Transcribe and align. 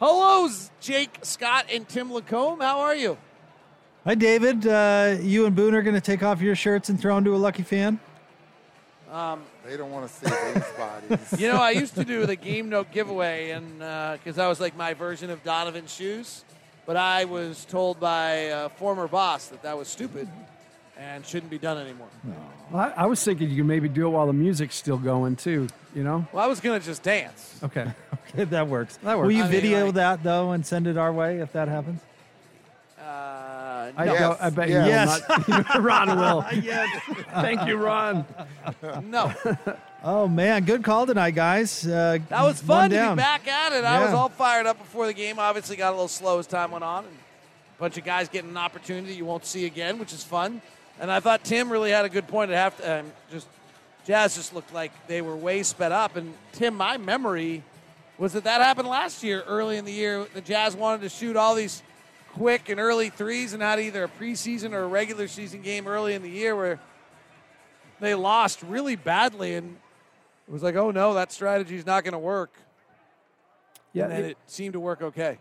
Hello, 0.00 0.48
Jake 0.80 1.18
Scott 1.20 1.66
and 1.70 1.86
Tim 1.86 2.10
Lacomb. 2.10 2.60
How 2.60 2.80
are 2.80 2.94
you? 2.94 3.18
Hi, 4.04 4.14
David. 4.14 4.66
Uh, 4.66 5.18
you 5.20 5.44
and 5.44 5.54
Boone 5.54 5.74
are 5.74 5.82
going 5.82 5.94
to 5.94 6.00
take 6.00 6.22
off 6.22 6.40
your 6.40 6.56
shirts 6.56 6.88
and 6.88 6.98
throw 6.98 7.16
them 7.16 7.24
to 7.24 7.34
a 7.34 7.36
lucky 7.36 7.62
fan. 7.62 8.00
Um, 9.12 9.42
they 9.66 9.76
don't 9.76 9.90
want 9.90 10.08
to 10.08 10.14
see 10.14 10.54
these 10.54 10.64
bodies. 10.78 11.38
You 11.38 11.48
know, 11.48 11.60
I 11.60 11.72
used 11.72 11.96
to 11.96 12.04
do 12.06 12.24
the 12.24 12.34
game 12.34 12.70
note 12.70 12.90
giveaway, 12.92 13.50
and 13.50 13.78
because 14.18 14.38
uh, 14.38 14.44
I 14.44 14.48
was 14.48 14.58
like 14.58 14.74
my 14.74 14.94
version 14.94 15.28
of 15.28 15.44
Donovan's 15.44 15.92
shoes, 15.92 16.44
but 16.86 16.96
I 16.96 17.26
was 17.26 17.66
told 17.66 18.00
by 18.00 18.30
a 18.30 18.70
former 18.70 19.06
boss 19.06 19.48
that 19.48 19.62
that 19.64 19.76
was 19.76 19.86
stupid 19.86 20.28
and 20.96 21.26
shouldn't 21.26 21.50
be 21.50 21.58
done 21.58 21.76
anymore. 21.76 22.08
No. 22.24 22.34
Well, 22.70 22.92
I, 22.96 23.02
I, 23.02 23.06
was 23.06 23.22
thinking 23.24 23.50
you 23.50 23.56
could 23.56 23.66
maybe 23.66 23.88
do 23.88 24.06
it 24.06 24.10
while 24.10 24.26
the 24.26 24.32
music's 24.32 24.76
still 24.76 24.98
going 24.98 25.36
too. 25.36 25.68
You 25.94 26.04
know? 26.04 26.26
Well, 26.32 26.44
I 26.44 26.46
was 26.46 26.60
gonna 26.60 26.80
just 26.80 27.02
dance. 27.02 27.58
Okay, 27.62 27.82
okay, 27.82 27.92
that 28.34 28.68
works. 28.68 28.96
That 28.98 29.18
works. 29.18 29.26
Will 29.26 29.32
you 29.32 29.44
I 29.44 29.48
video 29.48 29.78
mean, 29.78 29.86
like, 29.86 29.94
that 29.96 30.22
though 30.22 30.52
and 30.52 30.64
send 30.64 30.86
it 30.86 30.96
our 30.96 31.12
way 31.12 31.40
if 31.40 31.52
that 31.52 31.68
happens? 31.68 32.00
Uh, 32.98 33.90
I, 33.96 34.04
no. 34.04 34.12
yes. 34.12 34.38
I 34.40 34.50
bet 34.50 34.68
yes. 34.68 35.22
you 35.28 35.54
will 35.54 35.58
not. 35.58 35.82
Ron 35.82 36.18
will. 36.18 36.44
yes. 36.62 37.02
Thank 37.32 37.66
you, 37.66 37.76
Ron. 37.76 38.24
no. 39.04 39.32
Oh 40.02 40.28
man, 40.28 40.64
good 40.64 40.82
call 40.84 41.06
tonight, 41.06 41.32
guys. 41.32 41.86
Uh, 41.86 42.18
That 42.28 42.42
was 42.42 42.62
fun 42.62 42.90
to 42.90 42.96
down. 42.96 43.16
be 43.16 43.20
back 43.20 43.46
at 43.48 43.72
it. 43.72 43.84
I 43.84 44.04
was 44.04 44.14
all 44.14 44.28
fired 44.28 44.66
up 44.66 44.78
before 44.78 45.06
the 45.06 45.12
game. 45.12 45.38
Obviously, 45.38 45.76
got 45.76 45.90
a 45.90 45.96
little 45.96 46.08
slow 46.08 46.38
as 46.38 46.46
time 46.46 46.70
went 46.70 46.84
on, 46.84 47.04
and 47.04 47.14
a 47.14 47.80
bunch 47.80 47.98
of 47.98 48.04
guys 48.04 48.28
getting 48.28 48.50
an 48.50 48.56
opportunity 48.56 49.14
you 49.14 49.24
won't 49.24 49.44
see 49.44 49.66
again, 49.66 49.98
which 49.98 50.12
is 50.12 50.22
fun. 50.22 50.62
And 51.00 51.10
I 51.10 51.20
thought 51.20 51.44
Tim 51.44 51.70
really 51.70 51.90
had 51.90 52.04
a 52.04 52.08
good 52.10 52.28
point 52.28 52.50
at 52.50 52.78
halftime. 52.78 53.06
Just 53.32 53.46
Jazz 54.06 54.34
just 54.36 54.54
looked 54.54 54.72
like 54.72 54.92
they 55.06 55.22
were 55.22 55.36
way 55.36 55.62
sped 55.62 55.92
up. 55.92 56.16
And 56.16 56.34
Tim, 56.52 56.74
my 56.74 56.96
memory 56.98 57.62
was 58.20 58.34
that 58.34 58.44
that 58.44 58.60
happened 58.60 58.86
last 58.88 59.22
year, 59.24 59.42
early 59.46 59.76
in 59.78 59.84
the 59.84 59.92
year. 59.92 60.26
The 60.34 60.40
Jazz 60.42 60.76
wanted 60.76 61.00
to 61.02 61.08
shoot 61.08 61.36
all 61.36 61.54
these 61.54 61.82
quick 62.34 62.68
and 62.68 62.78
early 62.78 63.08
threes, 63.10 63.54
and 63.54 63.62
had 63.62 63.80
either 63.80 64.04
a 64.04 64.08
preseason 64.08 64.72
or 64.72 64.82
a 64.82 64.86
regular 64.86 65.26
season 65.26 65.62
game 65.62 65.88
early 65.88 66.14
in 66.14 66.22
the 66.22 66.30
year 66.30 66.54
where 66.54 66.78
they 67.98 68.14
lost 68.14 68.62
really 68.62 68.94
badly, 68.94 69.54
and 69.54 69.76
it 70.46 70.52
was 70.52 70.62
like, 70.62 70.76
oh 70.76 70.90
no, 70.90 71.14
that 71.14 71.32
strategy 71.32 71.76
is 71.76 71.86
not 71.86 72.04
going 72.04 72.12
to 72.12 72.18
work. 72.18 72.52
Yeah, 73.92 74.04
and 74.04 74.12
it- 74.12 74.30
it 74.32 74.38
seemed 74.46 74.74
to 74.74 74.80
work 74.80 75.02
okay. 75.02 75.38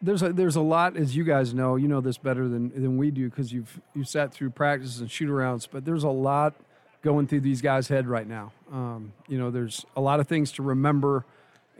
there's 0.00 0.22
a 0.22 0.32
there's 0.32 0.56
a 0.56 0.60
lot 0.62 0.96
as 0.96 1.14
you 1.14 1.24
guys 1.24 1.52
know 1.52 1.76
you 1.76 1.86
know 1.88 2.00
this 2.00 2.16
better 2.16 2.48
than 2.48 2.70
than 2.70 2.96
we 2.96 3.10
do 3.10 3.28
because 3.28 3.52
you've 3.52 3.78
you 3.94 4.02
sat 4.04 4.32
through 4.32 4.48
practices 4.48 5.00
and 5.00 5.10
shoot 5.10 5.28
arounds 5.28 5.68
but 5.70 5.84
there's 5.84 6.04
a 6.04 6.08
lot 6.08 6.54
going 7.02 7.26
through 7.26 7.40
these 7.40 7.60
guys 7.60 7.86
head 7.88 8.06
right 8.08 8.26
now 8.26 8.50
um, 8.72 9.12
you 9.28 9.36
know 9.36 9.50
there's 9.50 9.84
a 9.96 10.00
lot 10.00 10.18
of 10.20 10.26
things 10.26 10.52
to 10.52 10.62
remember 10.62 11.26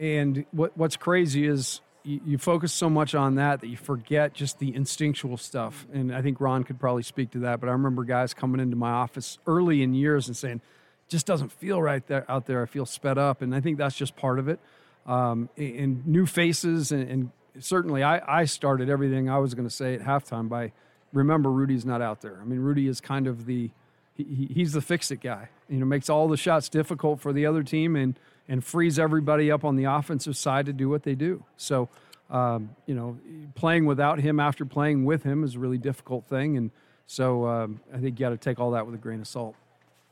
and 0.01 0.45
what 0.51 0.77
what's 0.77 0.97
crazy 0.97 1.47
is 1.47 1.81
you, 2.03 2.21
you 2.25 2.39
focus 2.39 2.73
so 2.73 2.89
much 2.91 3.15
on 3.15 3.35
that 3.37 3.61
that 3.61 3.69
you 3.69 3.77
forget 3.77 4.33
just 4.33 4.59
the 4.59 4.75
instinctual 4.75 5.37
stuff 5.37 5.87
and 5.93 6.13
i 6.15 6.23
think 6.23 6.41
ron 6.41 6.65
could 6.65 6.81
probably 6.81 7.03
speak 7.03 7.31
to 7.31 7.39
that 7.41 7.61
but 7.61 7.69
i 7.69 7.73
remember 7.73 8.03
guys 8.03 8.33
coming 8.35 8.61
into 8.61 8.77
my 8.77 8.91
office 8.91 9.39
early 9.47 9.83
in 9.83 9.93
years 9.95 10.27
and 10.27 10.37
saying 10.37 10.61
just 11.09 11.27
doesn't 11.27 11.53
feel 11.53 11.81
right 11.83 12.07
there 12.07 12.25
out 12.31 12.47
there 12.47 12.63
i 12.63 12.67
feel 12.67 12.87
sped 12.87 13.19
up 13.19 13.43
and 13.43 13.55
i 13.55 13.61
think 13.61 13.77
that's 13.79 13.95
just 13.97 14.17
part 14.17 14.39
of 14.39 14.49
it 14.49 14.59
um, 15.07 15.49
and 15.57 16.07
new 16.07 16.25
faces 16.27 16.91
and, 16.93 17.09
and 17.09 17.31
certainly 17.59 18.03
I, 18.03 18.41
I 18.43 18.45
started 18.45 18.89
everything 18.89 19.29
I 19.29 19.39
was 19.39 19.55
going 19.55 19.67
to 19.69 19.75
say 19.75 19.95
at 19.95 20.03
halftime 20.03 20.49
by 20.49 20.73
remember 21.13 21.51
Rudy's 21.51 21.85
not 21.85 22.01
out 22.01 22.21
there. 22.21 22.39
I 22.41 22.45
mean 22.45 22.61
Rudy 22.61 22.87
is 22.87 23.01
kind 23.01 23.27
of 23.27 23.47
the 23.47 23.71
he, 24.15 24.25
he- 24.25 24.51
he's 24.55 24.73
the 24.73 24.81
fix 24.81 25.11
it 25.11 25.21
guy. 25.21 25.49
You 25.69 25.79
know, 25.79 25.87
makes 25.87 26.09
all 26.09 26.29
the 26.29 26.37
shots 26.37 26.69
difficult 26.69 27.21
for 27.21 27.33
the 27.33 27.47
other 27.47 27.63
team 27.63 27.97
and 27.97 28.19
and 28.51 28.65
frees 28.65 28.99
everybody 28.99 29.51
up 29.51 29.65
on 29.65 29.77
the 29.77 29.85
offensive 29.85 30.37
side 30.37 30.67
to 30.67 30.73
do 30.73 30.89
what 30.91 31.05
they 31.05 31.15
do. 31.15 31.45
So, 31.57 31.89
um, 32.29 32.71
you 32.85 32.95
know, 32.95 33.17
playing 33.55 33.87
without 33.87 34.19
him 34.19 34.41
after 34.41 34.67
playing 34.67 35.05
with 35.05 35.23
him 35.23 35.45
is 35.45 35.55
a 35.55 35.59
really 35.59 35.79
difficult 35.79 36.27
thing, 36.27 36.57
and 36.59 36.71
so 37.07 37.47
um, 37.47 37.81
I 37.91 37.99
think 37.99 38.19
you 38.19 38.27
got 38.27 38.31
to 38.31 38.37
take 38.37 38.61
all 38.61 38.73
that 38.73 38.85
with 38.85 38.95
a 38.95 38.99
grain 38.99 39.21
of 39.21 39.29
salt. 39.29 39.55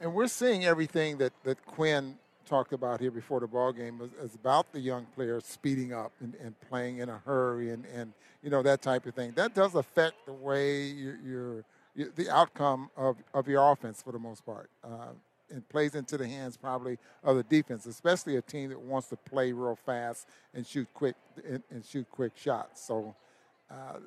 And 0.01 0.15
we're 0.15 0.29
seeing 0.29 0.65
everything 0.65 1.19
that, 1.19 1.33
that 1.43 1.65
Quinn 1.67 2.17
talked 2.47 2.73
about 2.73 3.01
here 3.01 3.11
before 3.11 3.41
the 3.41 3.47
ball 3.47 3.73
game 3.73 4.01
is, 4.01 4.31
is 4.31 4.35
about 4.35 4.73
the 4.73 4.81
young 4.81 5.07
players 5.15 5.45
speeding 5.45 5.93
up 5.93 6.13
and, 6.21 6.35
and 6.43 6.55
playing 6.69 6.99
in 6.99 7.09
a 7.09 7.19
hurry 7.19 7.71
and, 7.71 7.85
and 7.95 8.13
you 8.43 8.51
know 8.51 8.63
that 8.63 8.81
type 8.81 9.05
of 9.07 9.15
thing. 9.15 9.33
That 9.33 9.55
does 9.55 9.75
affect 9.75 10.27
the 10.27 10.33
way 10.33 10.85
your, 10.87 11.19
your, 11.97 12.11
the 12.15 12.31
outcome 12.31 12.91
of, 12.97 13.17
of 13.35 13.49
your 13.49 13.71
offense 13.73 14.01
for 14.01 14.13
the 14.13 14.19
most 14.19 14.47
part. 14.47 14.71
Uh, 14.83 15.13
and 15.51 15.69
plays 15.69 15.95
into 15.95 16.17
the 16.17 16.27
hands 16.27 16.57
probably 16.57 16.99
of 17.25 17.37
the 17.37 17.43
defense, 17.43 17.87
especially 17.87 18.37
a 18.37 18.43
team 18.43 18.71
that 18.71 18.81
wants 18.81 19.09
to 19.09 19.17
play 19.17 19.53
real 19.53 19.77
fast 19.77 20.27
and 20.55 20.67
shoot 20.67 20.87
quick 20.95 21.17
and, 21.47 21.63
and 21.71 21.85
shoot 21.85 22.07
quick 22.11 22.33
shots. 22.37 22.87
So, 22.87 23.15
uh, 23.71 23.99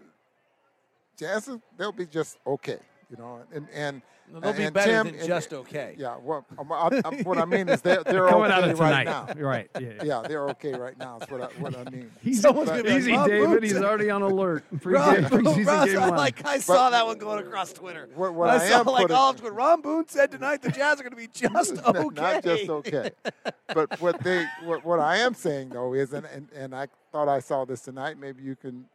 Jazz, 1.18 1.50
they'll 1.78 1.91
be 1.91 2.06
just 2.06 2.38
okay, 2.46 2.80
you 3.12 3.18
know. 3.18 3.42
And 3.54 3.68
and 3.74 4.02
No, 4.34 4.40
they'll 4.40 4.54
be 4.54 4.64
and 4.64 4.74
better 4.74 4.92
Tim- 4.92 5.06
than 5.08 5.16
and- 5.16 5.28
just 5.28 5.52
okay. 5.54 5.94
Yeah, 5.98 6.16
well, 6.24 6.46
I'm- 6.58 6.72
I'm- 6.72 7.02
I'm- 7.04 7.24
what 7.26 7.38
I 7.38 7.44
mean 7.46 7.68
is 7.68 7.82
they're, 7.82 8.02
they're 8.06 8.28
Coming 8.30 8.46
okay 8.46 8.54
out 8.54 8.70
of 8.70 8.80
right 8.80 9.06
now. 9.06 9.28
Right, 9.38 9.70
yeah. 9.80 10.04
Yeah, 10.04 10.22
they're 10.26 10.48
okay 10.52 10.72
right 10.74 10.98
now. 10.98 11.18
Is 11.22 11.30
what 11.30 11.42
I, 11.42 11.46
what 11.60 11.76
I 11.78 11.84
mean. 11.90 12.10
Someone's 12.34 12.70
But- 12.70 12.78
gonna 12.84 12.96
be 12.96 12.96
Easy, 12.96 13.12
Rob 13.12 13.28
David. 13.28 13.50
Boone 13.50 13.64
He's 13.64 13.76
already 13.82 14.10
on 14.10 14.22
alert. 14.22 14.64
Pre- 14.82 14.94
Ron, 14.94 15.16
preseason 15.26 15.66
Ron, 15.68 15.88
game 15.88 15.98
I 16.00 16.08
like 16.10 16.46
I 16.46 16.60
saw 16.60 16.90
that 16.92 17.06
one 17.06 17.18
going 17.18 17.46
across 17.46 17.74
Twitter. 17.74 18.08
What, 18.16 18.34
what 18.34 18.50
I, 18.50 18.56
I, 18.56 18.70
saw 18.70 18.80
am 18.80 18.86
like 18.86 19.02
putting- 19.04 19.18
all 19.18 19.30
of 19.32 19.36
Twitter. 19.38 19.54
Ron 19.56 19.82
Boone 19.82 20.08
said 20.08 20.32
tonight 20.32 20.62
the 20.62 20.72
Jazz 20.72 21.00
are 21.00 21.04
going 21.04 21.12
to 21.12 21.18
be 21.18 21.28
just 21.28 21.76
Not- 21.76 21.96
okay. 21.98 22.22
Not 22.22 22.44
just 22.44 22.70
okay. 22.70 23.12
but 23.74 24.00
what 24.00 24.24
they 24.24 24.46
what, 24.64 24.86
what 24.86 25.00
I 25.02 25.18
am 25.18 25.34
saying 25.34 25.70
though 25.70 25.94
is 25.94 26.14
and, 26.14 26.26
and, 26.28 26.48
and 26.56 26.74
I 26.74 26.88
thought 27.12 27.28
I 27.28 27.40
saw 27.42 27.66
this 27.66 27.82
tonight, 27.82 28.18
maybe 28.18 28.42
you 28.44 28.56
can 28.56 28.86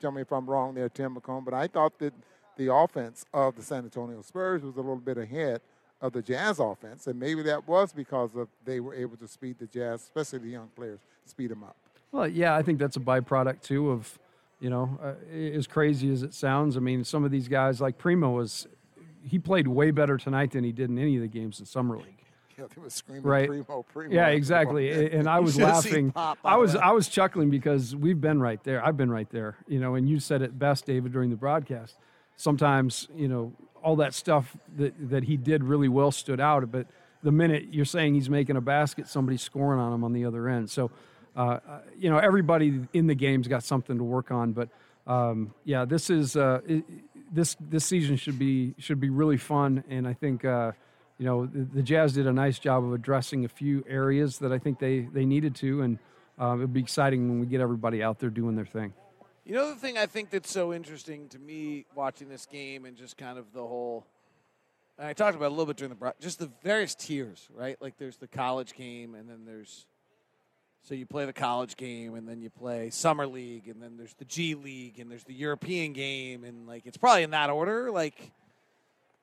tell 0.00 0.10
me 0.10 0.20
if 0.22 0.32
I'm 0.32 0.44
wrong 0.50 0.74
there, 0.74 0.88
Tim 0.88 1.14
McComb, 1.14 1.44
but 1.44 1.54
I 1.54 1.68
thought 1.68 1.96
that 2.00 2.12
the 2.56 2.72
offense 2.72 3.24
of 3.32 3.54
the 3.56 3.62
San 3.62 3.84
Antonio 3.84 4.22
Spurs 4.22 4.62
was 4.62 4.74
a 4.74 4.80
little 4.80 4.96
bit 4.96 5.18
ahead 5.18 5.60
of 6.00 6.12
the 6.12 6.22
Jazz 6.22 6.58
offense, 6.58 7.06
and 7.06 7.18
maybe 7.18 7.42
that 7.42 7.66
was 7.66 7.92
because 7.92 8.34
of 8.36 8.48
they 8.64 8.80
were 8.80 8.94
able 8.94 9.16
to 9.16 9.26
speed 9.28 9.56
the 9.58 9.66
Jazz, 9.66 10.02
especially 10.02 10.40
the 10.40 10.48
young 10.50 10.68
players, 10.76 10.98
speed 11.24 11.50
them 11.50 11.62
up. 11.64 11.76
Well, 12.12 12.28
yeah, 12.28 12.54
I 12.54 12.62
think 12.62 12.78
that's 12.78 12.96
a 12.96 13.00
byproduct 13.00 13.62
too 13.62 13.90
of, 13.90 14.18
you 14.60 14.70
know, 14.70 14.98
uh, 15.02 15.14
as 15.34 15.66
crazy 15.66 16.10
as 16.12 16.22
it 16.22 16.34
sounds. 16.34 16.76
I 16.76 16.80
mean, 16.80 17.02
some 17.04 17.24
of 17.24 17.30
these 17.30 17.48
guys 17.48 17.80
like 17.80 17.98
Primo 17.98 18.30
was, 18.30 18.66
he 19.22 19.38
played 19.38 19.66
way 19.68 19.90
better 19.90 20.16
tonight 20.18 20.52
than 20.52 20.64
he 20.64 20.72
did 20.72 20.90
in 20.90 20.98
any 20.98 21.16
of 21.16 21.22
the 21.22 21.28
games 21.28 21.60
in 21.60 21.66
summer 21.66 21.96
league. 21.96 22.12
Yeah, 22.58 22.64
they 22.74 22.80
were 22.80 22.88
screaming 22.88 23.22
Right. 23.22 23.48
primo, 23.48 23.82
primo. 23.82 24.14
Yeah, 24.14 24.28
exactly. 24.28 25.10
And 25.12 25.28
I 25.28 25.40
was 25.46 25.58
laughing. 25.58 26.12
I 26.16 26.56
was. 26.56 26.74
I 26.74 26.90
was 26.92 27.06
chuckling 27.08 27.50
because 27.50 27.94
we've 27.94 28.18
been 28.20 28.40
right 28.40 28.62
there. 28.64 28.82
I've 28.82 28.96
been 28.96 29.10
right 29.10 29.28
there. 29.28 29.56
You 29.68 29.78
know, 29.78 29.94
and 29.94 30.08
you 30.08 30.18
said 30.20 30.40
it 30.40 30.58
best, 30.58 30.86
David, 30.86 31.12
during 31.12 31.28
the 31.28 31.36
broadcast. 31.36 31.98
Sometimes, 32.36 33.08
you 33.14 33.28
know, 33.28 33.52
all 33.82 33.96
that 33.96 34.14
stuff 34.14 34.56
that 34.76 34.94
that 35.10 35.24
he 35.24 35.36
did 35.36 35.64
really 35.64 35.88
well 35.88 36.10
stood 36.10 36.40
out, 36.40 36.70
but 36.70 36.86
the 37.22 37.32
minute 37.32 37.68
you're 37.72 37.84
saying 37.84 38.14
he's 38.14 38.30
making 38.30 38.56
a 38.56 38.60
basket, 38.60 39.08
somebody's 39.08 39.42
scoring 39.42 39.80
on 39.80 39.92
him 39.92 40.04
on 40.04 40.12
the 40.12 40.24
other 40.24 40.48
end. 40.48 40.70
So, 40.70 40.90
uh, 41.36 41.58
uh, 41.68 41.80
you 41.98 42.10
know, 42.10 42.18
everybody 42.18 42.80
in 42.92 43.06
the 43.06 43.14
game's 43.14 43.48
got 43.48 43.62
something 43.62 43.98
to 43.98 44.04
work 44.04 44.30
on. 44.30 44.52
But 44.52 44.68
um, 45.06 45.54
yeah, 45.64 45.84
this 45.84 46.10
is 46.10 46.36
uh, 46.36 46.60
this 47.32 47.56
this 47.60 47.84
season 47.84 48.16
should 48.16 48.38
be 48.38 48.74
should 48.78 49.00
be 49.00 49.10
really 49.10 49.38
fun, 49.38 49.84
and 49.88 50.06
I 50.06 50.12
think. 50.12 50.44
Uh, 50.44 50.72
you 51.18 51.24
know, 51.24 51.46
the, 51.46 51.64
the 51.64 51.82
Jazz 51.82 52.12
did 52.12 52.26
a 52.26 52.32
nice 52.32 52.58
job 52.58 52.84
of 52.84 52.92
addressing 52.92 53.46
a 53.46 53.48
few 53.48 53.82
areas 53.88 54.38
that 54.40 54.52
I 54.52 54.58
think 54.58 54.78
they, 54.78 55.00
they 55.00 55.24
needed 55.24 55.54
to, 55.56 55.80
and 55.80 55.98
uh, 56.38 56.54
it'll 56.54 56.66
be 56.66 56.80
exciting 56.80 57.28
when 57.28 57.40
we 57.40 57.46
get 57.46 57.60
everybody 57.60 58.02
out 58.02 58.18
there 58.18 58.28
doing 58.28 58.54
their 58.54 58.66
thing. 58.66 58.92
You 59.46 59.54
know 59.54 59.68
the 59.68 59.76
thing 59.76 59.96
I 59.96 60.06
think 60.06 60.30
that's 60.30 60.50
so 60.50 60.74
interesting 60.74 61.28
to 61.28 61.38
me 61.38 61.86
watching 61.94 62.28
this 62.28 62.46
game 62.46 62.84
and 62.84 62.96
just 62.96 63.16
kind 63.16 63.38
of 63.38 63.52
the 63.52 63.60
whole. 63.60 64.04
I 64.98 65.12
talked 65.12 65.36
about 65.36 65.46
a 65.46 65.50
little 65.50 65.66
bit 65.66 65.76
during 65.76 65.94
the 65.96 66.14
just 66.18 66.40
the 66.40 66.50
various 66.64 66.96
tiers, 66.96 67.46
right? 67.54 67.80
Like 67.80 67.96
there's 67.96 68.16
the 68.16 68.26
college 68.26 68.74
game, 68.74 69.14
and 69.14 69.30
then 69.30 69.44
there's 69.44 69.86
so 70.82 70.96
you 70.96 71.06
play 71.06 71.26
the 71.26 71.32
college 71.32 71.76
game, 71.76 72.16
and 72.16 72.28
then 72.28 72.40
you 72.40 72.50
play 72.50 72.90
summer 72.90 73.24
league, 73.24 73.68
and 73.68 73.80
then 73.80 73.96
there's 73.96 74.14
the 74.14 74.24
G 74.24 74.56
League, 74.56 74.98
and 74.98 75.08
there's 75.08 75.22
the 75.22 75.34
European 75.34 75.92
game, 75.92 76.42
and 76.42 76.66
like 76.66 76.84
it's 76.84 76.96
probably 76.96 77.22
in 77.22 77.30
that 77.30 77.48
order. 77.48 77.92
Like, 77.92 78.32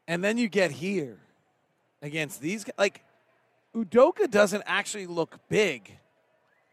and 0.08 0.24
then 0.24 0.38
you 0.38 0.48
get 0.48 0.72
here 0.72 1.18
against 2.02 2.40
these. 2.40 2.64
Like, 2.78 3.04
Udoka 3.76 4.31
doesn't 4.31 4.64
actually 4.68 5.06
look 5.06 5.38
big 5.50 5.98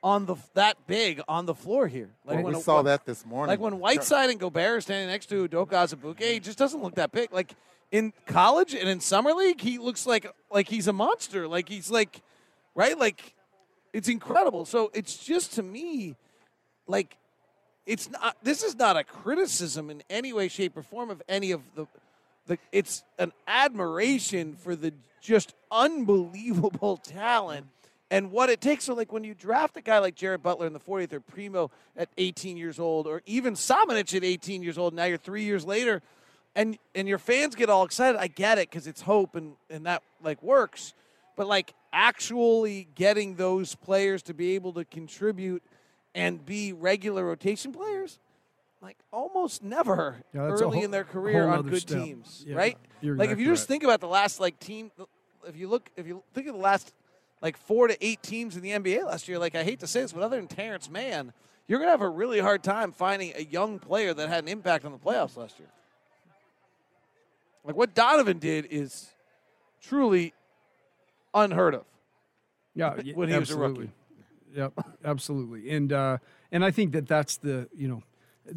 on 0.03 0.27
the 0.27 0.37
that 0.55 0.87
big 0.87 1.21
on 1.29 1.47
the 1.47 1.55
floor 1.55 1.87
here. 1.87 2.11
Like 2.25 2.37
Well, 2.37 2.45
when 2.45 2.55
we 2.55 2.61
saw 2.61 2.83
that 2.83 3.05
this 3.05 3.25
morning. 3.27 3.49
like 3.49 3.61
when 3.61 3.79
Whiteside 3.79 4.31
and 4.31 4.41
Gobert 4.41 4.79
are 4.79 4.81
standing 4.81 5.09
next 5.09 5.27
to 5.27 5.49
Udoka 5.49 5.73
Azubuike, 5.73 6.21
he 6.21 6.41
just 6.41 6.59
doesn't 6.59 6.83
look 6.83 6.95
that 6.95 7.13
big. 7.13 7.33
Like 7.33 7.55
in 7.91 8.13
college 8.27 8.75
and 8.75 8.89
in 8.89 9.01
summer 9.01 9.33
league, 9.33 9.61
he 9.61 9.79
looks 9.79 10.07
like 10.07 10.31
like 10.51 10.69
he's 10.69 10.89
a 10.89 10.93
monster. 10.93 11.47
Like 11.47 11.69
he's 11.69 11.91
like, 11.91 12.23
right? 12.75 12.99
Like 12.99 13.35
it's 13.93 14.09
incredible. 14.09 14.65
So 14.65 14.91
it's 14.95 15.17
just 15.19 15.55
to 15.55 15.63
me, 15.63 16.17
like 16.87 17.17
it's 17.87 18.11
not. 18.11 18.37
This 18.43 18.63
is 18.63 18.77
not 18.77 18.97
a 18.97 19.05
criticism 19.05 19.91
in 19.91 20.03
any 20.09 20.33
way, 20.33 20.49
shape, 20.49 20.77
or 20.77 20.83
form 20.83 21.11
of 21.11 21.23
any 21.29 21.51
of 21.51 21.63
the. 21.75 21.87
The 22.47 22.59
it's 22.73 23.05
an 23.19 23.33
admiration 23.47 24.57
for 24.57 24.75
the 24.75 24.95
just 25.21 25.55
unbelievable 25.71 26.97
talent 27.03 27.67
and 28.11 28.31
what 28.33 28.51
it 28.51 28.61
takes. 28.61 28.85
So, 28.85 28.95
like 28.95 29.13
when 29.13 29.25
you 29.25 29.35
draft 29.35 29.77
a 29.77 29.81
guy 29.81 29.99
like 29.99 30.15
Jared 30.15 30.43
Butler 30.43 30.67
in 30.67 30.73
the 30.73 30.81
40th 30.81 31.13
or 31.13 31.21
Primo 31.21 31.71
at 31.97 32.09
18 32.19 32.57
years 32.57 32.79
old, 32.79 33.07
or 33.07 33.23
even 33.27 33.55
Samanic 33.55 34.15
at 34.15 34.25
18 34.25 34.63
years 34.63 34.79
old, 34.79 34.95
now 34.95 35.05
you're 35.05 35.19
three 35.19 35.45
years 35.45 35.65
later, 35.65 36.03
and 36.55 36.79
and 36.95 37.07
your 37.09 37.19
fans 37.19 37.55
get 37.55 37.71
all 37.71 37.85
excited. 37.85 38.19
I 38.19 38.27
get 38.27 38.59
it 38.59 38.69
because 38.71 38.87
it's 38.87 39.03
hope 39.03 39.35
and 39.37 39.55
and 39.69 39.87
that 39.87 40.03
like 40.23 40.43
works, 40.43 40.95
but 41.37 41.47
like 41.47 41.73
actually 41.93 42.89
getting 42.95 43.35
those 43.37 43.75
players 43.75 44.23
to 44.25 44.35
be 44.35 44.55
able 44.55 44.73
to 44.75 44.85
contribute 44.85 45.63
and 46.15 46.45
be 46.45 46.73
regular 46.73 47.25
rotation 47.25 47.73
players. 47.73 48.19
Like 48.83 48.97
almost 49.13 49.63
never 49.63 50.17
Yeah, 50.33 50.41
early 50.43 50.77
whole- 50.77 50.85
in 50.85 50.91
their 50.91 51.05
career 51.05 51.47
on 51.49 51.63
good 51.69 51.83
step. 51.83 52.03
teams, 52.03 52.45
Yeah, 52.47 52.57
right? 52.57 52.79
like 53.03 53.31
if 53.31 53.39
you 53.39 53.47
just 53.47 53.65
right. 53.65 53.69
think 53.69 53.83
about 53.85 54.01
the 54.01 54.09
last 54.09 54.41
like 54.41 54.59
team, 54.59 54.91
if 55.47 55.57
you 55.57 55.69
look, 55.69 55.91
if 55.97 56.07
you 56.07 56.23
think 56.33 56.47
of 56.47 56.55
the 56.55 56.61
last 56.61 56.93
like 57.43 57.57
four 57.57 57.89
to 57.89 57.97
eight 58.05 58.23
teams 58.23 58.57
in 58.57 58.63
the 58.63 58.71
NBA 58.71 59.05
last 59.07 59.29
year, 59.29 59.39
like 59.39 59.55
I 59.55 59.65
hate 59.65 59.81
to 59.81 59.87
say 59.87 60.03
this, 60.03 60.13
but 60.13 60.23
other 60.23 60.37
than 60.37 60.47
Terrence 60.47 60.91
Mann, 60.91 61.33
you're 61.67 61.79
gonna 61.79 61.91
have 61.91 62.03
a 62.03 62.09
really 62.09 62.41
hard 62.41 62.63
time 62.63 62.93
finding 62.93 63.33
a 63.37 63.43
young 63.43 63.79
player 63.79 64.13
that 64.13 64.29
had 64.29 64.45
an 64.45 64.49
impact 64.49 64.85
on 64.85 64.93
the 64.93 64.99
playoffs 64.99 65.37
last 65.37 65.59
year. 65.59 65.69
Like 67.65 67.77
what 67.77 67.95
Donovan 67.95 68.39
did 68.39 68.67
is 68.71 69.09
truly 69.83 70.35
unheard 71.35 71.75
of. 71.75 71.85
Yeah, 72.75 72.95
when 73.15 73.29
he 73.29 73.39
was 73.39 73.51
a 73.51 73.55
absolutely. 73.55 73.81
rookie. 73.81 73.93
Yep, 74.57 74.73
absolutely. 75.05 75.71
And 75.71 75.93
uh, 75.93 76.19
and 76.51 76.65
I 76.65 76.71
think 76.71 76.93
that 76.93 77.07
that's 77.07 77.37
the 77.37 77.69
you 77.75 77.89
know, 77.89 78.03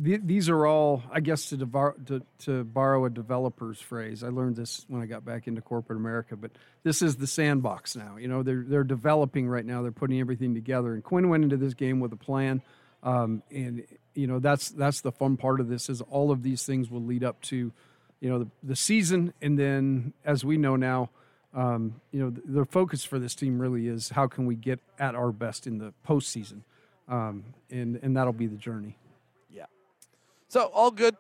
th- 0.04 0.22
these 0.24 0.50
are 0.50 0.66
all 0.66 1.04
I 1.12 1.20
guess 1.20 1.50
to, 1.50 1.58
devar- 1.58 1.96
to 2.06 2.22
to 2.40 2.64
borrow 2.64 3.06
a 3.06 3.10
developer's 3.10 3.80
phrase. 3.80 4.24
I 4.24 4.30
learned 4.30 4.56
this 4.56 4.86
when 4.88 5.02
I 5.02 5.06
got 5.06 5.26
back 5.26 5.48
into 5.48 5.62
corporate 5.62 5.98
America, 5.98 6.36
but 6.36 6.52
this 6.84 7.02
is 7.02 7.18
the 7.18 7.28
sandbox 7.28 7.96
now. 7.96 8.18
You 8.18 8.28
know, 8.28 8.44
they're 8.44 8.64
they're 8.68 8.84
developing 8.84 9.48
right 9.48 9.66
now. 9.66 9.82
They're 9.82 9.92
putting 9.92 10.20
everything 10.20 10.54
together. 10.54 10.94
And 10.94 11.04
Quinn 11.04 11.30
went 11.30 11.44
into 11.44 11.58
this 11.58 11.74
game 11.74 12.00
with 12.00 12.14
a 12.14 12.18
plan, 12.18 12.62
um, 13.04 13.44
and 13.52 13.86
you 14.14 14.28
know 14.28 14.40
that's 14.40 14.70
that's 14.70 15.02
the 15.02 15.12
fun 15.12 15.38
part 15.38 15.60
of 15.60 15.68
this 15.68 15.90
is 15.90 16.02
all 16.02 16.32
of 16.32 16.44
these 16.44 16.66
things 16.66 16.90
will 16.90 17.04
lead 17.04 17.24
up 17.24 17.42
to, 17.44 17.72
you 18.20 18.30
know, 18.30 18.40
the, 18.40 18.48
the 18.64 18.76
season, 18.76 19.34
and 19.42 19.58
then 19.58 20.14
as 20.26 20.44
we 20.44 20.58
know 20.58 20.76
now 20.76 21.10
um, 21.54 22.02
you 22.12 22.20
know, 22.20 22.30
the, 22.30 22.42
the 22.46 22.66
focus 22.66 23.04
for 23.04 23.20
this 23.20 23.36
team 23.36 23.60
really 23.60 23.88
is 23.88 24.10
how 24.10 24.28
can 24.28 24.46
we 24.46 24.56
get 24.56 24.80
at 24.98 25.16
our 25.16 25.32
best 25.32 25.68
in 25.68 25.78
the 25.78 25.94
postseason, 26.08 26.62
um, 27.08 27.44
and 27.70 28.00
and 28.02 28.18
that'll 28.18 28.34
be 28.34 28.48
the 28.48 28.58
journey. 28.58 28.98
Yeah. 30.54 30.62
So 30.62 30.72
all 30.74 30.92
good. 30.92 31.16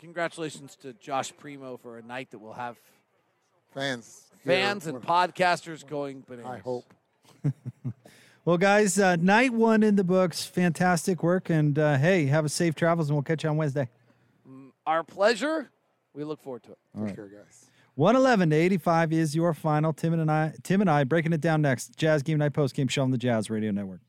Congratulations 0.00 0.76
to 0.82 0.92
Josh 0.94 1.32
Primo 1.36 1.76
for 1.76 1.98
a 1.98 2.02
night 2.02 2.30
that 2.30 2.38
we'll 2.38 2.52
have 2.52 2.76
Fans. 3.74 4.26
here, 4.44 4.54
fans 4.54 4.86
and 4.86 5.02
podcasters 5.02 5.86
going 5.86 6.24
bananas. 6.26 6.50
I 6.50 6.58
hope. 6.58 6.94
Well, 8.48 8.56
guys, 8.56 8.98
uh, 8.98 9.16
night 9.16 9.52
one 9.52 9.82
in 9.82 9.96
the 9.96 10.04
books. 10.04 10.46
Fantastic 10.46 11.22
work. 11.22 11.50
And 11.50 11.78
uh, 11.78 11.98
hey, 11.98 12.24
have 12.24 12.46
a 12.46 12.48
safe 12.48 12.74
travels, 12.74 13.10
and 13.10 13.16
we'll 13.16 13.22
catch 13.22 13.44
you 13.44 13.50
on 13.50 13.58
Wednesday. 13.58 13.90
Our 14.86 15.04
pleasure. 15.04 15.68
We 16.14 16.24
look 16.24 16.40
forward 16.40 16.62
to 16.62 16.70
it. 16.72 16.78
Take 16.98 17.14
care, 17.14 17.28
guys. 17.28 17.66
111 17.96 18.48
to 18.48 18.56
85 18.56 19.12
is 19.12 19.36
your 19.36 19.52
final. 19.52 19.92
Tim 19.92 20.14
and 20.14 20.30
I, 20.30 20.54
Tim 20.62 20.80
and 20.80 20.88
I 20.88 21.04
breaking 21.04 21.34
it 21.34 21.42
down 21.42 21.60
next. 21.60 21.94
Jazz 21.98 22.22
Game 22.22 22.38
Night 22.38 22.54
Post 22.54 22.74
Game 22.74 22.88
Show 22.88 23.02
on 23.02 23.10
the 23.10 23.18
Jazz 23.18 23.50
Radio 23.50 23.70
Network. 23.70 24.00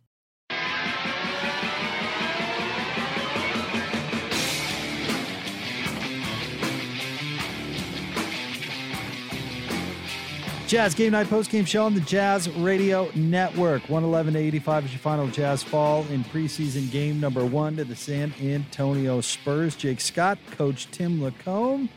Jazz 10.70 10.94
Game 10.94 11.14
Night 11.14 11.28
Post 11.28 11.50
Game 11.50 11.66
Show 11.66 11.84
on 11.84 11.96
the 11.96 12.02
Jazz 12.02 12.48
Radio 12.52 13.10
Network. 13.16 13.82
111 13.90 14.36
to 14.36 14.40
85 14.40 14.86
is 14.86 14.92
your 14.92 15.00
final 15.00 15.28
Jazz 15.28 15.64
fall 15.64 16.06
in 16.12 16.24
preseason 16.26 16.92
game 16.92 17.20
number 17.20 17.44
one 17.44 17.76
to 17.78 17.84
the 17.84 17.96
San 17.96 18.32
Antonio 18.40 19.20
Spurs. 19.20 19.76
Jake 19.76 20.00
Scott, 20.00 20.38
Coach 20.52 20.92
Tim 20.92 21.24
Lacomb. 21.24 21.90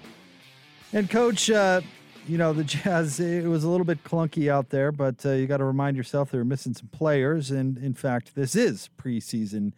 And 0.94 1.10
coach, 1.10 1.50
uh, 1.50 1.82
you 2.26 2.38
know 2.38 2.54
the 2.54 2.64
Jazz. 2.64 3.20
It 3.20 3.46
was 3.46 3.62
a 3.62 3.68
little 3.68 3.84
bit 3.84 4.04
clunky 4.04 4.50
out 4.50 4.70
there, 4.70 4.90
but 4.90 5.26
uh, 5.26 5.32
you 5.32 5.46
got 5.46 5.58
to 5.58 5.64
remind 5.64 5.98
yourself 5.98 6.30
they 6.30 6.38
were 6.38 6.44
missing 6.46 6.72
some 6.72 6.88
players. 6.88 7.50
And 7.50 7.76
in 7.76 7.92
fact, 7.92 8.34
this 8.34 8.56
is 8.56 8.88
preseason 8.96 9.74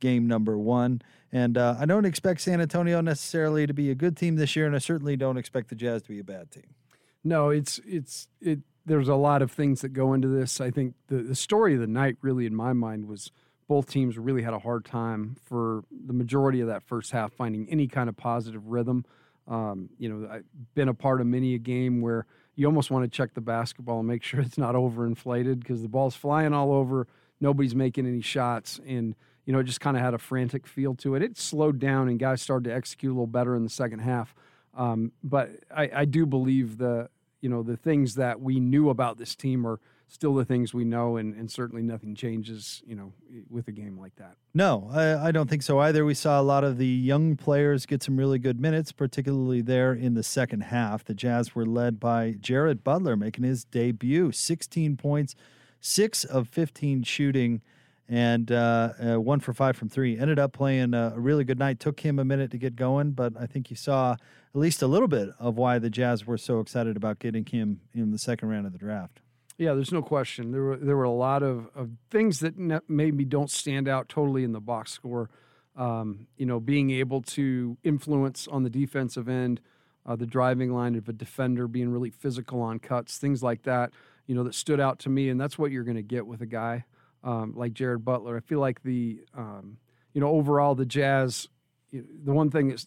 game 0.00 0.26
number 0.26 0.56
one. 0.56 1.02
And 1.30 1.58
uh, 1.58 1.76
I 1.78 1.84
don't 1.84 2.06
expect 2.06 2.40
San 2.40 2.62
Antonio 2.62 3.02
necessarily 3.02 3.66
to 3.66 3.74
be 3.74 3.90
a 3.90 3.94
good 3.94 4.16
team 4.16 4.36
this 4.36 4.56
year, 4.56 4.64
and 4.64 4.74
I 4.74 4.78
certainly 4.78 5.18
don't 5.18 5.36
expect 5.36 5.68
the 5.68 5.74
Jazz 5.74 6.00
to 6.04 6.08
be 6.08 6.18
a 6.18 6.24
bad 6.24 6.50
team. 6.50 6.77
No, 7.24 7.50
it's 7.50 7.80
it's 7.86 8.28
it. 8.40 8.60
There's 8.86 9.08
a 9.08 9.14
lot 9.14 9.42
of 9.42 9.50
things 9.50 9.82
that 9.82 9.90
go 9.90 10.14
into 10.14 10.28
this. 10.28 10.60
I 10.60 10.70
think 10.70 10.94
the 11.08 11.16
the 11.16 11.34
story 11.34 11.74
of 11.74 11.80
the 11.80 11.86
night, 11.86 12.16
really, 12.22 12.46
in 12.46 12.54
my 12.54 12.72
mind, 12.72 13.06
was 13.06 13.30
both 13.68 13.90
teams 13.90 14.18
really 14.18 14.42
had 14.42 14.54
a 14.54 14.58
hard 14.58 14.84
time 14.84 15.36
for 15.44 15.84
the 16.06 16.14
majority 16.14 16.60
of 16.60 16.68
that 16.68 16.82
first 16.82 17.12
half 17.12 17.32
finding 17.32 17.68
any 17.68 17.86
kind 17.86 18.08
of 18.08 18.16
positive 18.16 18.66
rhythm. 18.66 19.04
Um, 19.46 19.90
you 19.98 20.08
know, 20.08 20.28
I've 20.30 20.44
been 20.74 20.88
a 20.88 20.94
part 20.94 21.20
of 21.20 21.26
many 21.26 21.54
a 21.54 21.58
game 21.58 22.00
where 22.00 22.26
you 22.54 22.66
almost 22.66 22.90
want 22.90 23.04
to 23.04 23.08
check 23.08 23.34
the 23.34 23.40
basketball 23.40 23.98
and 23.98 24.08
make 24.08 24.22
sure 24.24 24.40
it's 24.40 24.58
not 24.58 24.74
overinflated 24.74 25.60
because 25.60 25.82
the 25.82 25.88
ball's 25.88 26.16
flying 26.16 26.52
all 26.54 26.72
over, 26.72 27.06
nobody's 27.40 27.74
making 27.74 28.06
any 28.06 28.22
shots, 28.22 28.80
and 28.86 29.14
you 29.44 29.52
know, 29.52 29.60
it 29.60 29.64
just 29.64 29.80
kind 29.80 29.96
of 29.96 30.02
had 30.02 30.12
a 30.12 30.18
frantic 30.18 30.66
feel 30.66 30.94
to 30.96 31.14
it. 31.14 31.22
It 31.22 31.38
slowed 31.38 31.78
down 31.78 32.08
and 32.08 32.18
guys 32.18 32.42
started 32.42 32.68
to 32.68 32.74
execute 32.74 33.10
a 33.10 33.14
little 33.14 33.26
better 33.26 33.56
in 33.56 33.64
the 33.64 33.70
second 33.70 34.00
half. 34.00 34.34
Um, 34.78 35.12
but 35.22 35.50
I, 35.74 35.90
I 35.92 36.04
do 36.06 36.24
believe 36.24 36.78
the 36.78 37.10
you 37.40 37.48
know 37.48 37.62
the 37.62 37.76
things 37.76 38.14
that 38.14 38.40
we 38.40 38.60
knew 38.60 38.88
about 38.88 39.18
this 39.18 39.34
team 39.34 39.66
are 39.66 39.80
still 40.06 40.34
the 40.34 40.44
things 40.44 40.72
we 40.72 40.84
know, 40.84 41.16
and, 41.18 41.34
and 41.34 41.50
certainly 41.50 41.82
nothing 41.82 42.14
changes. 42.14 42.82
You 42.86 42.94
know, 42.94 43.12
with 43.50 43.68
a 43.68 43.72
game 43.72 43.98
like 43.98 44.14
that. 44.16 44.36
No, 44.54 44.88
I, 44.92 45.28
I 45.28 45.32
don't 45.32 45.50
think 45.50 45.62
so 45.62 45.80
either. 45.80 46.04
We 46.04 46.14
saw 46.14 46.40
a 46.40 46.42
lot 46.42 46.64
of 46.64 46.78
the 46.78 46.86
young 46.86 47.36
players 47.36 47.86
get 47.86 48.02
some 48.02 48.16
really 48.16 48.38
good 48.38 48.60
minutes, 48.60 48.92
particularly 48.92 49.60
there 49.60 49.92
in 49.92 50.14
the 50.14 50.22
second 50.22 50.62
half. 50.62 51.04
The 51.04 51.14
Jazz 51.14 51.54
were 51.54 51.66
led 51.66 51.98
by 51.98 52.36
Jared 52.40 52.84
Butler 52.84 53.16
making 53.16 53.44
his 53.44 53.64
debut 53.64 54.30
16 54.30 54.96
points, 54.96 55.34
six 55.80 56.24
of 56.24 56.48
15 56.48 57.02
shooting, 57.02 57.62
and 58.08 58.50
uh, 58.50 58.92
uh, 59.00 59.20
one 59.20 59.40
for 59.40 59.52
five 59.52 59.76
from 59.76 59.88
three. 59.88 60.18
Ended 60.18 60.38
up 60.38 60.52
playing 60.52 60.94
a, 60.94 61.12
really 61.16 61.44
good 61.44 61.58
night. 61.58 61.78
Took 61.78 62.00
him 62.00 62.18
a 62.18 62.24
minute 62.24 62.50
to 62.52 62.58
get 62.58 62.74
going, 62.74 63.12
but 63.12 63.34
I 63.38 63.46
think 63.46 63.70
you 63.70 63.76
saw 63.76 64.12
at 64.12 64.18
least 64.54 64.80
a 64.80 64.86
little 64.86 65.08
bit 65.08 65.28
of 65.38 65.56
why 65.56 65.78
the 65.78 65.90
Jazz 65.90 66.26
were 66.26 66.38
so 66.38 66.60
excited 66.60 66.96
about 66.96 67.18
getting 67.18 67.44
him 67.44 67.80
in 67.92 68.10
the 68.10 68.18
second 68.18 68.48
round 68.48 68.66
of 68.66 68.72
the 68.72 68.78
draft. 68.78 69.20
Yeah, 69.58 69.74
there's 69.74 69.92
no 69.92 70.02
question. 70.02 70.52
There 70.52 70.62
were 70.62 70.76
there 70.76 70.96
were 70.96 71.04
a 71.04 71.10
lot 71.10 71.42
of, 71.42 71.68
of 71.74 71.90
things 72.10 72.40
that 72.40 72.56
ne- 72.56 72.80
maybe 72.88 73.24
don't 73.24 73.50
stand 73.50 73.88
out 73.88 74.08
totally 74.08 74.44
in 74.44 74.52
the 74.52 74.60
box 74.60 74.92
score. 74.92 75.28
Um, 75.76 76.26
you 76.36 76.46
know, 76.46 76.58
being 76.58 76.90
able 76.90 77.22
to 77.22 77.76
influence 77.84 78.48
on 78.48 78.62
the 78.62 78.70
defensive 78.70 79.28
end, 79.28 79.60
uh, 80.06 80.16
the 80.16 80.26
driving 80.26 80.72
line 80.72 80.96
of 80.96 81.08
a 81.08 81.12
defender, 81.12 81.68
being 81.68 81.90
really 81.90 82.10
physical 82.10 82.60
on 82.62 82.78
cuts, 82.78 83.18
things 83.18 83.42
like 83.42 83.62
that. 83.64 83.92
You 84.26 84.34
know, 84.34 84.44
that 84.44 84.54
stood 84.54 84.80
out 84.80 84.98
to 85.00 85.08
me, 85.08 85.28
and 85.28 85.40
that's 85.40 85.58
what 85.58 85.70
you're 85.70 85.84
going 85.84 85.96
to 85.96 86.02
get 86.02 86.26
with 86.26 86.40
a 86.40 86.46
guy 86.46 86.84
um, 87.24 87.54
like 87.56 87.72
Jared 87.72 88.04
Butler. 88.04 88.36
I 88.36 88.40
feel 88.40 88.60
like 88.60 88.82
the 88.82 89.20
um, 89.36 89.78
you 90.12 90.20
know 90.20 90.28
overall 90.28 90.74
the 90.74 90.86
Jazz. 90.86 91.48
you 91.90 92.00
know, 92.00 92.06
The 92.24 92.32
one 92.32 92.50
thing 92.50 92.70
is 92.70 92.86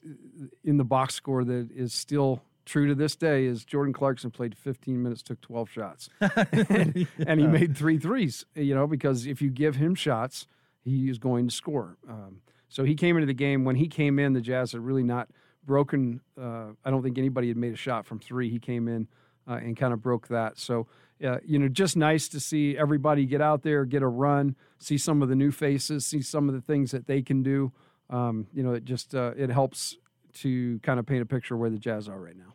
in 0.64 0.78
the 0.78 0.84
box 0.84 1.16
score 1.16 1.44
that 1.44 1.70
is 1.72 1.94
still 1.94 2.42
true 2.66 2.88
to 2.88 2.96
this 2.96 3.16
day 3.16 3.46
is 3.46 3.66
Jordan 3.66 3.94
Clarkson 3.94 4.30
played 4.32 4.56
15 4.56 5.02
minutes, 5.02 5.24
took 5.24 5.42
12 5.42 5.70
shots, 5.70 6.10
and, 6.22 7.08
and 7.26 7.40
he 7.40 7.48
made 7.48 7.76
three 7.76 7.98
threes. 7.98 8.46
You 8.56 8.76
know, 8.76 8.88
because 8.88 9.26
if 9.26 9.42
you 9.42 9.50
give 9.50 9.76
him 9.76 9.96
shots, 9.96 10.48
he 10.84 11.10
is 11.10 11.18
going 11.18 11.48
to 11.48 11.54
score. 11.54 11.98
Um, 12.10 12.42
so 12.70 12.84
he 12.84 12.96
came 12.96 13.18
into 13.18 13.28
the 13.28 13.34
game 13.34 13.66
when 13.66 13.76
he 13.76 13.88
came 13.88 14.18
in. 14.20 14.34
The 14.34 14.42
Jazz 14.42 14.72
had 14.72 14.82
really 14.82 15.04
not 15.04 15.30
broken. 15.66 16.22
Uh, 16.40 16.68
I 16.86 16.90
don't 16.90 17.04
think 17.04 17.18
anybody 17.18 17.50
had 17.50 17.58
made 17.58 17.74
a 17.74 17.78
shot 17.78 18.06
from 18.06 18.20
three. 18.20 18.50
He 18.50 18.60
came 18.60 18.88
in 18.88 19.08
uh, 19.48 19.56
and 19.56 19.76
kind 19.76 19.94
of 19.94 20.02
broke 20.02 20.28
that. 20.30 20.58
So 20.58 20.88
uh, 21.24 21.38
you 21.46 21.60
know, 21.60 21.68
just 21.68 21.96
nice 21.96 22.28
to 22.30 22.40
see 22.40 22.78
everybody 22.78 23.26
get 23.26 23.42
out 23.42 23.64
there, 23.64 23.86
get 23.86 24.02
a 24.02 24.08
run, 24.08 24.56
see 24.80 24.98
some 24.98 25.22
of 25.22 25.30
the 25.30 25.36
new 25.36 25.52
faces, 25.52 26.06
see 26.06 26.22
some 26.22 26.50
of 26.50 26.56
the 26.56 26.62
things 26.62 26.92
that 26.92 27.08
they 27.08 27.22
can 27.22 27.44
do. 27.44 27.72
Um, 28.10 28.48
you 28.54 28.64
know, 28.64 28.74
it 28.74 28.86
just 28.86 29.16
uh, 29.16 29.32
it 29.38 29.50
helps 29.50 29.98
to 30.34 30.80
kind 30.80 31.00
of 31.00 31.06
paint 31.06 31.22
a 31.22 31.26
picture 31.26 31.56
of 31.56 31.60
where 31.60 31.70
the 31.70 31.78
Jazz 31.78 32.08
are 32.08 32.20
right 32.20 32.38
now. 32.38 32.54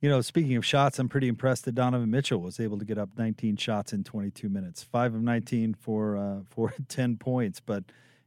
You 0.00 0.10
know, 0.10 0.20
speaking 0.20 0.56
of 0.56 0.64
shots, 0.64 0.98
I'm 0.98 1.08
pretty 1.08 1.28
impressed 1.28 1.64
that 1.64 1.74
Donovan 1.74 2.10
Mitchell 2.10 2.40
was 2.40 2.60
able 2.60 2.78
to 2.78 2.84
get 2.84 2.98
up 2.98 3.08
19 3.16 3.56
shots 3.56 3.92
in 3.92 4.04
22 4.04 4.48
minutes, 4.48 4.82
five 4.82 5.14
of 5.14 5.22
19 5.22 5.74
for 5.74 6.16
uh, 6.16 6.40
for 6.50 6.74
10 6.88 7.16
points. 7.16 7.60
But 7.60 7.84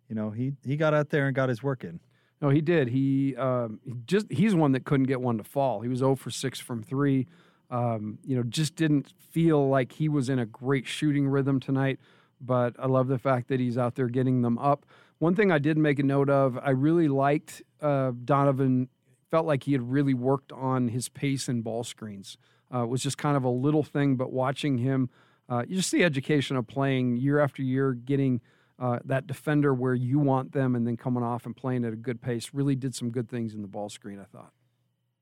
you 0.07 0.15
know, 0.15 0.31
he 0.31 0.53
he 0.65 0.75
got 0.77 0.93
out 0.93 1.09
there 1.09 1.27
and 1.27 1.35
got 1.35 1.49
his 1.49 1.63
work 1.63 1.83
in. 1.83 1.99
No, 2.41 2.49
he 2.49 2.61
did. 2.61 2.88
He, 2.88 3.35
um, 3.35 3.79
he 3.83 3.93
just 4.05 4.31
he's 4.31 4.55
one 4.55 4.71
that 4.71 4.85
couldn't 4.85 5.07
get 5.07 5.21
one 5.21 5.38
to 5.38 5.43
fall. 5.43 5.81
He 5.81 5.89
was 5.89 5.99
0 5.99 6.15
for 6.15 6.31
6 6.31 6.59
from 6.59 6.83
3. 6.83 7.27
Um, 7.69 8.17
you 8.25 8.35
know, 8.35 8.43
just 8.43 8.75
didn't 8.75 9.13
feel 9.31 9.67
like 9.69 9.91
he 9.91 10.09
was 10.09 10.29
in 10.29 10.39
a 10.39 10.45
great 10.45 10.88
shooting 10.88 11.27
rhythm 11.27 11.59
tonight, 11.59 11.99
but 12.41 12.75
I 12.79 12.88
love 12.88 13.07
the 13.07 13.19
fact 13.19 13.47
that 13.49 13.59
he's 13.59 13.77
out 13.77 13.95
there 13.95 14.07
getting 14.07 14.41
them 14.41 14.57
up. 14.57 14.85
One 15.19 15.35
thing 15.35 15.51
I 15.51 15.59
did 15.59 15.77
make 15.77 15.99
a 15.99 16.03
note 16.03 16.29
of, 16.29 16.57
I 16.57 16.71
really 16.71 17.07
liked 17.07 17.61
uh, 17.81 18.11
Donovan 18.23 18.89
felt 19.29 19.45
like 19.45 19.63
he 19.63 19.73
had 19.73 19.91
really 19.91 20.13
worked 20.13 20.51
on 20.51 20.88
his 20.88 21.09
pace 21.09 21.47
and 21.47 21.63
ball 21.63 21.83
screens. 21.83 22.38
Uh, 22.73 22.85
was 22.85 23.01
just 23.01 23.17
kind 23.17 23.35
of 23.35 23.43
a 23.43 23.49
little 23.49 23.83
thing, 23.83 24.15
but 24.15 24.31
watching 24.31 24.77
him 24.77 25.09
uh, 25.49 25.65
just 25.65 25.89
see 25.89 26.03
education 26.03 26.55
of 26.55 26.67
playing 26.67 27.17
year 27.17 27.39
after 27.39 27.63
year, 27.63 27.93
getting 27.93 28.41
uh, 28.77 28.99
that 29.03 29.27
defender 29.27 29.73
where 29.73 29.95
you 29.95 30.19
want 30.19 30.51
them, 30.51 30.75
and 30.75 30.85
then 30.85 30.95
coming 30.95 31.23
off 31.23 31.45
and 31.45 31.55
playing 31.55 31.83
at 31.83 31.91
a 31.91 31.97
good 31.97 32.21
pace. 32.21 32.51
Really 32.53 32.75
did 32.75 32.95
some 32.95 33.09
good 33.09 33.27
things 33.27 33.53
in 33.53 33.61
the 33.61 33.67
ball 33.67 33.89
screen. 33.89 34.19
I 34.19 34.25
thought. 34.25 34.53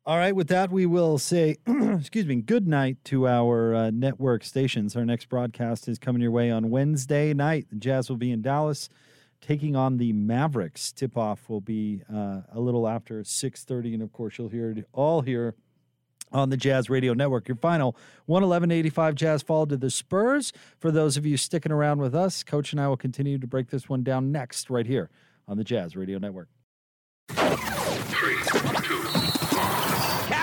All 0.08 0.18
right, 0.18 0.34
with 0.34 0.48
that, 0.48 0.72
we 0.72 0.86
will 0.86 1.18
say, 1.18 1.58
excuse 1.68 2.26
me, 2.26 2.36
good 2.38 2.66
night 2.66 2.96
to 3.04 3.28
our 3.28 3.76
uh, 3.76 3.92
network 3.92 4.46
stations. 4.46 4.96
Our 4.96 5.04
next 5.04 5.28
broadcast 5.28 5.90
is 5.90 6.00
coming 6.00 6.22
your 6.22 6.32
way 6.32 6.50
on 6.50 6.70
Wednesday 6.70 7.34
night. 7.34 7.68
The 7.70 7.76
Jazz 7.76 8.10
will 8.10 8.16
be 8.16 8.32
in 8.32 8.42
Dallas 8.42 8.88
taking 9.42 9.76
on 9.76 9.98
the 9.98 10.14
Mavericks. 10.14 10.94
Tip 10.94 11.18
off 11.18 11.50
will 11.50 11.60
be 11.60 12.04
uh, 12.10 12.40
a 12.54 12.60
little 12.62 12.88
after 12.88 13.22
6.30, 13.22 13.96
and 13.96 14.02
of 14.02 14.14
course, 14.14 14.38
you'll 14.38 14.48
hear 14.48 14.72
it 14.72 14.88
all 14.94 15.24
here 15.24 15.56
on 16.32 16.52
the 16.52 16.58
Jazz 16.58 16.90
Radio 16.90 17.14
Network. 17.14 17.50
Your 17.50 17.58
final 17.58 17.94
111.85 18.30 19.14
Jazz 19.14 19.44
fall 19.44 19.68
to 19.68 19.76
the 19.76 19.90
Spurs. 19.90 20.54
For 20.80 20.90
those 20.90 21.18
of 21.18 21.26
you 21.26 21.36
sticking 21.36 21.74
around 21.74 22.00
with 22.00 22.16
us, 22.16 22.44
Coach 22.44 22.72
and 22.72 22.80
I 22.80 22.88
will 22.88 22.96
continue 22.96 23.38
to 23.40 23.48
break 23.48 23.72
this 23.72 23.90
one 23.90 24.04
down 24.04 24.32
next, 24.32 24.70
right 24.70 24.88
here 24.88 25.10
on 25.50 25.58
the 25.58 25.66
Jazz 25.66 25.98
Radio 25.98 26.18
Network. 26.18 26.48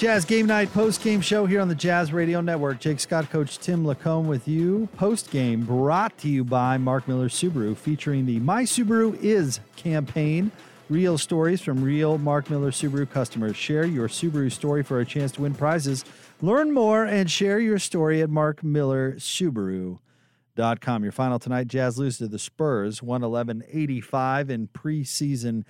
Jazz 0.00 0.24
Game 0.24 0.46
Night 0.46 0.72
post 0.72 1.02
game 1.02 1.20
show 1.20 1.44
here 1.44 1.60
on 1.60 1.68
the 1.68 1.74
Jazz 1.74 2.10
Radio 2.10 2.40
Network. 2.40 2.80
Jake 2.80 3.00
Scott, 3.00 3.28
Coach 3.28 3.58
Tim 3.58 3.84
Lacomb 3.84 4.26
with 4.26 4.48
you. 4.48 4.88
Post 4.96 5.30
game 5.30 5.66
brought 5.66 6.16
to 6.16 6.30
you 6.30 6.42
by 6.42 6.78
Mark 6.78 7.06
Miller 7.06 7.28
Subaru, 7.28 7.76
featuring 7.76 8.24
the 8.24 8.40
My 8.40 8.62
Subaru 8.62 9.14
Is 9.20 9.60
campaign. 9.76 10.52
Real 10.88 11.18
stories 11.18 11.60
from 11.60 11.84
real 11.84 12.16
Mark 12.16 12.48
Miller 12.48 12.70
Subaru 12.70 13.10
customers. 13.10 13.58
Share 13.58 13.84
your 13.84 14.08
Subaru 14.08 14.50
story 14.50 14.82
for 14.82 15.00
a 15.00 15.04
chance 15.04 15.32
to 15.32 15.42
win 15.42 15.52
prizes. 15.52 16.06
Learn 16.40 16.72
more 16.72 17.04
and 17.04 17.30
share 17.30 17.60
your 17.60 17.78
story 17.78 18.22
at 18.22 18.30
markmillersubaru.com. 18.30 21.02
Your 21.02 21.12
final 21.12 21.38
tonight 21.38 21.66
Jazz 21.66 21.98
lose 21.98 22.16
to 22.16 22.26
the 22.26 22.38
Spurs 22.38 23.02
111 23.02 23.64
85 23.70 24.48
in 24.48 24.68
preseason 24.68 25.64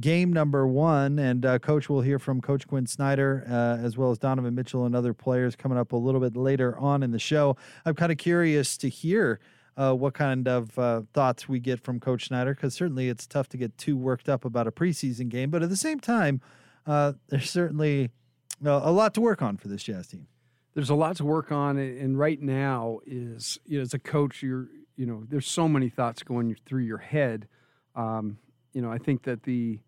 game 0.00 0.32
number 0.32 0.66
one. 0.66 1.18
And 1.18 1.44
uh, 1.44 1.58
coach 1.58 1.88
will 1.88 2.00
hear 2.00 2.18
from 2.18 2.40
Coach 2.40 2.66
Quinn 2.66 2.86
Snyder 2.86 3.44
uh, 3.48 3.84
as 3.84 3.96
well 3.96 4.10
as 4.10 4.18
Donovan 4.18 4.54
Mitchell 4.54 4.84
and 4.86 4.94
other 4.96 5.12
players 5.14 5.56
coming 5.56 5.78
up 5.78 5.92
a 5.92 5.96
little 5.96 6.20
bit 6.20 6.36
later 6.36 6.78
on 6.78 7.02
in 7.02 7.10
the 7.10 7.18
show. 7.18 7.56
I'm 7.84 7.94
kind 7.94 8.10
of 8.12 8.18
curious 8.18 8.76
to 8.78 8.88
hear. 8.88 9.40
Uh, 9.74 9.94
what 9.94 10.12
kind 10.12 10.46
of 10.48 10.78
uh, 10.78 11.00
thoughts 11.14 11.48
we 11.48 11.58
get 11.58 11.80
from 11.80 11.98
Coach 11.98 12.26
Snyder? 12.26 12.54
Because 12.54 12.74
certainly 12.74 13.08
it's 13.08 13.26
tough 13.26 13.48
to 13.48 13.56
get 13.56 13.78
too 13.78 13.96
worked 13.96 14.28
up 14.28 14.44
about 14.44 14.66
a 14.66 14.70
preseason 14.70 15.30
game, 15.30 15.48
but 15.50 15.62
at 15.62 15.70
the 15.70 15.78
same 15.78 15.98
time, 15.98 16.42
uh, 16.86 17.14
there's 17.28 17.50
certainly 17.50 18.10
uh, 18.62 18.80
a 18.84 18.92
lot 18.92 19.14
to 19.14 19.22
work 19.22 19.40
on 19.40 19.56
for 19.56 19.68
this 19.68 19.82
Jazz 19.82 20.08
team. 20.08 20.26
there's 20.74 20.90
a 20.90 20.94
lot 20.94 21.16
to 21.16 21.24
work 21.24 21.50
on 21.50 21.78
and 21.78 22.18
right 22.18 22.40
now 22.40 23.00
is 23.06 23.58
you 23.64 23.78
know 23.78 23.82
as 23.82 23.94
a 23.94 23.98
coach 23.98 24.42
you're 24.42 24.68
you 24.96 25.06
know 25.06 25.24
there's 25.28 25.46
so 25.46 25.66
many 25.68 25.88
thoughts 25.88 26.22
going 26.22 26.54
through 26.66 26.82
your 26.82 26.98
head 26.98 27.48
um, 27.94 28.38
you 28.72 28.82
know 28.82 28.90
i 28.90 28.98
think 28.98 29.22
that 29.22 29.42
the 29.44 29.78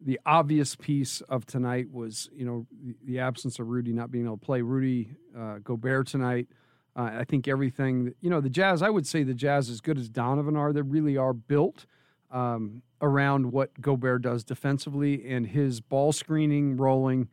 the 0.00 0.20
obvious 0.26 0.76
piece 0.76 1.22
of 1.22 1.46
tonight 1.46 1.90
was 1.90 2.28
you 2.34 2.44
know 2.44 2.66
the, 3.04 3.18
absence 3.18 3.58
of 3.58 3.66
rudy 3.68 3.92
not 3.92 4.10
being 4.10 4.26
able 4.26 4.36
to 4.36 4.44
play 4.44 4.60
rudy 4.60 5.10
uh, 5.36 5.58
gobert 5.64 6.06
tonight 6.06 6.48
uh, 6.96 7.10
i 7.18 7.24
think 7.24 7.48
everything 7.48 8.12
you 8.20 8.30
know 8.30 8.40
the 8.40 8.50
jazz 8.50 8.82
i 8.82 8.90
would 8.90 9.06
say 9.06 9.22
the 9.22 9.34
jazz 9.34 9.70
as 9.70 9.80
good 9.80 9.98
as 9.98 10.08
donovan 10.08 10.56
are 10.56 10.72
they 10.72 10.82
really 10.82 11.16
are 11.16 11.32
built 11.32 11.86
um, 12.30 12.82
around 13.00 13.52
what 13.52 13.80
gobert 13.80 14.22
does 14.22 14.44
defensively 14.44 15.26
and 15.28 15.46
his 15.48 15.80
ball 15.80 16.12
screening 16.12 16.76
rolling 16.76 17.28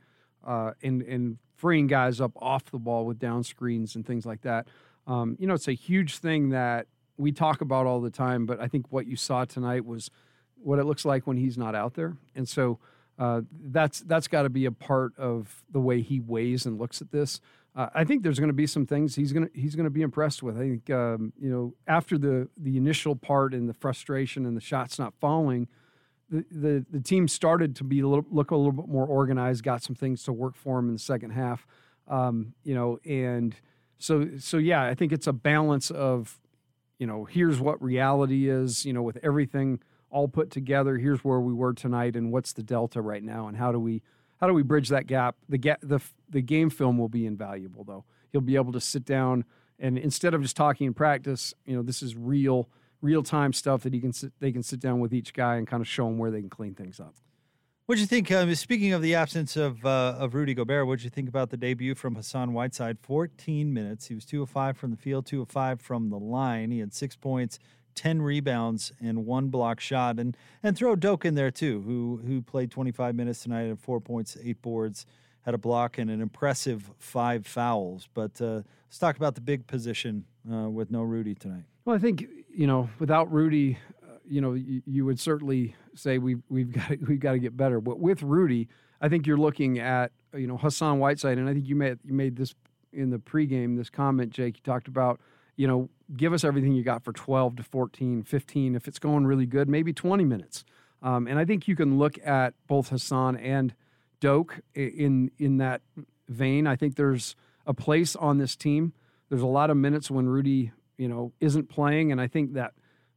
uh, 0.46 0.72
and 0.82 1.02
and 1.04 1.38
freeing 1.64 1.88
guys 1.88 2.20
up 2.20 2.34
off 2.42 2.66
the 2.72 2.78
ball 2.78 3.06
with 3.06 3.18
down 3.18 3.42
screens 3.42 3.96
and 3.96 4.06
things 4.06 4.26
like 4.26 4.42
that. 4.42 4.68
Um, 5.08 5.38
you 5.40 5.48
know, 5.48 5.54
it's 5.54 5.70
a 5.70 5.74
huge 5.74 6.18
thing 6.18 6.50
that 6.50 6.88
we 7.16 7.32
talk 7.32 7.62
about 7.62 7.86
all 7.86 8.02
the 8.02 8.10
time. 8.10 8.46
But 8.46 8.60
I 8.60 8.68
think 8.68 8.88
what 8.90 9.08
you 9.08 9.16
saw 9.16 9.46
tonight 9.46 9.86
was 9.86 10.12
what 10.64 10.80
it 10.80 10.86
looks 10.86 11.06
like 11.06 11.28
when 11.28 11.38
he's 11.38 11.58
not 11.58 11.76
out 11.76 11.94
there, 11.94 12.18
and 12.36 12.48
so 12.48 12.80
uh, 13.20 13.42
that's 13.66 14.00
that's 14.02 14.28
got 14.28 14.44
to 14.44 14.50
be 14.50 14.66
a 14.66 14.72
part 14.72 15.18
of 15.18 15.64
the 15.72 15.80
way 15.80 16.02
he 16.02 16.20
weighs 16.20 16.66
and 16.66 16.80
looks 16.80 17.02
at 17.02 17.12
this. 17.12 17.40
Uh, 17.76 17.90
I 17.96 18.04
think 18.04 18.22
there's 18.22 18.40
going 18.40 18.50
to 18.50 18.54
be 18.54 18.68
some 18.68 18.86
things 18.86 19.16
he's 19.16 19.34
going 19.34 19.48
to 19.48 19.60
he's 19.60 19.76
going 19.76 19.86
to 19.86 19.92
be 19.92 20.02
impressed 20.02 20.44
with. 20.44 20.58
I 20.58 20.62
think 20.62 20.90
um, 20.90 21.34
you 21.40 21.50
know 21.50 21.74
after 21.88 22.18
the 22.18 22.50
the 22.58 22.78
initial 22.78 23.16
part 23.16 23.54
and 23.54 23.68
the 23.68 23.74
frustration 23.74 24.46
and 24.46 24.56
the 24.56 24.62
shots 24.62 25.00
not 25.00 25.14
falling 25.20 25.68
the, 26.34 26.46
the, 26.52 26.86
the 26.90 27.00
team 27.00 27.28
started 27.28 27.76
to 27.78 27.84
be 27.84 28.00
a 28.00 28.08
little, 28.08 28.26
look 28.32 28.52
a 28.52 28.56
little 28.56 28.72
bit 28.72 28.88
more 28.88 29.06
organized, 29.06 29.64
got 29.64 29.84
some 29.84 29.96
things 29.96 30.24
to 30.24 30.34
work 30.34 30.56
for 30.56 30.78
them 30.78 30.88
in 30.88 30.94
the 30.94 31.00
second 31.00 31.32
half. 31.32 31.68
Um, 32.08 32.54
you 32.64 32.74
know, 32.76 33.00
and 33.06 33.56
so 33.98 34.30
so 34.40 34.58
yeah, 34.58 34.84
I 34.84 34.96
think 34.96 35.12
it's 35.12 35.28
a 35.28 35.34
balance 35.34 35.92
of, 35.92 36.40
you 36.98 37.08
know, 37.08 37.26
here's 37.26 37.60
what 37.60 37.82
reality 37.82 38.50
is, 38.50 38.86
you 38.86 38.94
know, 38.94 39.02
with 39.02 39.18
everything 39.24 39.80
all 40.14 40.28
put 40.28 40.52
together. 40.52 40.98
Here's 40.98 41.24
where 41.24 41.42
we 41.42 41.54
were 41.54 41.74
tonight, 41.74 42.16
and 42.16 42.32
what's 42.32 42.54
the 42.54 42.64
delta 42.64 43.02
right 43.02 43.24
now, 43.24 43.48
and 43.48 43.58
how 43.58 43.72
do 43.72 43.80
we 43.80 44.02
how 44.40 44.48
do 44.48 44.54
we 44.54 44.64
bridge 44.64 44.90
that 44.90 45.08
gap? 45.08 45.36
The 45.50 45.58
gap 45.58 45.80
the 45.82 46.00
the 46.30 46.42
game 46.42 46.70
film 46.70 46.98
will 46.98 47.10
be 47.10 47.26
invaluable 47.26 47.84
though. 47.84 48.06
He'll 48.32 48.42
be 48.42 48.56
able 48.56 48.72
to 48.74 48.82
sit 48.82 49.04
down 49.06 49.46
and 49.80 49.98
instead 49.98 50.34
of 50.34 50.42
just 50.42 50.56
talking 50.56 50.88
in 50.88 50.94
practice, 50.94 51.54
you 51.66 51.76
know, 51.76 51.82
this 51.82 52.02
is 52.02 52.16
real 52.16 52.70
real 53.02 53.22
time 53.22 53.52
stuff 53.52 53.84
that 53.84 53.94
he 53.94 54.00
can 54.00 54.14
sit, 54.14 54.32
they 54.40 54.52
can 54.52 54.64
sit 54.64 54.80
down 54.80 55.02
with 55.02 55.14
each 55.14 55.34
guy 55.34 55.58
and 55.58 55.68
kind 55.68 55.82
of 55.82 55.88
show 55.88 56.06
them 56.06 56.18
where 56.18 56.32
they 56.32 56.40
can 56.40 56.50
clean 56.50 56.74
things 56.74 57.02
up. 57.02 57.14
What 57.86 57.96
do 57.96 58.02
you 58.02 58.08
think? 58.08 58.32
Um, 58.32 58.56
speaking 58.56 58.94
of 58.94 59.02
the 59.02 59.16
absence 59.16 59.58
of 59.58 59.86
uh, 59.86 60.16
of 60.18 60.36
Rudy 60.36 60.54
Gobert, 60.54 60.88
what 60.88 61.00
did 61.00 61.04
you 61.04 61.10
think 61.10 61.28
about 61.28 61.50
the 61.50 61.58
debut 61.58 61.96
from 61.96 62.16
Hassan 62.16 62.54
Whiteside? 62.54 62.98
14 63.02 63.74
minutes. 63.74 64.08
He 64.08 64.16
was 64.16 64.24
two 64.24 64.42
of 64.42 64.50
five 64.50 64.78
from 64.78 64.92
the 64.92 64.98
field, 64.98 65.26
two 65.26 65.42
of 65.42 65.50
five 65.50 65.82
from 65.82 66.10
the 66.10 66.18
line. 66.18 66.72
He 66.72 66.80
had 66.80 66.94
six 66.94 67.18
points, 67.18 67.60
10 67.96 68.22
rebounds, 68.22 68.92
and 69.02 69.26
one 69.26 69.48
block 69.48 69.80
shot. 69.80 70.20
And 70.20 70.36
and 70.62 70.78
throw 70.78 70.96
Doak 70.96 71.26
in 71.26 71.36
there 71.36 71.52
too, 71.52 71.82
who 71.82 72.22
who 72.26 72.42
played 72.42 72.72
25 72.72 73.16
minutes 73.16 73.44
tonight, 73.44 73.68
had 73.68 73.80
four 73.80 74.00
points, 74.00 74.38
eight 74.44 74.62
boards, 74.62 75.06
had 75.42 75.54
a 75.54 75.58
block, 75.58 75.98
and 75.98 76.10
an 76.10 76.22
impressive 76.22 76.92
five 77.00 77.46
fouls. 77.46 78.08
But 78.14 78.42
uh, 78.42 78.62
let's 78.86 79.00
talk 79.00 79.18
about 79.18 79.36
the 79.36 79.42
big 79.42 79.68
position 79.68 80.26
uh, 80.52 80.70
with 80.70 80.92
no 80.92 81.02
Rudy 81.02 81.36
tonight. 81.36 81.64
Well, 81.86 81.96
I 81.96 82.00
think 82.00 82.26
you 82.54 82.68
know 82.68 82.90
without 83.00 83.32
Rudy, 83.32 83.78
uh, 84.04 84.18
you 84.26 84.42
know 84.42 84.54
you, 84.54 84.82
you 84.86 85.06
would 85.06 85.20
certainly 85.20 85.76
say 85.96 86.18
we've 86.18 86.42
we've 86.50 86.72
got 86.72 86.92
we've 87.08 87.20
got 87.20 87.34
to 87.34 87.40
get 87.40 87.56
better. 87.58 87.82
But 87.82 88.00
with 88.00 88.22
Rudy, 88.22 88.68
I 89.02 89.10
think 89.10 89.28
you're 89.28 89.38
looking 89.38 89.80
at 89.80 90.12
you 90.34 90.48
know 90.48 90.58
Hassan 90.58 91.00
Whiteside, 91.00 91.38
and 91.38 91.50
I 91.50 91.54
think 91.54 91.68
you 91.68 91.76
made 91.76 92.00
you 92.04 92.14
made 92.14 92.36
this 92.36 92.56
in 92.92 93.10
the 93.10 93.18
pregame 93.18 93.76
this 93.76 93.90
comment, 93.90 94.32
Jake. 94.32 94.58
You 94.58 94.62
talked 94.64 94.88
about 94.88 95.20
you 95.56 95.68
know 95.68 95.90
give 96.16 96.34
us 96.34 96.44
everything 96.44 96.74
you 96.74 96.84
got 96.84 97.04
for 97.04 97.14
12 97.14 97.58
to 97.58 97.64
14, 97.64 98.24
15. 98.24 98.76
If 98.76 98.88
it's 98.88 99.00
going 99.00 99.26
really 99.26 99.46
good, 99.46 99.70
maybe 99.70 99.94
20 99.94 100.24
minutes. 100.24 100.64
Um, 101.02 101.28
and 101.28 101.38
I 101.38 101.46
think 101.46 101.68
you 101.68 101.76
can 101.76 101.98
look 101.98 102.18
at 102.26 102.54
both 102.68 102.90
Hassan 102.90 103.36
and 103.38 103.74
Doak 104.20 104.62
in 104.74 105.32
in 105.38 105.58
that 105.58 105.82
vein. 106.30 106.66
I 106.66 106.78
think 106.78 106.96
there's 106.96 107.36
a 107.68 107.74
place 107.74 108.16
on 108.16 108.38
this 108.38 108.56
team. 108.56 108.94
There's 109.30 109.42
a 109.42 109.48
lot 109.48 109.70
of 109.70 109.76
minutes 109.76 110.10
when 110.10 110.28
Rudy, 110.28 110.72
you 110.98 111.10
know, 111.10 111.34
isn't 111.42 111.68
playing, 111.70 112.12
and 112.12 112.22
I 112.22 112.28
think 112.28 112.54
that 112.54 112.74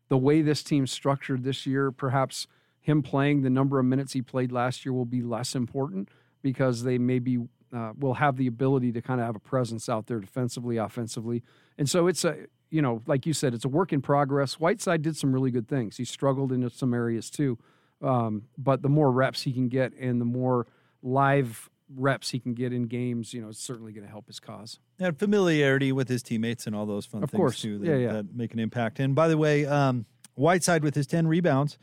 the 0.09 0.19
way 0.19 0.43
this 0.43 0.65
team's 0.65 0.91
structured 0.91 1.45
this 1.45 1.65
year, 1.65 1.93
perhaps 1.93 2.49
him 2.81 3.03
playing 3.03 3.43
the 3.43 3.51
number 3.51 3.79
of 3.79 3.85
minutes 3.85 4.13
he 4.13 4.23
played 4.23 4.51
last 4.51 4.85
year 4.85 4.93
will 4.93 5.05
be 5.05 5.23
less 5.23 5.55
important 5.55 6.09
because 6.43 6.83
they 6.83 6.99
maybe 6.99 7.39
uh, 7.73 7.93
will 7.99 8.15
have 8.15 8.37
the 8.37 8.47
ability 8.47 8.93
to 8.93 9.03
kind 9.03 9.21
of 9.21 9.27
have 9.27 9.37
a 9.37 9.41
presence 9.41 9.89
out 9.89 10.07
there 10.07 10.19
defensively, 10.19 10.77
offensively, 10.77 11.43
and 11.79 11.89
so 11.89 12.09
it's 12.09 12.25
a 12.25 12.47
you 12.71 12.83
know, 12.83 13.03
like 13.07 13.27
you 13.27 13.33
said, 13.33 13.55
it's 13.55 13.65
a 13.65 13.69
work 13.69 13.93
in 13.93 14.03
progress. 14.03 14.55
Whiteside 14.55 15.03
did 15.03 15.17
some 15.17 15.33
really 15.33 15.51
good 15.51 15.69
things. 15.69 15.97
He 15.97 16.05
struggled 16.05 16.53
in 16.53 16.69
some 16.71 16.93
areas 16.95 17.31
too, 17.31 17.59
um, 18.03 18.43
but 18.59 18.83
the 18.83 18.89
more 18.89 19.11
reps 19.13 19.43
he 19.43 19.53
can 19.53 19.69
get 19.69 19.93
and 19.95 20.21
the 20.21 20.25
more 20.25 20.67
live 21.03 21.71
reps 21.95 22.31
he 22.31 22.41
can 22.41 22.53
get 22.55 22.73
in 22.73 22.83
games, 22.85 23.33
you 23.33 23.41
know, 23.41 23.49
it's 23.49 23.61
certainly 23.63 23.93
going 23.93 24.05
to 24.05 24.11
help 24.11 24.27
his 24.27 24.41
cause. 24.41 24.81
and 24.99 25.17
familiarity 25.19 25.93
with 25.93 26.09
his 26.09 26.23
teammates 26.23 26.67
and 26.67 26.75
all 26.75 26.85
those 26.87 27.07
fun 27.07 27.23
Of 27.23 27.31
things 27.31 27.39
course. 27.39 27.61
too 27.63 27.79
that, 27.79 27.87
Yeah, 27.87 27.97
yeah. 27.97 28.13
that 28.15 28.35
make 28.35 28.53
an 28.53 28.59
impact. 28.59 28.99
And 28.99 29.15
by 29.15 29.29
the 29.29 29.39
way, 29.39 29.65
um, 29.67 30.05
Whiteside 30.35 30.83
with 30.83 30.95
his 30.97 31.07
ten 31.07 31.27
rebounds 31.29 31.79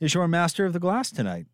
is 0.00 0.14
your 0.14 0.28
master 0.28 0.64
of 0.64 0.72
the 0.72 0.78
glass 0.78 1.10
tonight. 1.10 1.46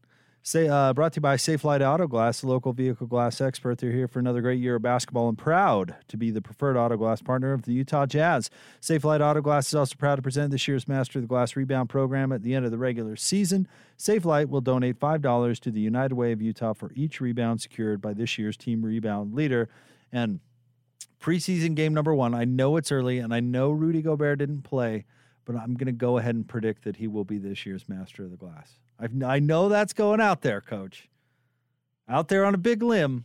Say, 0.46 0.68
uh, 0.68 0.92
brought 0.92 1.14
to 1.14 1.16
you 1.16 1.22
by 1.22 1.36
Safelite 1.36 1.80
Auto 1.80 2.06
Glass, 2.06 2.42
the 2.42 2.48
local 2.48 2.74
vehicle 2.74 3.06
glass 3.06 3.40
expert. 3.40 3.78
They're 3.78 3.92
here 3.92 4.06
for 4.06 4.18
another 4.18 4.42
great 4.42 4.60
year 4.60 4.74
of 4.74 4.82
basketball 4.82 5.30
and 5.30 5.38
proud 5.38 5.96
to 6.08 6.18
be 6.18 6.30
the 6.30 6.42
preferred 6.42 6.76
auto 6.76 6.98
glass 6.98 7.22
partner 7.22 7.54
of 7.54 7.62
the 7.62 7.72
Utah 7.72 8.04
Jazz. 8.04 8.50
Safelite 8.78 9.22
Auto 9.22 9.40
Glass 9.40 9.68
is 9.68 9.74
also 9.74 9.96
proud 9.96 10.16
to 10.16 10.22
present 10.22 10.50
this 10.50 10.68
year's 10.68 10.86
Master 10.86 11.18
of 11.18 11.22
the 11.22 11.28
Glass 11.28 11.56
Rebound 11.56 11.88
program 11.88 12.30
at 12.30 12.42
the 12.42 12.54
end 12.54 12.66
of 12.66 12.70
the 12.70 12.76
regular 12.76 13.16
season. 13.16 13.66
Safelite 13.98 14.50
will 14.50 14.60
donate 14.60 15.00
$5 15.00 15.60
to 15.60 15.70
the 15.70 15.80
United 15.80 16.14
Way 16.14 16.32
of 16.32 16.42
Utah 16.42 16.74
for 16.74 16.92
each 16.94 17.22
rebound 17.22 17.62
secured 17.62 18.02
by 18.02 18.12
this 18.12 18.36
year's 18.36 18.58
team 18.58 18.84
rebound 18.84 19.32
leader. 19.32 19.70
And 20.12 20.40
preseason 21.22 21.74
game 21.74 21.94
number 21.94 22.14
one, 22.14 22.34
I 22.34 22.44
know 22.44 22.76
it's 22.76 22.92
early 22.92 23.18
and 23.18 23.32
I 23.32 23.40
know 23.40 23.70
Rudy 23.70 24.02
Gobert 24.02 24.40
didn't 24.40 24.60
play, 24.60 25.06
but 25.44 25.56
I'm 25.56 25.74
going 25.74 25.86
to 25.86 25.92
go 25.92 26.18
ahead 26.18 26.34
and 26.34 26.46
predict 26.46 26.84
that 26.84 26.96
he 26.96 27.06
will 27.06 27.24
be 27.24 27.38
this 27.38 27.66
year's 27.66 27.88
Master 27.88 28.24
of 28.24 28.30
the 28.30 28.36
Glass. 28.36 28.74
I've, 28.98 29.22
I 29.22 29.38
know 29.38 29.68
that's 29.68 29.92
going 29.92 30.20
out 30.20 30.42
there, 30.42 30.60
coach. 30.60 31.08
Out 32.08 32.28
there 32.28 32.44
on 32.44 32.54
a 32.54 32.58
big 32.58 32.82
limb, 32.82 33.24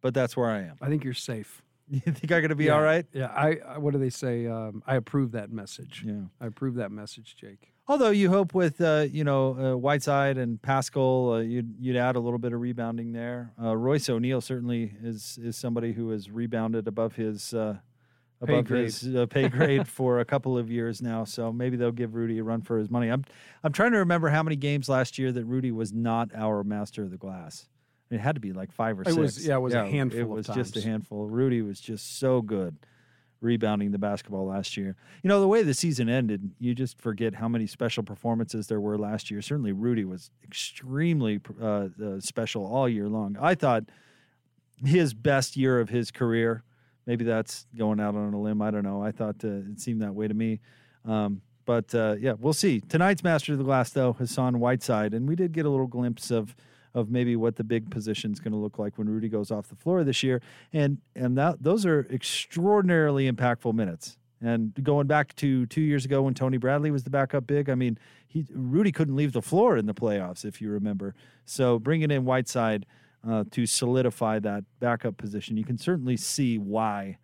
but 0.00 0.14
that's 0.14 0.36
where 0.36 0.50
I 0.50 0.60
am. 0.60 0.76
I 0.80 0.88
think 0.88 1.04
you're 1.04 1.14
safe. 1.14 1.62
You 1.88 2.00
think 2.00 2.32
I'm 2.32 2.40
going 2.40 2.48
to 2.48 2.54
be 2.54 2.66
yeah. 2.66 2.74
all 2.74 2.80
right? 2.80 3.04
Yeah. 3.12 3.26
I, 3.26 3.58
I 3.68 3.76
what 3.76 3.92
do 3.92 3.98
they 3.98 4.08
say? 4.08 4.46
Um, 4.46 4.82
I 4.86 4.94
approve 4.94 5.32
that 5.32 5.50
message. 5.50 6.02
Yeah. 6.06 6.22
I 6.40 6.46
approve 6.46 6.76
that 6.76 6.90
message, 6.90 7.36
Jake. 7.36 7.72
Although 7.86 8.10
you 8.10 8.30
hope 8.30 8.54
with 8.54 8.80
uh, 8.80 9.06
you 9.10 9.24
know 9.24 9.58
uh, 9.58 9.76
Whiteside 9.76 10.38
and 10.38 10.62
Paschall, 10.62 11.36
uh, 11.36 11.40
you'd 11.40 11.74
you'd 11.78 11.96
add 11.96 12.16
a 12.16 12.20
little 12.20 12.38
bit 12.38 12.54
of 12.54 12.60
rebounding 12.60 13.12
there. 13.12 13.52
Uh, 13.62 13.76
Royce 13.76 14.08
O'Neal 14.08 14.40
certainly 14.40 14.94
is 15.02 15.38
is 15.42 15.56
somebody 15.56 15.92
who 15.92 16.08
has 16.10 16.30
rebounded 16.30 16.88
above 16.88 17.16
his 17.16 17.52
Pay 18.46 18.54
above 18.54 18.64
grade. 18.66 18.84
his 18.84 19.14
uh, 19.14 19.26
pay 19.26 19.48
grade 19.48 19.86
for 19.88 20.20
a 20.20 20.24
couple 20.24 20.58
of 20.58 20.70
years 20.70 21.00
now. 21.02 21.24
So 21.24 21.52
maybe 21.52 21.76
they'll 21.76 21.92
give 21.92 22.14
Rudy 22.14 22.38
a 22.38 22.42
run 22.44 22.62
for 22.62 22.78
his 22.78 22.90
money. 22.90 23.08
I'm 23.08 23.24
I'm 23.62 23.72
trying 23.72 23.92
to 23.92 23.98
remember 23.98 24.28
how 24.28 24.42
many 24.42 24.56
games 24.56 24.88
last 24.88 25.18
year 25.18 25.30
that 25.32 25.44
Rudy 25.44 25.70
was 25.72 25.92
not 25.92 26.30
our 26.34 26.64
master 26.64 27.02
of 27.02 27.10
the 27.10 27.16
glass. 27.18 27.68
It 28.10 28.20
had 28.20 28.34
to 28.34 28.40
be 28.40 28.52
like 28.52 28.72
five 28.72 28.98
or 28.98 29.02
It 29.02 29.06
six. 29.06 29.16
was- 29.16 29.46
yeah, 29.46 29.56
it 29.56 29.60
was 29.60 29.74
a 29.74 29.86
handful 29.88 30.20
It 30.20 30.28
was 30.28 30.46
just 30.48 30.76
a 30.76 30.82
handful. 30.82 31.26
Rudy 31.28 31.62
was 31.62 31.80
just 31.80 32.18
so 32.18 32.42
good 32.42 32.76
rebounding 33.40 33.90
the 33.90 33.98
basketball 33.98 34.46
last 34.46 34.76
year. 34.76 34.94
You 35.22 35.28
know, 35.28 35.40
the 35.40 35.48
way 35.48 35.62
the 35.64 35.74
season 35.74 36.08
ended, 36.08 36.52
you 36.60 36.74
just 36.76 37.00
forget 37.00 37.34
how 37.34 37.48
many 37.48 37.66
special 37.66 38.02
performances 38.04 38.68
there 38.68 38.80
were 38.80 38.96
last 38.98 39.30
year. 39.32 39.42
Certainly, 39.42 39.72
Rudy 39.72 40.04
was 40.04 40.30
extremely 40.44 41.40
uh, 41.60 41.88
uh, 42.04 42.20
special 42.20 42.64
all 42.66 42.88
year 42.88 43.08
long. 43.08 43.36
I 43.40 43.54
thought 43.56 43.84
his 44.84 45.14
best 45.14 45.56
year 45.56 45.80
of 45.80 45.88
his 45.88 46.10
career. 46.10 46.62
Maybe 47.06 47.24
that's 47.24 47.66
going 47.76 48.00
out 48.00 48.14
on 48.14 48.32
a 48.32 48.40
limb. 48.40 48.62
I 48.62 48.70
don't 48.70 48.84
know. 48.84 49.02
I 49.02 49.10
thought 49.10 49.36
uh, 49.44 49.48
it 49.72 49.80
seemed 49.80 50.02
that 50.02 50.14
way 50.14 50.28
to 50.28 50.34
me. 50.34 50.60
Um, 51.04 51.42
but 51.64 51.94
uh, 51.94 52.16
yeah, 52.18 52.34
we'll 52.38 52.52
see. 52.52 52.80
Tonight's 52.80 53.22
Master 53.22 53.52
of 53.52 53.58
the 53.58 53.64
Glass, 53.64 53.90
though, 53.90 54.12
Hassan 54.12 54.58
Whiteside, 54.60 55.14
and 55.14 55.28
we 55.28 55.36
did 55.36 55.52
get 55.52 55.66
a 55.66 55.70
little 55.70 55.86
glimpse 55.86 56.30
of 56.30 56.54
of 56.94 57.10
maybe 57.10 57.36
what 57.36 57.56
the 57.56 57.64
big 57.64 57.90
position 57.90 58.32
is 58.32 58.38
going 58.38 58.52
to 58.52 58.58
look 58.58 58.78
like 58.78 58.98
when 58.98 59.08
Rudy 59.08 59.30
goes 59.30 59.50
off 59.50 59.68
the 59.68 59.76
floor 59.76 60.04
this 60.04 60.22
year, 60.22 60.42
and 60.72 60.98
and 61.16 61.38
that 61.38 61.62
those 61.62 61.86
are 61.86 62.06
extraordinarily 62.10 63.30
impactful 63.30 63.72
minutes. 63.74 64.18
And 64.42 64.74
going 64.82 65.06
back 65.06 65.36
to 65.36 65.66
two 65.66 65.80
years 65.80 66.04
ago 66.04 66.22
when 66.22 66.34
Tony 66.34 66.56
Bradley 66.56 66.90
was 66.90 67.04
the 67.04 67.10
backup 67.10 67.46
big, 67.46 67.70
I 67.70 67.76
mean, 67.76 67.96
he 68.26 68.44
Rudy 68.52 68.90
couldn't 68.90 69.14
leave 69.14 69.32
the 69.32 69.42
floor 69.42 69.76
in 69.76 69.86
the 69.86 69.94
playoffs, 69.94 70.44
if 70.44 70.60
you 70.60 70.70
remember. 70.70 71.14
So 71.44 71.78
bringing 71.78 72.10
in 72.10 72.24
Whiteside 72.24 72.84
uh, 73.28 73.44
to 73.50 73.66
solidify 73.66 74.38
that 74.40 74.64
backup 74.80 75.16
position, 75.16 75.56
you 75.56 75.64
can 75.64 75.78
certainly 75.78 76.16
see 76.16 76.58
why 76.58 77.18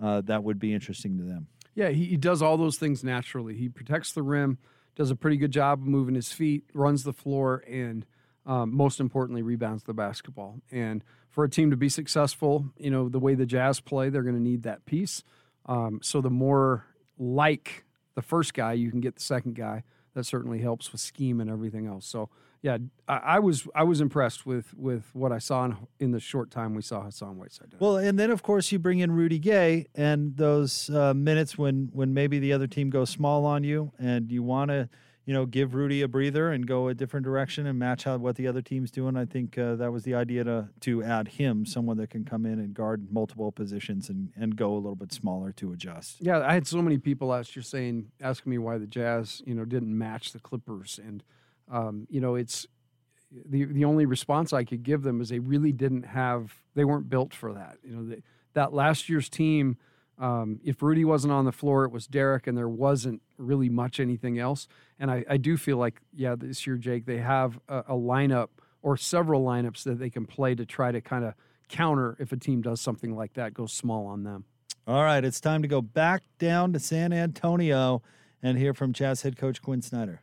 uh, 0.00 0.20
that 0.22 0.42
would 0.42 0.58
be 0.58 0.72
interesting 0.72 1.16
to 1.18 1.24
them. 1.24 1.46
Yeah, 1.74 1.88
he, 1.90 2.04
he 2.06 2.16
does 2.16 2.42
all 2.42 2.56
those 2.56 2.76
things 2.76 3.02
naturally. 3.02 3.54
He 3.54 3.68
protects 3.68 4.12
the 4.12 4.22
rim, 4.22 4.58
does 4.94 5.10
a 5.10 5.16
pretty 5.16 5.36
good 5.36 5.50
job 5.50 5.80
of 5.80 5.86
moving 5.86 6.14
his 6.14 6.32
feet, 6.32 6.64
runs 6.72 7.02
the 7.02 7.12
floor, 7.12 7.64
and 7.68 8.06
um, 8.46 8.74
most 8.74 9.00
importantly, 9.00 9.42
rebounds 9.42 9.84
the 9.84 9.94
basketball. 9.94 10.60
And 10.70 11.02
for 11.30 11.44
a 11.44 11.50
team 11.50 11.70
to 11.70 11.76
be 11.76 11.88
successful, 11.88 12.66
you 12.76 12.90
know, 12.90 13.08
the 13.08 13.18
way 13.18 13.34
the 13.34 13.46
Jazz 13.46 13.80
play, 13.80 14.08
they're 14.08 14.22
going 14.22 14.36
to 14.36 14.42
need 14.42 14.62
that 14.64 14.84
piece. 14.86 15.24
Um, 15.66 16.00
so 16.02 16.20
the 16.20 16.30
more 16.30 16.84
like 17.18 17.84
the 18.14 18.22
first 18.22 18.54
guy 18.54 18.74
you 18.74 18.90
can 18.90 19.00
get 19.00 19.16
the 19.16 19.22
second 19.22 19.54
guy, 19.54 19.82
that 20.14 20.24
certainly 20.24 20.60
helps 20.60 20.92
with 20.92 21.00
scheme 21.00 21.40
and 21.40 21.50
everything 21.50 21.86
else. 21.86 22.06
So 22.06 22.30
yeah, 22.62 22.78
I, 23.06 23.16
I 23.16 23.38
was 23.40 23.68
I 23.74 23.82
was 23.82 24.00
impressed 24.00 24.46
with 24.46 24.72
with 24.74 25.10
what 25.12 25.32
I 25.32 25.38
saw 25.38 25.66
in, 25.66 25.76
in 26.00 26.10
the 26.12 26.20
short 26.20 26.50
time 26.50 26.74
we 26.74 26.80
saw 26.80 27.02
Hassan 27.02 27.36
Whiteside. 27.36 27.74
Well, 27.78 27.98
and 27.98 28.18
then 28.18 28.30
of 28.30 28.42
course 28.42 28.72
you 28.72 28.78
bring 28.78 29.00
in 29.00 29.12
Rudy 29.12 29.38
Gay, 29.38 29.86
and 29.94 30.34
those 30.38 30.88
uh, 30.88 31.12
minutes 31.12 31.58
when 31.58 31.90
when 31.92 32.14
maybe 32.14 32.38
the 32.38 32.54
other 32.54 32.66
team 32.66 32.88
goes 32.88 33.10
small 33.10 33.44
on 33.44 33.64
you, 33.64 33.92
and 33.98 34.32
you 34.32 34.42
want 34.42 34.70
to, 34.70 34.88
you 35.26 35.32
know, 35.32 35.46
give 35.46 35.74
Rudy 35.74 36.02
a 36.02 36.08
breather 36.08 36.50
and 36.52 36.66
go 36.66 36.88
a 36.88 36.94
different 36.94 37.24
direction 37.24 37.66
and 37.66 37.78
match 37.78 38.04
how 38.04 38.18
what 38.18 38.36
the 38.36 38.46
other 38.46 38.60
team's 38.60 38.90
doing. 38.90 39.16
I 39.16 39.24
think 39.24 39.56
uh, 39.56 39.76
that 39.76 39.90
was 39.90 40.02
the 40.04 40.14
idea 40.14 40.44
to 40.44 40.68
to 40.80 41.02
add 41.02 41.28
him, 41.28 41.64
someone 41.64 41.96
that 41.96 42.10
can 42.10 42.24
come 42.24 42.44
in 42.44 42.58
and 42.58 42.74
guard 42.74 43.10
multiple 43.10 43.50
positions 43.50 44.08
and 44.08 44.30
and 44.36 44.56
go 44.56 44.72
a 44.72 44.76
little 44.76 44.96
bit 44.96 45.12
smaller 45.12 45.52
to 45.52 45.72
adjust. 45.72 46.16
Yeah, 46.20 46.40
I 46.40 46.52
had 46.52 46.66
so 46.66 46.82
many 46.82 46.98
people 46.98 47.28
last 47.28 47.56
year 47.56 47.62
saying, 47.62 48.10
asking 48.20 48.50
me 48.50 48.58
why 48.58 48.78
the 48.78 48.86
Jazz, 48.86 49.42
you 49.46 49.54
know, 49.54 49.64
didn't 49.64 49.96
match 49.96 50.32
the 50.32 50.40
Clippers, 50.40 51.00
and 51.02 51.22
um, 51.70 52.06
you 52.10 52.20
know, 52.20 52.34
it's 52.34 52.66
the 53.30 53.64
the 53.64 53.84
only 53.84 54.06
response 54.06 54.52
I 54.52 54.64
could 54.64 54.82
give 54.82 55.02
them 55.02 55.20
is 55.20 55.28
they 55.30 55.38
really 55.38 55.72
didn't 55.72 56.04
have, 56.04 56.54
they 56.74 56.84
weren't 56.84 57.08
built 57.08 57.34
for 57.34 57.54
that. 57.54 57.78
You 57.82 57.96
know, 57.96 58.16
that 58.52 58.72
last 58.72 59.08
year's 59.08 59.28
team, 59.28 59.76
um, 60.18 60.60
if 60.64 60.82
Rudy 60.82 61.04
wasn't 61.04 61.32
on 61.32 61.44
the 61.44 61.52
floor, 61.52 61.84
it 61.84 61.92
was 61.92 62.06
Derrick, 62.06 62.46
and 62.46 62.56
there 62.56 62.68
wasn't 62.68 63.22
really 63.36 63.68
much 63.68 63.98
anything 63.98 64.38
else. 64.38 64.68
And 64.98 65.10
I, 65.10 65.24
I 65.28 65.36
do 65.36 65.56
feel 65.56 65.76
like, 65.76 66.00
yeah, 66.12 66.36
this 66.36 66.66
year, 66.66 66.76
Jake, 66.76 67.06
they 67.06 67.18
have 67.18 67.58
a, 67.68 67.78
a 67.78 67.94
lineup 67.94 68.48
or 68.82 68.96
several 68.96 69.44
lineups 69.44 69.82
that 69.84 69.98
they 69.98 70.10
can 70.10 70.26
play 70.26 70.54
to 70.54 70.64
try 70.64 70.92
to 70.92 71.00
kind 71.00 71.24
of 71.24 71.34
counter 71.68 72.16
if 72.20 72.32
a 72.32 72.36
team 72.36 72.62
does 72.62 72.80
something 72.80 73.16
like 73.16 73.34
that, 73.34 73.54
go 73.54 73.66
small 73.66 74.06
on 74.06 74.22
them. 74.22 74.44
All 74.86 75.02
right, 75.02 75.24
it's 75.24 75.40
time 75.40 75.62
to 75.62 75.68
go 75.68 75.80
back 75.80 76.22
down 76.38 76.72
to 76.74 76.78
San 76.78 77.12
Antonio 77.12 78.02
and 78.42 78.58
hear 78.58 78.74
from 78.74 78.92
Jazz 78.92 79.22
head 79.22 79.36
coach 79.36 79.62
Quinn 79.62 79.80
Snyder. 79.80 80.20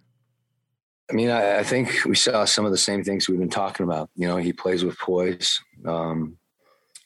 I 1.09 1.13
mean, 1.13 1.29
I, 1.29 1.59
I 1.59 1.63
think 1.63 2.05
we 2.05 2.15
saw 2.15 2.45
some 2.45 2.63
of 2.63 2.71
the 2.71 2.77
same 2.77 3.03
things 3.03 3.27
we've 3.27 3.39
been 3.39 3.49
talking 3.49 3.83
about. 3.83 4.09
You 4.15 4.27
know, 4.27 4.37
he 4.37 4.53
plays 4.53 4.85
with 4.85 4.97
poise. 4.97 5.59
Um, 5.85 6.37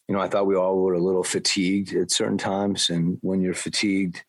you 0.07 0.15
know, 0.15 0.21
I 0.21 0.27
thought 0.27 0.47
we 0.47 0.55
all 0.55 0.77
were 0.77 0.93
a 0.93 0.99
little 0.99 1.23
fatigued 1.23 1.93
at 1.93 2.11
certain 2.11 2.37
times, 2.37 2.89
and 2.89 3.17
when 3.21 3.41
you're 3.41 3.53
fatigued, 3.53 4.23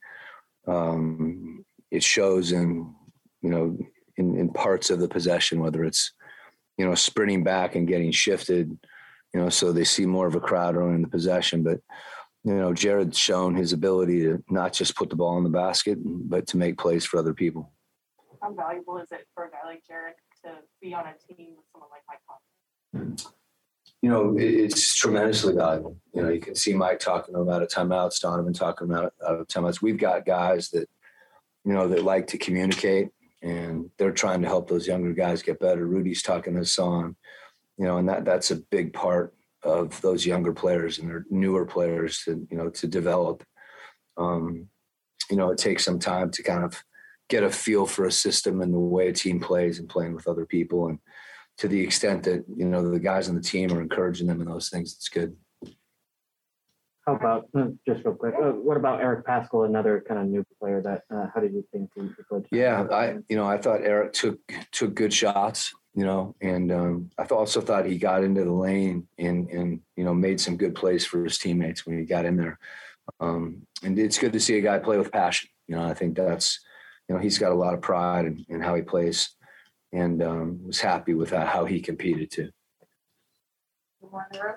um, 0.66 1.64
it 1.90 2.02
shows 2.02 2.52
in 2.52 2.94
you 3.42 3.50
know 3.50 3.78
in, 4.16 4.36
in 4.38 4.52
parts 4.52 4.90
of 4.90 5.00
the 5.00 5.08
possession, 5.08 5.60
whether 5.60 5.84
it's 5.84 6.12
you 6.78 6.86
know 6.86 6.94
sprinting 6.94 7.44
back 7.44 7.74
and 7.74 7.88
getting 7.88 8.10
shifted, 8.10 8.76
you 9.34 9.40
know, 9.40 9.50
so 9.50 9.70
they 9.70 9.84
see 9.84 10.06
more 10.06 10.26
of 10.26 10.34
a 10.34 10.40
crowd 10.40 10.76
in 10.76 11.02
the 11.02 11.08
possession. 11.08 11.62
But 11.62 11.80
you 12.42 12.54
know, 12.54 12.72
Jared's 12.72 13.18
shown 13.18 13.54
his 13.54 13.72
ability 13.72 14.22
to 14.22 14.42
not 14.48 14.72
just 14.72 14.96
put 14.96 15.10
the 15.10 15.16
ball 15.16 15.36
in 15.36 15.44
the 15.44 15.50
basket, 15.50 15.98
but 16.02 16.46
to 16.48 16.56
make 16.56 16.78
plays 16.78 17.04
for 17.04 17.18
other 17.18 17.34
people. 17.34 17.72
How 18.40 18.52
valuable 18.54 18.98
is 18.98 19.12
it 19.12 19.26
for 19.34 19.44
a 19.44 19.50
guy 19.50 19.66
like 19.66 19.82
Jared 19.86 20.14
to 20.44 20.52
be 20.80 20.94
on 20.94 21.04
a 21.04 21.14
team 21.34 21.54
with 21.56 21.66
someone 21.72 21.90
like 21.90 22.02
Mike 22.08 22.20
Conley? 22.94 23.16
You 24.06 24.12
know, 24.12 24.36
it's 24.38 24.94
tremendously 24.94 25.52
valuable. 25.52 25.96
You 26.14 26.22
know, 26.22 26.28
you 26.28 26.38
can 26.38 26.54
see 26.54 26.72
Mike 26.72 27.00
talking 27.00 27.34
about 27.34 27.64
a 27.64 27.66
timeouts, 27.66 28.20
Donovan 28.20 28.52
talking 28.52 28.88
about 28.88 29.12
uh, 29.20 29.42
timeouts. 29.52 29.82
We've 29.82 29.98
got 29.98 30.24
guys 30.24 30.70
that, 30.70 30.88
you 31.64 31.72
know, 31.72 31.88
that 31.88 32.04
like 32.04 32.28
to 32.28 32.38
communicate 32.38 33.08
and 33.42 33.90
they're 33.98 34.12
trying 34.12 34.42
to 34.42 34.46
help 34.46 34.70
those 34.70 34.86
younger 34.86 35.12
guys 35.12 35.42
get 35.42 35.58
better. 35.58 35.84
Rudy's 35.84 36.22
talking 36.22 36.52
to 36.52 36.60
Hassan, 36.60 37.16
you 37.78 37.84
know, 37.84 37.96
and 37.96 38.08
that 38.08 38.24
that's 38.24 38.52
a 38.52 38.62
big 38.70 38.92
part 38.92 39.34
of 39.64 40.00
those 40.02 40.24
younger 40.24 40.52
players 40.52 41.00
and 41.00 41.10
their 41.10 41.26
newer 41.28 41.66
players 41.66 42.22
to, 42.26 42.46
you 42.48 42.56
know, 42.56 42.70
to 42.70 42.86
develop. 42.86 43.42
Um, 44.16 44.68
you 45.32 45.36
know, 45.36 45.50
it 45.50 45.58
takes 45.58 45.84
some 45.84 45.98
time 45.98 46.30
to 46.30 46.44
kind 46.44 46.62
of 46.62 46.80
get 47.28 47.42
a 47.42 47.50
feel 47.50 47.86
for 47.86 48.04
a 48.04 48.12
system 48.12 48.60
and 48.60 48.72
the 48.72 48.78
way 48.78 49.08
a 49.08 49.12
team 49.12 49.40
plays 49.40 49.80
and 49.80 49.88
playing 49.88 50.14
with 50.14 50.28
other 50.28 50.46
people. 50.46 50.86
And 50.86 51.00
to 51.58 51.68
the 51.68 51.80
extent 51.80 52.22
that 52.24 52.44
you 52.54 52.66
know 52.66 52.88
the 52.88 53.00
guys 53.00 53.28
on 53.28 53.34
the 53.34 53.40
team 53.40 53.72
are 53.72 53.80
encouraging 53.80 54.26
them 54.26 54.40
in 54.40 54.48
those 54.48 54.68
things, 54.68 54.94
it's 54.94 55.08
good. 55.08 55.36
How 57.06 57.14
about, 57.14 57.48
uh, 57.56 57.68
just 57.86 58.04
real 58.04 58.16
quick, 58.16 58.34
uh, 58.34 58.50
what 58.50 58.76
about 58.76 59.00
Eric 59.00 59.24
Paschall, 59.24 59.64
another 59.64 60.04
kind 60.08 60.20
of 60.20 60.26
new 60.26 60.44
player 60.60 60.82
that, 60.82 61.04
uh, 61.14 61.26
how 61.32 61.40
did 61.40 61.52
you 61.52 61.64
think 61.72 61.88
he 61.94 62.02
he 62.02 62.22
played? 62.28 62.46
Yeah, 62.50 62.84
I 62.90 63.18
you 63.28 63.36
know 63.36 63.46
I 63.46 63.58
thought 63.58 63.82
Eric 63.82 64.12
took 64.12 64.38
took 64.72 64.94
good 64.94 65.12
shots, 65.12 65.72
you 65.94 66.04
know, 66.04 66.34
and 66.40 66.72
um, 66.72 67.10
I 67.16 67.22
also 67.26 67.60
thought 67.60 67.86
he 67.86 67.96
got 67.96 68.24
into 68.24 68.42
the 68.42 68.52
lane 68.52 69.06
and 69.18 69.48
and 69.50 69.80
you 69.96 70.02
know 70.02 70.14
made 70.14 70.40
some 70.40 70.56
good 70.56 70.74
plays 70.74 71.06
for 71.06 71.22
his 71.22 71.38
teammates 71.38 71.86
when 71.86 71.96
he 71.96 72.04
got 72.04 72.24
in 72.24 72.36
there. 72.36 72.58
Um, 73.20 73.62
and 73.84 73.96
it's 73.98 74.18
good 74.18 74.32
to 74.32 74.40
see 74.40 74.58
a 74.58 74.60
guy 74.60 74.80
play 74.80 74.98
with 74.98 75.12
passion. 75.12 75.48
You 75.68 75.76
know, 75.76 75.84
I 75.84 75.94
think 75.94 76.16
that's 76.16 76.58
you 77.08 77.14
know 77.14 77.20
he's 77.20 77.38
got 77.38 77.52
a 77.52 77.54
lot 77.54 77.74
of 77.74 77.80
pride 77.80 78.26
in, 78.26 78.44
in 78.48 78.60
how 78.60 78.74
he 78.74 78.82
plays, 78.82 79.35
and 79.96 80.22
um, 80.22 80.60
was 80.66 80.80
happy 80.80 81.14
with 81.14 81.30
how, 81.30 81.46
how 81.46 81.64
he 81.64 81.80
competed 81.80 82.30
too. 82.30 82.50
One 84.00 84.12
more 84.12 84.26
in 84.30 84.38
the 84.38 84.44
room? 84.44 84.54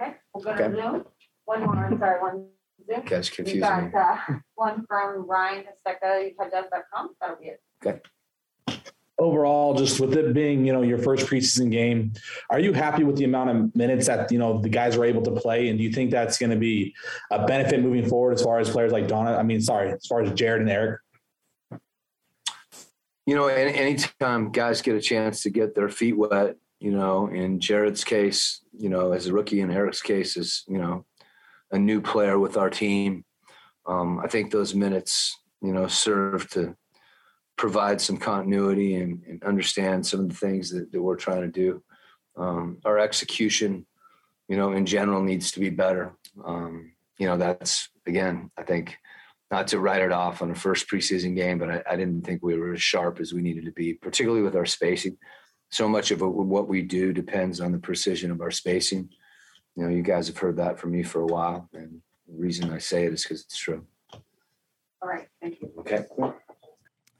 Okay, 0.00 0.14
we'll 0.34 0.44
go 0.44 0.50
Okay. 0.52 0.68
to 0.68 0.76
Zoom. 0.76 1.04
One 1.46 1.60
more, 1.62 1.76
I'm 1.76 1.98
sorry, 1.98 2.20
one 2.20 2.48
Zoom. 2.86 3.02
Catch 3.06 3.30
We 3.30 3.36
confusing. 3.36 3.60
got 3.60 3.84
me. 3.84 3.90
uh, 3.98 4.38
one 4.54 4.84
from 4.86 5.26
Ryan 5.26 5.64
Kostecka, 5.64 6.30
utahjazz.com. 6.34 7.14
That'll 7.20 7.36
be 7.36 7.46
it. 7.46 7.60
Okay. 7.84 8.00
Overall, 9.18 9.72
just 9.72 9.98
with 9.98 10.14
it 10.14 10.34
being, 10.34 10.66
you 10.66 10.74
know, 10.74 10.82
your 10.82 10.98
first 10.98 11.26
preseason 11.26 11.70
game, 11.70 12.12
are 12.50 12.60
you 12.60 12.74
happy 12.74 13.02
with 13.02 13.16
the 13.16 13.24
amount 13.24 13.48
of 13.48 13.74
minutes 13.74 14.08
that, 14.08 14.30
you 14.30 14.38
know, 14.38 14.60
the 14.60 14.68
guys 14.68 14.98
were 14.98 15.06
able 15.06 15.22
to 15.22 15.30
play? 15.30 15.68
And 15.70 15.78
do 15.78 15.84
you 15.84 15.90
think 15.90 16.10
that's 16.10 16.36
going 16.36 16.50
to 16.50 16.56
be 16.56 16.94
a 17.30 17.46
benefit 17.46 17.80
moving 17.82 18.06
forward 18.06 18.34
as 18.34 18.42
far 18.42 18.58
as 18.58 18.68
players 18.68 18.92
like 18.92 19.08
Donna? 19.08 19.34
I 19.38 19.42
mean, 19.42 19.62
sorry, 19.62 19.90
as 19.92 20.04
far 20.04 20.20
as 20.20 20.32
Jared 20.32 20.60
and 20.60 20.68
Eric? 20.70 21.00
You 23.26 23.34
know, 23.34 23.48
any, 23.48 23.74
anytime 23.74 24.52
guys 24.52 24.82
get 24.82 24.96
a 24.96 25.00
chance 25.00 25.42
to 25.42 25.50
get 25.50 25.74
their 25.74 25.88
feet 25.88 26.16
wet, 26.16 26.56
you 26.78 26.92
know, 26.92 27.26
in 27.26 27.58
Jared's 27.58 28.04
case, 28.04 28.60
you 28.72 28.88
know, 28.88 29.12
as 29.12 29.26
a 29.26 29.32
rookie, 29.32 29.60
in 29.60 29.70
Eric's 29.70 30.02
case, 30.02 30.36
is, 30.36 30.64
you 30.68 30.78
know, 30.78 31.04
a 31.72 31.78
new 31.78 32.00
player 32.00 32.38
with 32.38 32.56
our 32.56 32.70
team. 32.70 33.24
Um, 33.86 34.20
I 34.20 34.28
think 34.28 34.50
those 34.50 34.74
minutes, 34.74 35.36
you 35.60 35.72
know, 35.72 35.88
serve 35.88 36.48
to 36.50 36.76
provide 37.56 38.00
some 38.00 38.18
continuity 38.18 38.96
and, 38.96 39.22
and 39.26 39.42
understand 39.42 40.06
some 40.06 40.20
of 40.20 40.28
the 40.28 40.34
things 40.34 40.70
that, 40.70 40.92
that 40.92 41.02
we're 41.02 41.16
trying 41.16 41.42
to 41.42 41.48
do. 41.48 41.82
Um, 42.36 42.78
our 42.84 42.98
execution, 42.98 43.86
you 44.48 44.56
know, 44.56 44.72
in 44.72 44.86
general 44.86 45.22
needs 45.22 45.50
to 45.52 45.60
be 45.60 45.70
better. 45.70 46.12
Um, 46.44 46.92
you 47.18 47.26
know, 47.26 47.38
that's 47.38 47.88
again, 48.06 48.50
I 48.58 48.62
think 48.62 48.98
not 49.50 49.68
to 49.68 49.78
write 49.78 50.02
it 50.02 50.12
off 50.12 50.42
on 50.42 50.48
the 50.48 50.54
first 50.54 50.88
preseason 50.88 51.36
game, 51.36 51.58
but 51.58 51.70
I, 51.70 51.82
I, 51.90 51.96
didn't 51.96 52.22
think 52.22 52.42
we 52.42 52.58
were 52.58 52.72
as 52.72 52.82
sharp 52.82 53.20
as 53.20 53.32
we 53.32 53.42
needed 53.42 53.64
to 53.66 53.72
be, 53.72 53.94
particularly 53.94 54.42
with 54.42 54.56
our 54.56 54.66
spacing. 54.66 55.16
So 55.70 55.88
much 55.88 56.10
of 56.10 56.20
what 56.20 56.68
we 56.68 56.82
do 56.82 57.12
depends 57.12 57.60
on 57.60 57.72
the 57.72 57.78
precision 57.78 58.30
of 58.30 58.40
our 58.40 58.50
spacing. 58.50 59.08
You 59.76 59.84
know, 59.84 59.88
you 59.88 60.02
guys 60.02 60.26
have 60.28 60.38
heard 60.38 60.56
that 60.56 60.78
from 60.78 60.92
me 60.92 61.02
for 61.02 61.20
a 61.20 61.26
while, 61.26 61.68
and 61.72 62.00
the 62.26 62.36
reason 62.36 62.72
I 62.72 62.78
say 62.78 63.04
it 63.04 63.12
is 63.12 63.22
because 63.22 63.42
it's 63.42 63.56
true. 63.56 63.84
All 65.02 65.08
right, 65.08 65.28
thank 65.40 65.60
you. 65.60 65.70
Okay. 65.80 66.04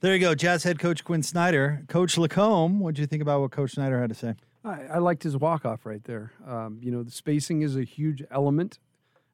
There 0.00 0.14
you 0.14 0.20
go, 0.20 0.34
Jazz 0.34 0.64
head 0.64 0.78
coach 0.78 1.04
Quinn 1.04 1.22
Snyder. 1.22 1.84
Coach 1.88 2.16
Lacomb, 2.16 2.80
what 2.80 2.94
do 2.94 3.00
you 3.00 3.06
think 3.06 3.22
about 3.22 3.40
what 3.40 3.50
Coach 3.50 3.72
Snyder 3.72 4.00
had 4.00 4.10
to 4.10 4.14
say? 4.14 4.34
I, 4.64 4.82
I 4.94 4.98
liked 4.98 5.22
his 5.22 5.36
walk 5.36 5.64
off 5.64 5.86
right 5.86 6.02
there. 6.04 6.32
Um, 6.46 6.78
you 6.82 6.90
know, 6.90 7.02
the 7.02 7.10
spacing 7.10 7.62
is 7.62 7.76
a 7.76 7.84
huge 7.84 8.22
element 8.30 8.78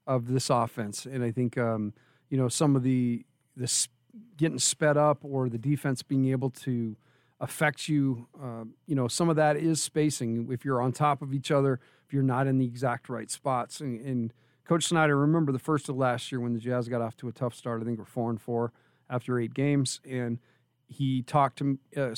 of 0.06 0.28
this 0.28 0.50
offense, 0.50 1.06
and 1.06 1.22
I 1.22 1.30
think 1.30 1.56
um, 1.56 1.92
you 2.32 2.38
know 2.38 2.48
some 2.48 2.74
of 2.74 2.82
the 2.82 3.26
the 3.56 3.70
getting 4.38 4.58
sped 4.58 4.96
up 4.96 5.18
or 5.22 5.50
the 5.50 5.58
defense 5.58 6.02
being 6.02 6.30
able 6.30 6.48
to 6.48 6.96
affect 7.40 7.88
you. 7.88 8.26
Uh, 8.42 8.64
you 8.86 8.94
know, 8.94 9.06
some 9.06 9.28
of 9.28 9.36
that 9.36 9.56
is 9.58 9.82
spacing. 9.82 10.48
If 10.50 10.64
you're 10.64 10.80
on 10.80 10.92
top 10.92 11.20
of 11.20 11.34
each 11.34 11.50
other, 11.50 11.78
if 12.06 12.14
you're 12.14 12.22
not 12.22 12.46
in 12.46 12.56
the 12.56 12.64
exact 12.64 13.10
right 13.10 13.30
spots, 13.30 13.80
and, 13.80 14.00
and 14.00 14.32
Coach 14.64 14.84
Snyder, 14.84 15.18
remember 15.18 15.52
the 15.52 15.58
first 15.58 15.90
of 15.90 15.96
last 15.96 16.32
year 16.32 16.40
when 16.40 16.54
the 16.54 16.58
Jazz 16.58 16.88
got 16.88 17.02
off 17.02 17.16
to 17.18 17.28
a 17.28 17.32
tough 17.32 17.54
start. 17.54 17.82
I 17.82 17.84
think 17.84 17.98
we're 17.98 18.06
four 18.06 18.30
and 18.30 18.40
four 18.40 18.72
after 19.10 19.38
eight 19.38 19.52
games, 19.52 20.00
and 20.08 20.38
he 20.88 21.20
talked 21.20 21.58
to 21.58 21.78
uh, 21.94 22.14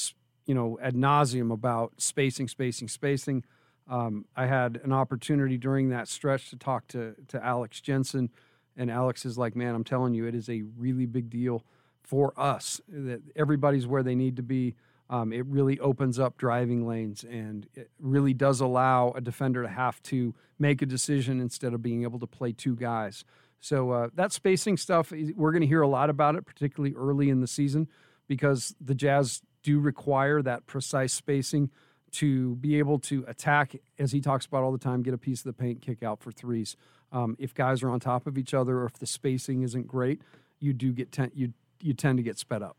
you 0.47 0.55
know 0.55 0.79
ad 0.81 0.95
nauseum 0.95 1.53
about 1.53 1.95
spacing, 1.99 2.47
spacing, 2.47 2.87
spacing. 2.87 3.45
Um, 3.91 4.27
I 4.37 4.47
had 4.47 4.81
an 4.85 4.93
opportunity 4.93 5.59
during 5.59 5.89
that 5.89 6.07
stretch 6.07 6.51
to 6.51 6.57
talk 6.57 6.87
to 6.89 7.17
to 7.29 7.45
Alex 7.45 7.81
Jensen, 7.81 8.31
and 8.77 8.91
Alex 8.91 9.25
is 9.25 9.39
like, 9.39 9.57
"Man, 9.57 9.75
I'm 9.75 9.85
telling 9.85 10.15
you, 10.15 10.27
it 10.27 10.35
is 10.35 10.49
a 10.49 10.63
really 10.77 11.07
big 11.07 11.31
deal 11.31 11.65
for 12.03 12.33
us 12.37 12.81
that 12.89 13.23
everybody's 13.37 13.87
where 13.87 14.03
they 14.03 14.15
need 14.15 14.37
to 14.37 14.43
be." 14.43 14.75
Um, 15.11 15.33
it 15.33 15.45
really 15.47 15.79
opens 15.81 16.19
up 16.19 16.39
driving 16.39 16.87
lanes 16.87 17.25
and 17.25 17.69
it 17.75 17.91
really 18.01 18.33
does 18.33 18.61
allow 18.61 19.11
a 19.11 19.21
defender 19.21 19.63
to 19.63 19.69
have 19.69 20.03
to 20.05 20.35
make 20.59 20.81
a 20.81 20.87
decision 20.87 21.43
instead 21.43 21.75
of 21.75 21.83
being 21.83 22.05
able 22.05 22.19
to 22.21 22.27
play 22.27 22.53
two 22.53 22.75
guys. 22.75 23.23
So 23.61 23.91
uh, 23.91 24.09
that 24.15 24.33
spacing 24.33 24.79
stuff, 24.79 25.13
we're 25.37 25.53
going 25.53 25.61
to 25.61 25.67
hear 25.67 25.83
a 25.83 25.89
lot 25.89 26.09
about 26.09 26.37
it, 26.37 26.47
particularly 26.47 26.95
early 26.97 27.29
in 27.29 27.41
the 27.41 27.47
season 27.47 27.89
because 28.29 28.75
the 28.81 28.95
Jazz 28.95 29.43
do 29.63 29.81
require 29.81 30.43
that 30.43 30.67
precise 30.67 31.13
spacing 31.13 31.71
to 32.13 32.55
be 32.57 32.79
able 32.79 32.99
to 33.01 33.25
attack, 33.27 33.75
as 33.99 34.13
he 34.13 34.21
talks 34.21 34.47
about 34.47 34.63
all 34.63 34.71
the 34.71 34.79
time, 34.79 35.03
get 35.03 35.15
a 35.15 35.19
piece 35.19 35.41
of 35.41 35.45
the 35.45 35.53
paint, 35.53 35.83
kick 35.83 36.03
out 36.03 36.21
for 36.21 36.31
threes. 36.31 36.77
Um, 37.13 37.37
if 37.39 37.55
guys 37.55 37.83
are 37.83 37.91
on 37.91 38.01
top 38.01 38.27
of 38.27 38.37
each 38.37 38.55
other 38.55 38.79
or 38.79 38.87
if 38.87 38.95
the 38.95 39.07
spacing 39.07 39.63
isn't 39.63 39.87
great, 39.87 40.21
you 40.59 40.73
do 40.73 40.93
get 40.93 41.13
ten, 41.13 41.31
you 41.35 41.53
you 41.81 41.95
tend 41.95 42.19
to 42.19 42.23
get 42.23 42.39
sped 42.39 42.63
up. 42.63 42.77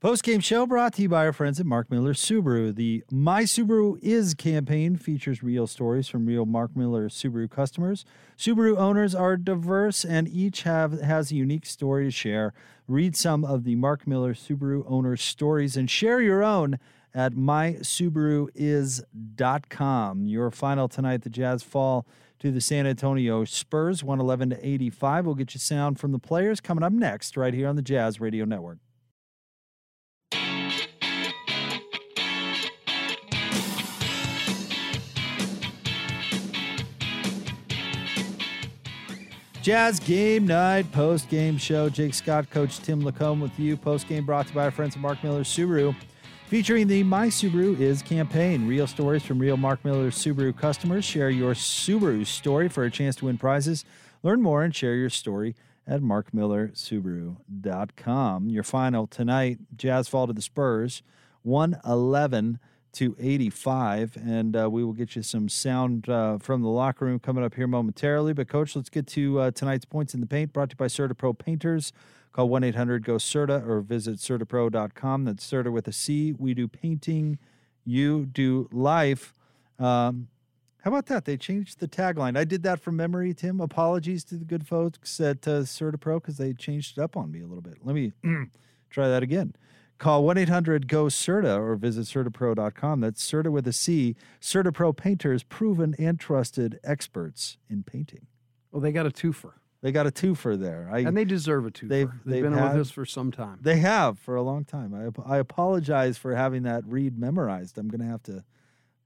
Post 0.00 0.22
game 0.22 0.38
show 0.38 0.64
brought 0.64 0.94
to 0.94 1.02
you 1.02 1.08
by 1.08 1.26
our 1.26 1.32
friends 1.32 1.58
at 1.58 1.66
Mark 1.66 1.90
Miller 1.90 2.14
Subaru. 2.14 2.72
The 2.72 3.02
My 3.10 3.42
Subaru 3.42 3.98
Is 4.00 4.32
campaign 4.32 4.94
features 4.94 5.42
real 5.42 5.66
stories 5.66 6.06
from 6.06 6.24
real 6.24 6.46
Mark 6.46 6.76
Miller 6.76 7.08
Subaru 7.08 7.50
customers. 7.50 8.04
Subaru 8.36 8.76
owners 8.76 9.12
are 9.12 9.36
diverse 9.36 10.04
and 10.04 10.28
each 10.28 10.62
have 10.62 11.00
has 11.00 11.32
a 11.32 11.34
unique 11.34 11.66
story 11.66 12.04
to 12.04 12.12
share. 12.12 12.54
Read 12.86 13.16
some 13.16 13.44
of 13.44 13.64
the 13.64 13.74
Mark 13.74 14.06
Miller 14.06 14.34
Subaru 14.34 14.84
owners' 14.86 15.20
stories 15.20 15.76
and 15.76 15.90
share 15.90 16.20
your 16.20 16.44
own 16.44 16.78
at 17.12 17.32
mysubaruis.com. 17.32 20.26
Your 20.28 20.50
final 20.52 20.86
tonight, 20.86 21.22
the 21.22 21.30
Jazz 21.30 21.64
fall 21.64 22.06
to 22.38 22.50
the 22.50 22.60
San 22.60 22.86
Antonio 22.86 23.44
Spurs, 23.44 24.04
111 24.04 24.50
to 24.50 24.66
85. 24.66 25.26
We'll 25.26 25.34
get 25.34 25.54
you 25.54 25.60
sound 25.60 25.98
from 25.98 26.12
the 26.12 26.18
players 26.18 26.60
coming 26.60 26.84
up 26.84 26.92
next, 26.92 27.36
right 27.36 27.52
here 27.52 27.68
on 27.68 27.76
the 27.76 27.82
Jazz 27.82 28.20
Radio 28.20 28.44
Network. 28.44 28.78
Jazz 39.68 40.00
Game 40.00 40.46
Night 40.46 40.90
post 40.92 41.28
game 41.28 41.58
show. 41.58 41.90
Jake 41.90 42.14
Scott, 42.14 42.48
Coach 42.48 42.78
Tim 42.78 43.02
Lacomb 43.02 43.38
with 43.38 43.58
you. 43.58 43.76
Post 43.76 44.08
game 44.08 44.24
brought 44.24 44.46
to 44.46 44.52
you 44.52 44.54
by 44.54 44.64
our 44.64 44.70
friends 44.70 44.96
at 44.96 45.02
Mark 45.02 45.22
Miller 45.22 45.42
Subaru, 45.42 45.94
featuring 46.48 46.86
the 46.86 47.02
My 47.02 47.26
Subaru 47.26 47.78
Is 47.78 48.00
campaign. 48.00 48.66
Real 48.66 48.86
stories 48.86 49.22
from 49.22 49.38
real 49.38 49.58
Mark 49.58 49.84
Miller 49.84 50.10
Subaru 50.10 50.56
customers. 50.56 51.04
Share 51.04 51.28
your 51.28 51.52
Subaru 51.52 52.24
story 52.24 52.70
for 52.70 52.84
a 52.84 52.90
chance 52.90 53.16
to 53.16 53.26
win 53.26 53.36
prizes. 53.36 53.84
Learn 54.22 54.40
more 54.40 54.62
and 54.62 54.74
share 54.74 54.94
your 54.94 55.10
story 55.10 55.54
at 55.86 56.00
markmillersubaru.com. 56.00 58.48
Your 58.48 58.62
final 58.62 59.06
tonight 59.06 59.58
Jazz 59.76 60.08
fall 60.08 60.26
to 60.26 60.32
the 60.32 60.40
Spurs 60.40 61.02
111 61.42 62.58
to 62.92 63.14
85. 63.18 64.16
And 64.16 64.56
uh, 64.56 64.70
we 64.70 64.82
will 64.82 64.94
get 64.94 65.16
you 65.16 65.22
some 65.22 65.50
sound 65.50 66.08
uh, 66.08 66.38
from 66.38 66.62
the 66.62 66.68
locker 66.68 67.04
room 67.04 67.18
coming 67.18 67.44
up 67.44 67.56
here 67.56 67.66
momentarily. 67.66 68.32
But, 68.32 68.48
Coach, 68.48 68.74
let's 68.74 68.88
get 68.88 69.06
to 69.08 69.38
uh, 69.38 69.50
tonight's 69.50 69.84
Points 69.84 70.14
in 70.14 70.20
the 70.20 70.26
Paint 70.26 70.54
brought 70.54 70.70
to 70.70 70.74
you 70.74 70.78
by 70.78 70.86
CertaPro 70.86 71.36
Painters. 71.36 71.92
Call 72.38 72.50
1 72.50 72.62
800 72.62 73.04
GO 73.04 73.16
CERTA 73.16 73.66
or 73.66 73.80
visit 73.80 74.18
CertaPro.com. 74.18 75.24
That's 75.24 75.42
Certa 75.42 75.72
with 75.72 75.88
a 75.88 75.92
C. 75.92 76.32
We 76.38 76.54
do 76.54 76.68
painting, 76.68 77.36
you 77.84 78.26
do 78.26 78.68
life. 78.70 79.34
Um, 79.80 80.28
how 80.84 80.92
about 80.92 81.06
that? 81.06 81.24
They 81.24 81.36
changed 81.36 81.80
the 81.80 81.88
tagline. 81.88 82.38
I 82.38 82.44
did 82.44 82.62
that 82.62 82.78
from 82.78 82.94
memory, 82.94 83.34
Tim. 83.34 83.60
Apologies 83.60 84.22
to 84.26 84.36
the 84.36 84.44
good 84.44 84.68
folks 84.68 85.20
at 85.20 85.48
uh, 85.48 85.62
CertaPro 85.62 86.22
because 86.22 86.36
they 86.36 86.52
changed 86.52 86.96
it 86.96 87.02
up 87.02 87.16
on 87.16 87.32
me 87.32 87.40
a 87.40 87.46
little 87.48 87.60
bit. 87.60 87.78
Let 87.82 87.96
me 87.96 88.12
try 88.88 89.08
that 89.08 89.24
again. 89.24 89.56
Call 89.98 90.22
1 90.22 90.38
800 90.38 90.86
GO 90.86 91.06
CERTA 91.06 91.58
or 91.58 91.74
visit 91.74 92.06
CertaPro.com. 92.06 93.00
That's 93.00 93.28
CERTA 93.28 93.50
with 93.50 93.66
a 93.66 93.72
C. 93.72 94.14
CertaPro 94.40 94.96
painters, 94.96 95.42
proven 95.42 95.96
and 95.98 96.20
trusted 96.20 96.78
experts 96.84 97.56
in 97.68 97.82
painting. 97.82 98.28
Well, 98.70 98.80
they 98.80 98.92
got 98.92 99.06
a 99.06 99.10
twofer. 99.10 99.54
They 99.80 99.92
got 99.92 100.06
a 100.06 100.10
twofer 100.10 100.58
there. 100.58 100.88
I, 100.92 101.00
and 101.00 101.16
they 101.16 101.24
deserve 101.24 101.66
a 101.66 101.70
twofer. 101.70 101.88
They've, 101.88 102.08
they've, 102.08 102.24
they've 102.24 102.42
been 102.42 102.52
had, 102.52 102.72
with 102.72 102.80
us 102.82 102.90
for 102.90 103.06
some 103.06 103.30
time. 103.30 103.58
They 103.60 103.78
have 103.78 104.18
for 104.18 104.34
a 104.34 104.42
long 104.42 104.64
time. 104.64 104.92
I, 104.92 105.34
I 105.34 105.38
apologize 105.38 106.18
for 106.18 106.34
having 106.34 106.64
that 106.64 106.84
read 106.86 107.18
memorized. 107.18 107.78
I'm 107.78 107.88
going 107.88 108.00
to 108.00 108.06
have 108.06 108.22
to. 108.24 108.44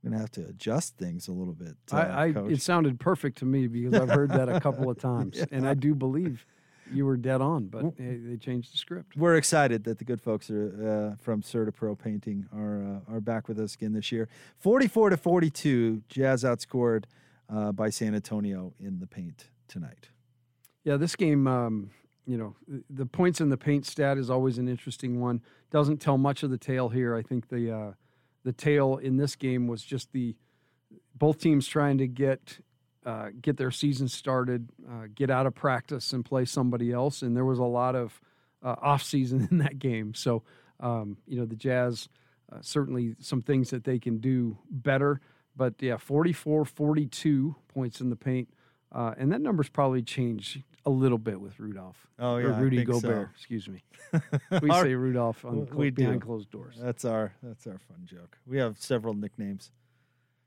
I'm 0.05 0.11
gonna 0.11 0.21
have 0.21 0.33
to 0.33 0.47
adjust 0.49 0.97
things 0.97 1.29
a 1.29 1.33
little 1.33 1.55
bit. 1.55 1.77
Uh, 1.93 1.97
I, 1.97 2.27
I 2.27 2.27
it 2.49 2.61
sounded 2.61 2.99
perfect 2.99 3.39
to 3.39 3.45
me 3.45 3.69
because 3.69 3.95
I've 3.95 4.11
heard 4.11 4.31
that 4.31 4.49
a 4.49 4.59
couple 4.59 4.91
of 4.91 4.99
times, 5.01 5.37
yeah. 5.39 5.45
and 5.53 5.65
I 5.65 5.75
do 5.75 5.95
believe 5.95 6.45
you 6.93 7.07
were 7.07 7.17
dead 7.17 7.41
on, 7.41 7.67
but 7.67 7.97
they, 7.97 8.17
they, 8.17 8.37
changed 8.37 8.73
the 8.73 8.79
script. 8.79 9.17
We're 9.17 9.37
excited 9.37 9.85
that 9.85 9.99
the 9.99 10.05
good 10.05 10.21
folks 10.21 10.51
are, 10.51 11.15
uh, 11.15 11.23
from 11.23 11.43
CertaPro 11.43 11.97
Painting 11.97 12.47
are 12.53 12.83
uh, 12.83 13.15
are 13.15 13.21
back 13.21 13.47
with 13.47 13.61
us 13.61 13.75
again 13.75 13.93
this 13.93 14.11
year. 14.11 14.29
Forty-four 14.59 15.11
to 15.11 15.17
forty-two, 15.17 16.03
Jazz 16.09 16.43
outscored 16.43 17.05
uh, 17.49 17.73
by 17.73 17.91
San 17.91 18.15
Antonio 18.15 18.75
in 18.81 18.99
the 18.99 19.07
paint 19.07 19.51
tonight. 19.69 20.09
Yeah, 20.85 20.97
this 20.97 21.15
game, 21.17 21.47
um, 21.47 21.91
you 22.27 22.37
know, 22.37 22.57
the 22.91 23.07
points 23.07 23.41
in 23.41 23.51
the 23.51 23.57
paint 23.57 23.87
stat 23.87 24.19
is 24.19 24.31
always 24.31 24.59
an 24.59 24.69
interesting 24.69 25.21
one. 25.21 25.41
Doesn't 25.71 25.99
tell 25.99 26.19
much 26.19 26.43
of 26.43 26.51
the 26.51 26.59
tale 26.59 26.89
here. 26.89 27.15
I 27.17 27.23
think 27.23 27.49
the 27.49 27.71
uh, 27.71 27.93
the 28.45 28.53
tale 28.53 28.97
in 28.97 29.17
this 29.17 29.37
game 29.37 29.67
was 29.67 29.83
just 29.83 30.13
the 30.13 30.35
both 31.15 31.39
teams 31.39 31.67
trying 31.67 31.99
to 31.99 32.07
get 32.07 32.59
uh, 33.05 33.31
get 33.41 33.57
their 33.57 33.71
season 33.71 34.09
started, 34.09 34.69
uh, 34.89 35.07
get 35.15 35.31
out 35.31 35.47
of 35.47 35.55
practice, 35.55 36.13
and 36.13 36.25
play 36.25 36.45
somebody 36.45 36.93
else. 36.93 37.23
And 37.23 37.37
there 37.37 37.45
was 37.45 37.59
a 37.59 37.65
lot 37.65 37.95
of 37.95 38.21
uh, 38.63 38.77
off 38.81 39.03
season 39.03 39.49
in 39.51 39.59
that 39.59 39.79
game. 39.79 40.15
So, 40.15 40.43
um, 40.81 41.17
you 41.27 41.39
know, 41.39 41.47
the 41.47 41.57
Jazz 41.57 42.09
uh, 42.53 42.59
certainly 42.61 43.15
some 43.19 43.41
things 43.41 43.71
that 43.71 43.85
they 43.85 43.99
can 43.99 44.19
do 44.19 44.59
better. 44.71 45.21
But 45.57 45.75
yeah, 45.81 45.97
44 45.97 46.65
42 46.65 47.57
points 47.69 48.01
in 48.01 48.11
the 48.11 48.17
paint. 48.17 48.49
Uh, 48.91 49.15
and 49.17 49.33
that 49.33 49.41
number's 49.41 49.69
probably 49.69 50.03
changed 50.03 50.63
a 50.85 50.91
little 50.91 51.19
bit 51.19 51.41
with 51.41 51.59
Rudolph. 51.61 52.07
Oh 52.19 52.37
yeah, 52.39 52.47
or 52.47 52.53
Rudy 52.63 52.79
think 52.79 52.89
so. 52.93 53.01
Gobert. 53.01 53.31
Excuse 53.37 53.69
me. 53.69 53.83
We 54.63 54.69
Our- 54.71 54.85
say 54.85 54.95
Rudolph 54.95 55.45
on 55.45 55.67
we 55.75 55.91
do. 55.91 56.03
behind 56.03 56.23
closed 56.23 56.51
doors. 56.51 56.77
That's 56.81 57.05
our 57.05 57.33
that's 57.43 57.67
our 57.67 57.79
fun 57.79 58.03
joke. 58.05 58.37
We 58.47 58.59
have 58.59 58.77
several 58.79 59.15
nicknames. 59.15 59.71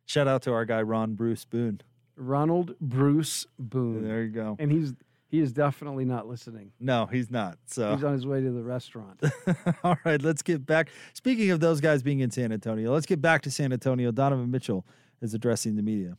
Shout 0.05 0.27
out 0.27 0.41
to 0.43 0.53
our 0.53 0.65
guy 0.65 0.81
Ron 0.81 1.15
Bruce 1.15 1.45
Boone. 1.45 1.81
Ronald 2.17 2.75
Bruce 2.79 3.45
Boone. 3.57 4.03
There 4.07 4.23
you 4.23 4.29
go. 4.29 4.55
And 4.59 4.71
he's 4.71 4.93
he 5.27 5.39
is 5.41 5.51
definitely 5.51 6.05
not 6.05 6.27
listening. 6.27 6.71
No, 6.79 7.07
he's 7.07 7.31
not. 7.31 7.57
So 7.65 7.93
He's 7.95 8.03
on 8.03 8.13
his 8.13 8.25
way 8.27 8.41
to 8.41 8.51
the 8.51 8.63
restaurant. 8.63 9.19
All 9.83 9.97
right, 10.05 10.21
let's 10.21 10.41
get 10.43 10.65
back. 10.65 10.89
Speaking 11.13 11.49
of 11.49 11.59
those 11.59 11.81
guys 11.81 12.03
being 12.03 12.19
in 12.19 12.29
San 12.29 12.51
Antonio, 12.51 12.93
let's 12.93 13.05
get 13.07 13.21
back 13.21 13.41
to 13.41 13.51
San 13.51 13.73
Antonio. 13.73 14.11
Donovan 14.11 14.51
Mitchell 14.51 14.85
is 15.21 15.33
addressing 15.33 15.75
the 15.75 15.81
media. 15.81 16.17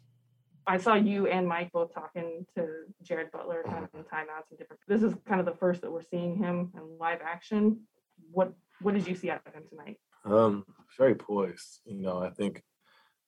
I 0.66 0.78
saw 0.78 0.94
you 0.94 1.28
and 1.28 1.46
Mike 1.46 1.70
both 1.72 1.94
talking 1.94 2.44
to 2.56 2.66
Jared 3.02 3.30
Butler 3.30 3.62
kind 3.64 3.84
of 3.84 3.90
in 3.94 4.02
timeouts 4.04 4.50
and 4.50 4.58
different. 4.58 4.80
This 4.88 5.02
is 5.02 5.14
kind 5.26 5.38
of 5.40 5.46
the 5.46 5.54
first 5.54 5.80
that 5.82 5.92
we're 5.92 6.02
seeing 6.02 6.36
him 6.36 6.72
in 6.74 6.98
live 6.98 7.20
action. 7.24 7.80
What 8.32 8.52
what 8.80 8.94
did 8.94 9.06
you 9.06 9.14
see 9.14 9.30
out 9.30 9.42
of 9.46 9.54
him 9.54 9.62
tonight? 9.68 9.98
Um, 10.24 10.64
very 10.98 11.14
poised. 11.14 11.80
You 11.84 12.02
know, 12.02 12.18
I 12.18 12.30
think, 12.30 12.62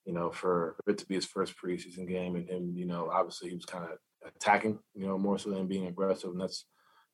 you 0.05 0.13
know, 0.13 0.31
for 0.31 0.77
it 0.87 0.99
to 0.99 1.07
be 1.07 1.15
his 1.15 1.25
first 1.25 1.55
preseason 1.57 2.09
game 2.09 2.35
and 2.35 2.49
him, 2.49 2.73
you 2.77 2.87
know, 2.87 3.09
obviously 3.11 3.51
he 3.51 3.55
was 3.55 3.65
kind 3.65 3.85
of 3.85 3.99
attacking, 4.27 4.79
you 4.95 5.07
know, 5.07 5.17
more 5.17 5.39
so 5.39 5.51
than 5.51 5.69
being 5.69 5.87
aggressive, 5.87 6.31
and 6.31 6.41
that's 6.41 6.67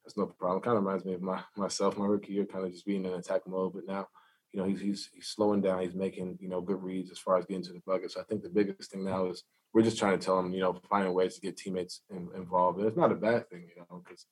that's 0.04 0.16
no 0.16 0.26
problem. 0.26 0.62
Kind 0.62 0.78
of 0.78 0.84
reminds 0.84 1.04
me 1.04 1.14
of 1.14 1.22
my 1.22 1.42
myself, 1.56 1.98
my 1.98 2.06
rookie 2.06 2.32
year, 2.32 2.46
kind 2.46 2.64
of 2.64 2.72
just 2.72 2.86
being 2.86 3.04
in 3.04 3.12
attack 3.12 3.42
mode. 3.46 3.74
But 3.74 3.86
now, 3.86 4.08
you 4.52 4.60
know, 4.60 4.66
he's 4.66 4.80
he's 4.80 5.10
he's 5.12 5.26
slowing 5.26 5.60
down. 5.60 5.82
He's 5.82 5.94
making 5.94 6.38
you 6.40 6.48
know 6.48 6.62
good 6.62 6.82
reads 6.82 7.10
as 7.10 7.18
far 7.18 7.36
as 7.36 7.44
getting 7.44 7.64
to 7.64 7.72
the 7.72 7.82
bucket. 7.86 8.12
So 8.12 8.20
I 8.20 8.24
think 8.24 8.42
the 8.42 8.48
biggest 8.48 8.90
thing 8.90 9.04
now 9.04 9.26
is 9.26 9.44
we're 9.74 9.82
just 9.82 9.98
trying 9.98 10.16
to 10.16 10.24
tell 10.24 10.38
him, 10.38 10.54
you 10.54 10.60
know, 10.60 10.80
finding 10.88 11.12
ways 11.12 11.34
to 11.34 11.40
get 11.40 11.56
teammates 11.56 12.02
in, 12.08 12.28
involved. 12.36 12.78
And 12.78 12.86
it's 12.86 12.96
not 12.96 13.12
a 13.12 13.16
bad 13.16 13.50
thing, 13.50 13.68
you 13.68 13.82
know, 13.82 14.02
because 14.04 14.26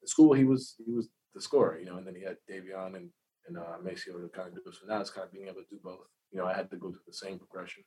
in 0.00 0.06
school 0.06 0.32
he 0.32 0.44
was 0.44 0.76
he 0.86 0.92
was 0.92 1.08
the 1.34 1.40
scorer, 1.40 1.78
you 1.78 1.86
know, 1.86 1.96
and 1.96 2.06
then 2.06 2.14
he 2.14 2.22
had 2.22 2.36
Davion 2.48 2.96
and 2.96 3.10
and 3.48 3.58
uh, 3.58 3.78
MaCio 3.84 4.20
to 4.22 4.28
kind 4.34 4.48
of 4.48 4.54
do. 4.54 4.72
So 4.72 4.86
now 4.88 5.00
it's 5.00 5.10
kind 5.10 5.26
of 5.26 5.32
being 5.32 5.48
able 5.48 5.62
to 5.62 5.68
do 5.68 5.78
both. 5.82 6.06
You 6.32 6.38
know, 6.38 6.46
I 6.46 6.54
had 6.54 6.70
to 6.70 6.76
go 6.76 6.90
through 6.90 7.06
the 7.06 7.12
same 7.12 7.38
progression, 7.38 7.84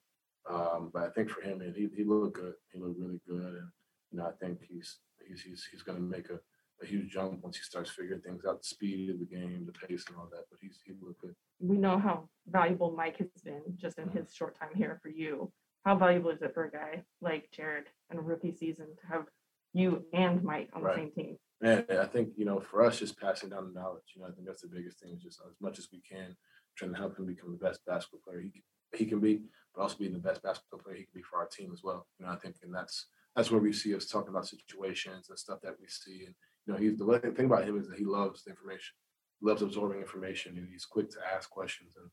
um, 0.49 0.91
but 0.93 1.03
I 1.03 1.09
think 1.09 1.29
for 1.29 1.41
him, 1.41 1.62
he 1.75 1.89
he 1.95 2.03
looked 2.03 2.35
good. 2.35 2.53
He 2.71 2.79
looked 2.79 2.99
really 2.99 3.21
good, 3.27 3.55
and 3.55 3.69
you 4.12 4.17
know, 4.19 4.25
I 4.25 4.31
think 4.39 4.59
he's 4.67 4.99
he's 5.27 5.41
he's, 5.41 5.67
he's 5.71 5.83
going 5.83 5.97
to 5.97 6.03
make 6.03 6.29
a, 6.29 6.39
a 6.81 6.85
huge 6.85 7.12
jump 7.12 7.43
once 7.43 7.57
he 7.57 7.63
starts 7.63 7.89
figuring 7.89 8.21
things 8.21 8.43
out, 8.47 8.62
the 8.62 8.67
speed 8.67 9.09
of 9.09 9.19
the 9.19 9.25
game, 9.25 9.65
the 9.65 9.88
pace, 9.88 10.05
and 10.07 10.17
all 10.17 10.29
that. 10.31 10.45
But 10.49 10.59
he's 10.62 10.79
he 10.85 10.93
looked 11.01 11.21
good. 11.21 11.35
We 11.59 11.77
know 11.77 11.97
how 11.97 12.29
valuable 12.47 12.93
Mike 12.95 13.17
has 13.17 13.29
been 13.43 13.62
just 13.75 13.99
in 13.99 14.09
his 14.09 14.33
short 14.33 14.57
time 14.59 14.75
here 14.75 14.99
for 15.03 15.09
you. 15.09 15.51
How 15.85 15.97
valuable 15.97 16.31
is 16.31 16.41
it 16.41 16.53
for 16.53 16.65
a 16.65 16.71
guy 16.71 17.03
like 17.21 17.49
Jared 17.51 17.85
in 18.11 18.17
a 18.17 18.21
rookie 18.21 18.55
season 18.55 18.87
to 19.01 19.07
have 19.07 19.25
you 19.73 20.03
and 20.13 20.43
Mike 20.43 20.69
on 20.73 20.83
the 20.83 20.93
same 20.95 21.11
team? 21.11 21.37
And 21.61 21.85
I 21.89 22.05
think, 22.05 22.29
you 22.37 22.45
know, 22.45 22.59
for 22.59 22.83
us, 22.85 22.99
just 22.99 23.19
passing 23.19 23.49
down 23.49 23.73
the 23.73 23.79
knowledge, 23.79 24.03
you 24.15 24.21
know, 24.21 24.27
I 24.27 24.31
think 24.31 24.47
that's 24.47 24.61
the 24.61 24.67
biggest 24.67 24.99
thing, 24.99 25.13
is 25.13 25.23
just 25.23 25.41
as 25.45 25.55
much 25.61 25.77
as 25.79 25.89
we 25.91 26.01
can, 26.01 26.35
trying 26.77 26.91
to 26.91 26.97
help 26.97 27.17
him 27.17 27.25
become 27.25 27.51
the 27.51 27.65
best 27.65 27.85
basketball 27.85 28.21
player 28.25 28.41
he 28.41 28.49
can, 28.49 28.61
he 28.95 29.05
can 29.05 29.19
be, 29.19 29.41
but 29.75 29.81
also 29.81 29.97
being 29.97 30.13
the 30.13 30.19
best 30.19 30.41
basketball 30.41 30.79
player 30.79 30.95
he 30.95 31.03
can 31.03 31.13
be 31.15 31.21
for 31.21 31.37
our 31.39 31.47
team 31.47 31.71
as 31.73 31.81
well. 31.83 32.07
You 32.17 32.25
know, 32.25 32.31
I 32.31 32.37
think, 32.37 32.55
and 32.63 32.73
that's 32.73 33.07
that's 33.35 33.51
where 33.51 33.61
we 33.61 33.71
see 33.71 33.95
us 33.95 34.07
talking 34.07 34.29
about 34.29 34.47
situations 34.47 35.29
and 35.29 35.37
stuff 35.37 35.59
that 35.61 35.75
we 35.79 35.87
see. 35.87 36.25
And, 36.25 36.35
you 36.65 36.73
know, 36.73 36.79
he's 36.79 36.97
the 36.97 37.33
thing 37.35 37.45
about 37.45 37.67
him 37.67 37.77
is 37.77 37.87
that 37.87 37.97
he 37.97 38.05
loves 38.05 38.43
the 38.43 38.51
information, 38.51 38.95
he 39.39 39.47
loves 39.47 39.61
absorbing 39.61 39.99
information, 39.99 40.57
and 40.57 40.67
he's 40.69 40.85
quick 40.85 41.09
to 41.11 41.17
ask 41.35 41.49
questions 41.49 41.93
and 41.97 42.09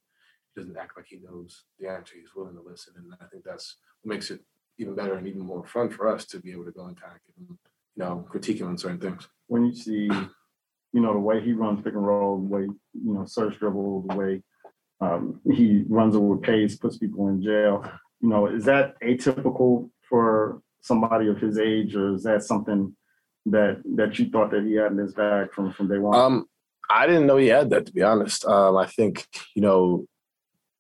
doesn't 0.57 0.77
act 0.77 0.97
like 0.97 1.07
he 1.09 1.19
knows 1.19 1.65
the 1.79 1.89
answer. 1.89 2.15
He's 2.19 2.35
willing 2.35 2.57
to 2.57 2.63
listen. 2.63 2.95
And 2.97 3.13
I 3.21 3.27
think 3.27 3.45
that's 3.45 3.77
what 4.03 4.15
makes 4.15 4.31
it 4.31 4.41
even 4.79 4.95
better 4.95 5.15
and 5.15 5.27
even 5.27 5.41
more 5.41 5.65
fun 5.67 5.91
for 5.91 6.09
us 6.09 6.25
to 6.27 6.41
be 6.41 6.53
able 6.53 6.65
to 6.65 6.73
go 6.73 6.87
and 6.87 7.01
kind 7.01 7.15
of 7.15 7.21
give 7.27 7.47
him, 7.47 7.59
you 7.97 8.05
know, 8.05 8.27
critique 8.29 8.61
him 8.61 8.69
on 8.69 8.79
certain 8.79 9.01
things. 9.01 9.29
when 9.47 9.65
you 9.65 9.75
see, 9.75 10.11
you 10.93 11.01
know, 11.01 11.13
the 11.13 11.19
way 11.19 11.41
he 11.41 11.53
runs 11.53 11.83
pick 11.83 11.95
and 11.95 12.07
roll, 12.07 12.39
the 12.39 12.45
way, 12.45 12.63
you 12.63 13.13
know, 13.15 13.25
search 13.27 13.59
dribble, 13.59 14.07
the 14.09 14.17
way 14.17 14.43
um, 15.01 15.41
he 15.53 15.85
runs 15.89 16.17
over 16.17 16.37
pace, 16.37 16.77
puts 16.77 16.99
people 16.99 17.29
in 17.29 17.43
jail, 17.43 17.85
you 18.21 18.29
know, 18.29 18.47
is 18.47 18.65
that 18.65 18.95
atypical 19.03 19.91
for 20.09 20.63
somebody 20.81 21.29
of 21.29 21.39
his 21.39 21.59
age, 21.59 21.95
or 21.95 22.15
is 22.15 22.23
that 22.23 22.43
something 22.43 22.97
that 23.47 23.83
that 23.97 24.19
you 24.19 24.31
thought 24.31 24.51
that 24.51 24.65
he 24.65 24.75
had 24.75 24.93
in 24.93 24.99
his 24.99 25.15
bag 25.15 25.53
from 25.53 25.73
from 25.73 25.89
day 25.89 25.99
one? 25.99 26.19
Um, 26.19 26.47
I 26.89 27.07
didn't 27.07 27.27
know 27.27 27.37
he 27.37 27.49
had 27.49 27.71
that 27.71 27.87
to 27.87 27.93
be 27.93 28.03
honest. 28.03 28.45
Um, 28.47 28.77
I 28.77 28.87
think 28.87 29.27
you 29.55 29.63
know 29.63 30.07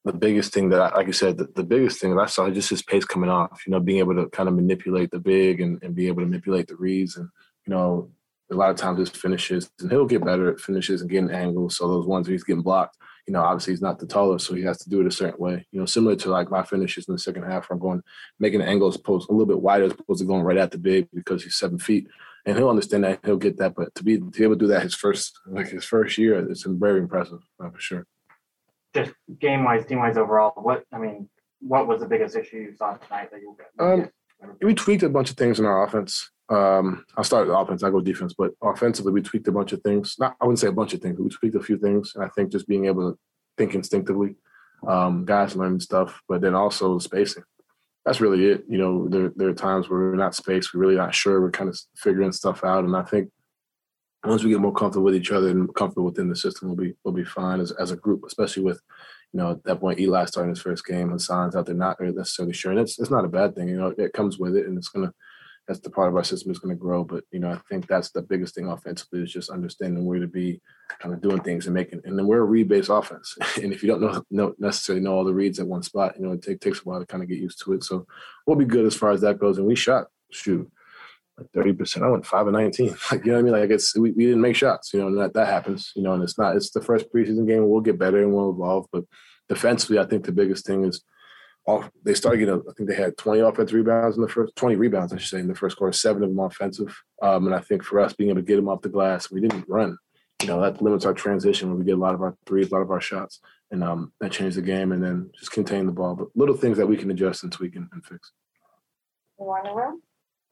the 0.06 0.12
biggest 0.12 0.54
thing 0.54 0.68
that, 0.70 0.80
I, 0.80 0.94
like 0.96 1.08
you 1.08 1.12
said, 1.12 1.36
the, 1.36 1.48
the 1.54 1.64
biggest 1.64 2.00
thing 2.00 2.14
that 2.14 2.22
I 2.22 2.26
saw 2.26 2.46
is 2.46 2.54
just 2.54 2.70
his 2.70 2.82
pace 2.82 3.04
coming 3.04 3.28
off. 3.28 3.62
You 3.66 3.72
know, 3.72 3.80
being 3.80 3.98
able 3.98 4.14
to 4.14 4.28
kind 4.30 4.48
of 4.48 4.54
manipulate 4.54 5.10
the 5.10 5.18
big 5.18 5.60
and, 5.60 5.82
and 5.82 5.94
be 5.94 6.06
able 6.06 6.22
to 6.22 6.26
manipulate 6.26 6.68
the 6.68 6.76
reads, 6.76 7.16
and 7.16 7.28
you 7.66 7.74
know, 7.74 8.10
a 8.50 8.54
lot 8.54 8.70
of 8.70 8.76
times 8.76 9.00
his 9.00 9.10
finishes, 9.10 9.70
and 9.80 9.90
he'll 9.90 10.06
get 10.06 10.24
better 10.24 10.50
at 10.50 10.60
finishes 10.60 11.00
and 11.00 11.10
getting 11.10 11.30
angles. 11.30 11.76
So 11.76 11.88
those 11.88 12.06
ones 12.06 12.28
where 12.28 12.32
he's 12.32 12.44
getting 12.44 12.62
blocked, 12.62 12.96
you 13.26 13.32
know, 13.32 13.42
obviously 13.42 13.72
he's 13.72 13.82
not 13.82 13.98
the 13.98 14.06
tallest, 14.06 14.46
so 14.46 14.54
he 14.54 14.62
has 14.62 14.78
to 14.78 14.88
do 14.88 15.00
it 15.00 15.06
a 15.08 15.10
certain 15.10 15.40
way. 15.40 15.66
You 15.72 15.80
know, 15.80 15.86
similar 15.86 16.14
to 16.16 16.30
like 16.30 16.50
my 16.50 16.62
finishes 16.62 17.08
in 17.08 17.14
the 17.14 17.18
second 17.18 17.42
half, 17.42 17.68
where 17.68 17.74
I'm 17.74 17.80
going 17.82 18.02
making 18.38 18.60
the 18.60 18.66
angle 18.66 18.88
as 18.88 18.96
opposed 18.96 19.28
a 19.28 19.32
little 19.32 19.46
bit 19.46 19.60
wider 19.60 19.84
as 19.84 19.92
opposed 19.92 20.20
to 20.20 20.26
going 20.26 20.44
right 20.44 20.56
at 20.56 20.70
the 20.70 20.78
big 20.78 21.08
because 21.12 21.42
he's 21.42 21.56
seven 21.56 21.78
feet 21.78 22.06
and 22.46 22.56
he'll 22.56 22.70
understand 22.70 23.02
that 23.02 23.18
he'll 23.24 23.36
get 23.36 23.58
that. 23.58 23.74
But 23.74 23.92
to 23.96 24.04
be 24.04 24.18
to 24.18 24.24
be 24.30 24.44
able 24.44 24.54
to 24.54 24.60
do 24.60 24.68
that 24.68 24.82
his 24.82 24.94
first 24.94 25.36
like 25.48 25.68
his 25.68 25.84
first 25.84 26.16
year, 26.16 26.38
it's 26.48 26.62
very 26.62 27.00
impressive 27.00 27.40
for 27.58 27.72
sure. 27.78 28.06
Just 28.96 29.12
game 29.40 29.62
wise, 29.62 29.84
team 29.84 29.98
wise 29.98 30.16
overall, 30.16 30.52
what 30.56 30.84
I 30.90 30.98
mean, 30.98 31.28
what 31.60 31.86
was 31.86 32.00
the 32.00 32.08
biggest 32.08 32.34
issue 32.34 32.56
you 32.56 32.74
saw 32.74 32.94
tonight 32.94 33.30
that 33.30 33.40
you 33.40 33.54
Um, 33.78 34.10
we 34.62 34.74
tweaked 34.74 35.02
a 35.02 35.10
bunch 35.10 35.30
of 35.30 35.36
things 35.36 35.58
in 35.60 35.66
our 35.66 35.84
offense. 35.84 36.30
Um, 36.48 37.04
I'll 37.16 37.24
start 37.24 37.46
with 37.46 37.56
offense. 37.56 37.82
I 37.82 37.90
go 37.90 38.00
defense, 38.00 38.34
but 38.36 38.52
offensively, 38.62 39.12
we 39.12 39.20
tweaked 39.20 39.48
a 39.48 39.52
bunch 39.52 39.72
of 39.72 39.82
things. 39.82 40.16
Not, 40.18 40.36
I 40.40 40.46
wouldn't 40.46 40.60
say 40.60 40.68
a 40.68 40.72
bunch 40.72 40.94
of 40.94 41.02
things, 41.02 41.16
but 41.16 41.24
we 41.24 41.30
tweaked 41.30 41.56
a 41.56 41.60
few 41.60 41.76
things. 41.76 42.12
And 42.14 42.24
I 42.24 42.28
think 42.28 42.52
just 42.52 42.66
being 42.66 42.86
able 42.86 43.12
to 43.12 43.18
think 43.58 43.74
instinctively, 43.74 44.36
um, 44.86 45.26
guys 45.26 45.56
learning 45.56 45.80
stuff, 45.80 46.22
but 46.28 46.40
then 46.40 46.54
also 46.54 46.98
spacing. 46.98 47.44
That's 48.06 48.20
really 48.20 48.46
it. 48.46 48.64
You 48.68 48.78
know, 48.78 49.08
there 49.08 49.32
there 49.36 49.48
are 49.48 49.54
times 49.54 49.90
where 49.90 49.98
we're 49.98 50.16
not 50.16 50.34
spaced, 50.34 50.72
we're 50.72 50.80
really 50.80 50.96
not 50.96 51.14
sure. 51.14 51.40
We're 51.40 51.50
kind 51.50 51.68
of 51.68 51.78
figuring 51.96 52.32
stuff 52.32 52.64
out, 52.64 52.84
and 52.84 52.96
I 52.96 53.02
think 53.02 53.30
once 54.26 54.44
we 54.44 54.50
get 54.50 54.60
more 54.60 54.72
comfortable 54.72 55.04
with 55.04 55.16
each 55.16 55.32
other 55.32 55.48
and 55.48 55.74
comfortable 55.74 56.06
within 56.06 56.28
the 56.28 56.36
system, 56.36 56.68
we'll 56.68 56.76
be 56.76 56.94
we'll 57.04 57.14
be 57.14 57.24
fine 57.24 57.60
as 57.60 57.72
as 57.72 57.90
a 57.90 57.96
group, 57.96 58.24
especially 58.26 58.62
with 58.62 58.80
you 59.32 59.42
know, 59.42 59.50
at 59.52 59.64
that 59.64 59.80
point, 59.80 60.00
Eli 60.00 60.24
starting 60.24 60.50
his 60.50 60.62
first 60.62 60.86
game, 60.86 61.10
Hassan's 61.10 61.56
out 61.56 61.66
there 61.66 61.74
not 61.74 62.00
necessarily 62.00 62.54
sure. 62.54 62.70
And 62.70 62.80
it's, 62.80 62.98
it's 62.98 63.10
not 63.10 63.24
a 63.24 63.28
bad 63.28 63.54
thing, 63.54 63.68
you 63.68 63.76
know, 63.76 63.92
it 63.96 64.12
comes 64.12 64.38
with 64.38 64.56
it 64.56 64.66
and 64.66 64.78
it's 64.78 64.90
to, 64.92 65.12
that's 65.66 65.80
the 65.80 65.90
part 65.90 66.08
of 66.08 66.16
our 66.16 66.22
system 66.22 66.52
is 66.52 66.60
to 66.60 66.74
grow. 66.74 67.02
But, 67.02 67.24
you 67.32 67.40
know, 67.40 67.50
I 67.50 67.60
think 67.68 67.86
that's 67.86 68.10
the 68.10 68.22
biggest 68.22 68.54
thing 68.54 68.68
offensively 68.68 69.22
is 69.22 69.32
just 69.32 69.50
understanding 69.50 70.06
where 70.06 70.20
to 70.20 70.28
be 70.28 70.60
kind 71.00 71.12
of 71.12 71.20
doing 71.20 71.40
things 71.40 71.66
and 71.66 71.74
making, 71.74 72.02
and 72.04 72.16
then 72.16 72.26
we're 72.26 72.38
a 72.38 72.44
read 72.44 72.68
based 72.68 72.88
offense. 72.88 73.36
and 73.62 73.72
if 73.72 73.82
you 73.82 73.88
don't 73.88 74.00
know, 74.00 74.22
know, 74.30 74.54
necessarily 74.58 75.04
know 75.04 75.12
all 75.12 75.24
the 75.24 75.34
reads 75.34 75.58
at 75.58 75.66
one 75.66 75.82
spot, 75.82 76.14
you 76.16 76.24
know, 76.24 76.32
it 76.32 76.42
take, 76.42 76.60
takes 76.60 76.78
a 76.78 76.82
while 76.84 77.00
to 77.00 77.06
kind 77.06 77.22
of 77.22 77.28
get 77.28 77.38
used 77.38 77.62
to 77.64 77.72
it. 77.72 77.82
So 77.82 78.06
we'll 78.46 78.56
be 78.56 78.64
good 78.64 78.86
as 78.86 78.94
far 78.94 79.10
as 79.10 79.20
that 79.22 79.40
goes. 79.40 79.58
And 79.58 79.66
we 79.66 79.74
shot, 79.74 80.06
shoot, 80.30 80.70
like 81.38 81.48
30%. 81.52 82.02
I 82.02 82.08
went 82.08 82.26
five 82.26 82.46
and 82.46 82.56
19. 82.56 82.96
Like, 83.10 83.24
you 83.24 83.32
know 83.32 83.38
what 83.38 83.40
I 83.40 83.42
mean? 83.42 83.60
Like 83.60 83.70
it's, 83.70 83.96
we, 83.96 84.12
we 84.12 84.26
didn't 84.26 84.40
make 84.40 84.56
shots, 84.56 84.92
you 84.92 85.00
know, 85.00 85.08
and 85.08 85.18
that, 85.18 85.34
that 85.34 85.48
happens, 85.48 85.92
you 85.94 86.02
know, 86.02 86.12
and 86.12 86.22
it's 86.22 86.38
not, 86.38 86.56
it's 86.56 86.70
the 86.70 86.80
first 86.80 87.12
preseason 87.12 87.46
game. 87.46 87.68
We'll 87.68 87.80
get 87.80 87.98
better 87.98 88.22
and 88.22 88.32
we'll 88.32 88.50
evolve. 88.50 88.86
But 88.92 89.04
defensively, 89.48 89.98
I 89.98 90.04
think 90.04 90.24
the 90.24 90.32
biggest 90.32 90.66
thing 90.66 90.84
is 90.84 91.02
off. 91.66 91.90
They 92.04 92.14
started 92.14 92.38
getting, 92.38 92.54
I 92.54 92.72
think 92.76 92.88
they 92.88 92.96
had 92.96 93.16
20 93.16 93.40
offensive 93.40 93.74
rebounds 93.74 94.16
in 94.16 94.22
the 94.22 94.28
first, 94.28 94.56
20 94.56 94.76
rebounds, 94.76 95.12
I 95.12 95.18
should 95.18 95.30
say, 95.30 95.40
in 95.40 95.48
the 95.48 95.54
first 95.54 95.76
quarter, 95.76 95.92
seven 95.92 96.22
of 96.22 96.30
them 96.30 96.38
offensive. 96.38 96.96
Um, 97.22 97.46
and 97.46 97.54
I 97.54 97.60
think 97.60 97.82
for 97.82 98.00
us 98.00 98.12
being 98.12 98.30
able 98.30 98.40
to 98.40 98.46
get 98.46 98.56
them 98.56 98.68
off 98.68 98.82
the 98.82 98.88
glass, 98.88 99.30
we 99.30 99.40
didn't 99.40 99.68
run. 99.68 99.98
You 100.42 100.48
know, 100.48 100.60
that 100.60 100.82
limits 100.82 101.06
our 101.06 101.14
transition 101.14 101.70
when 101.70 101.78
we 101.78 101.84
get 101.84 101.94
a 101.94 102.00
lot 102.00 102.14
of 102.14 102.22
our 102.22 102.36
threes, 102.46 102.70
a 102.70 102.74
lot 102.74 102.82
of 102.82 102.90
our 102.90 103.00
shots. 103.00 103.40
And 103.70 103.82
um, 103.82 104.12
that 104.20 104.32
changed 104.32 104.56
the 104.56 104.62
game 104.62 104.92
and 104.92 105.02
then 105.02 105.30
just 105.36 105.50
contain 105.50 105.86
the 105.86 105.92
ball. 105.92 106.14
But 106.14 106.28
little 106.34 106.56
things 106.56 106.76
that 106.76 106.86
we 106.86 106.96
can 106.96 107.10
adjust 107.10 107.42
and 107.42 107.50
tweak 107.50 107.74
and, 107.74 107.88
and 107.92 108.04
fix. 108.04 108.32
More 109.38 109.58
in 109.58 109.64
the 109.64 109.74
room? 109.74 110.02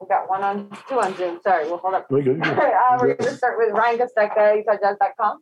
We 0.04 0.08
got 0.08 0.28
one 0.28 0.42
on, 0.42 0.68
two 0.86 1.00
on 1.00 1.16
Zoom, 1.16 1.40
sorry, 1.42 1.64
we'll 1.64 1.78
hold 1.78 1.94
up. 1.94 2.10
We're 2.10 2.22
good. 2.22 2.46
uh, 2.46 2.98
we're 3.00 3.14
gonna 3.14 3.34
start 3.34 3.56
with 3.56 3.72
Ryan 3.72 3.98
Kostecka, 3.98 4.62
UtahJazz.com. 4.62 5.38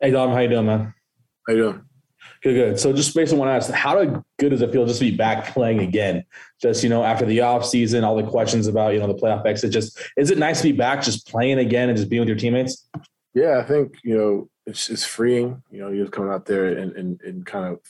Hey, 0.00 0.10
Dom, 0.10 0.32
how 0.32 0.40
you 0.40 0.48
doing, 0.48 0.66
man? 0.66 0.92
How 1.46 1.54
you 1.54 1.58
doing? 1.62 1.82
Good, 2.42 2.54
good. 2.54 2.80
So 2.80 2.92
just 2.92 3.14
basically 3.14 3.38
want 3.38 3.48
to 3.48 3.54
ask, 3.54 3.70
how 3.72 4.04
good 4.38 4.50
does 4.50 4.60
it 4.60 4.70
feel 4.70 4.84
just 4.84 4.98
to 4.98 5.10
be 5.10 5.16
back 5.16 5.46
playing 5.54 5.78
again? 5.78 6.24
Just, 6.60 6.84
you 6.84 6.90
know, 6.90 7.02
after 7.02 7.24
the 7.24 7.40
off 7.40 7.64
season, 7.64 8.04
all 8.04 8.16
the 8.16 8.28
questions 8.28 8.66
about, 8.66 8.92
you 8.92 9.00
know, 9.00 9.06
the 9.06 9.14
playoff 9.14 9.46
exit, 9.46 9.72
just, 9.72 9.98
is 10.18 10.30
it 10.30 10.36
nice 10.36 10.58
to 10.60 10.64
be 10.64 10.72
back 10.72 11.00
just 11.00 11.26
playing 11.26 11.58
again 11.58 11.88
and 11.88 11.96
just 11.96 12.10
being 12.10 12.20
with 12.20 12.28
your 12.28 12.36
teammates? 12.36 12.86
Yeah, 13.32 13.58
I 13.58 13.62
think 13.62 13.94
you 14.04 14.16
know 14.16 14.50
it's 14.68 14.90
it's 14.90 15.04
freeing. 15.04 15.62
You 15.70 15.80
know, 15.80 15.88
you're 15.88 16.08
coming 16.08 16.30
out 16.30 16.44
there 16.44 16.66
and 16.66 16.92
and, 16.92 17.20
and 17.22 17.46
kind 17.46 17.64
of 17.64 17.80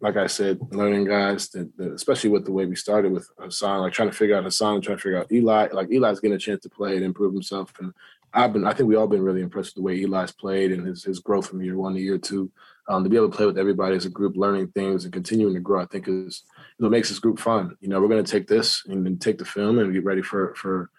like 0.00 0.16
I 0.16 0.26
said, 0.26 0.58
learning 0.70 1.04
guys 1.04 1.48
that, 1.50 1.76
that 1.76 1.92
especially 1.92 2.30
with 2.30 2.46
the 2.46 2.52
way 2.52 2.64
we 2.64 2.74
started 2.74 3.12
with 3.12 3.28
Hassan, 3.38 3.82
like 3.82 3.92
trying 3.92 4.10
to 4.10 4.16
figure 4.16 4.36
out 4.36 4.44
Hassan, 4.44 4.80
trying 4.80 4.96
to 4.96 5.02
figure 5.02 5.18
out 5.18 5.30
Eli. 5.30 5.68
Like 5.72 5.88
Eli's 5.90 6.20
getting 6.20 6.34
a 6.34 6.38
chance 6.38 6.62
to 6.62 6.70
play 6.70 6.96
and 6.96 7.04
improve 7.04 7.34
himself, 7.34 7.72
and 7.80 7.92
I've 8.32 8.52
been 8.54 8.66
I 8.66 8.72
think 8.72 8.88
we 8.88 8.96
all 8.96 9.06
been 9.06 9.22
really 9.22 9.42
impressed 9.42 9.70
with 9.70 9.82
the 9.82 9.82
way 9.82 10.02
Eli's 10.02 10.32
played 10.32 10.72
and 10.72 10.86
his 10.86 11.04
his 11.04 11.18
growth 11.18 11.48
from 11.48 11.62
year 11.62 11.76
one 11.76 11.94
to 11.94 12.00
year 12.00 12.18
two. 12.18 12.50
Um, 12.88 13.04
to 13.04 13.10
be 13.10 13.16
able 13.16 13.30
to 13.30 13.36
play 13.36 13.46
with 13.46 13.58
everybody 13.58 13.94
as 13.94 14.06
a 14.06 14.10
group, 14.10 14.34
learning 14.36 14.68
things 14.68 15.04
and 15.04 15.12
continuing 15.12 15.54
to 15.54 15.60
grow, 15.60 15.82
I 15.82 15.86
think 15.86 16.08
is 16.08 16.42
what 16.78 16.90
makes 16.90 17.10
this 17.10 17.20
group 17.20 17.38
fun. 17.38 17.76
You 17.80 17.88
know, 17.88 18.00
we're 18.00 18.08
going 18.08 18.24
to 18.24 18.30
take 18.30 18.48
this 18.48 18.82
and 18.86 19.06
then 19.06 19.18
take 19.18 19.38
the 19.38 19.44
film 19.44 19.78
and 19.78 19.92
get 19.92 20.04
ready 20.04 20.22
for 20.22 20.54
for 20.54 20.90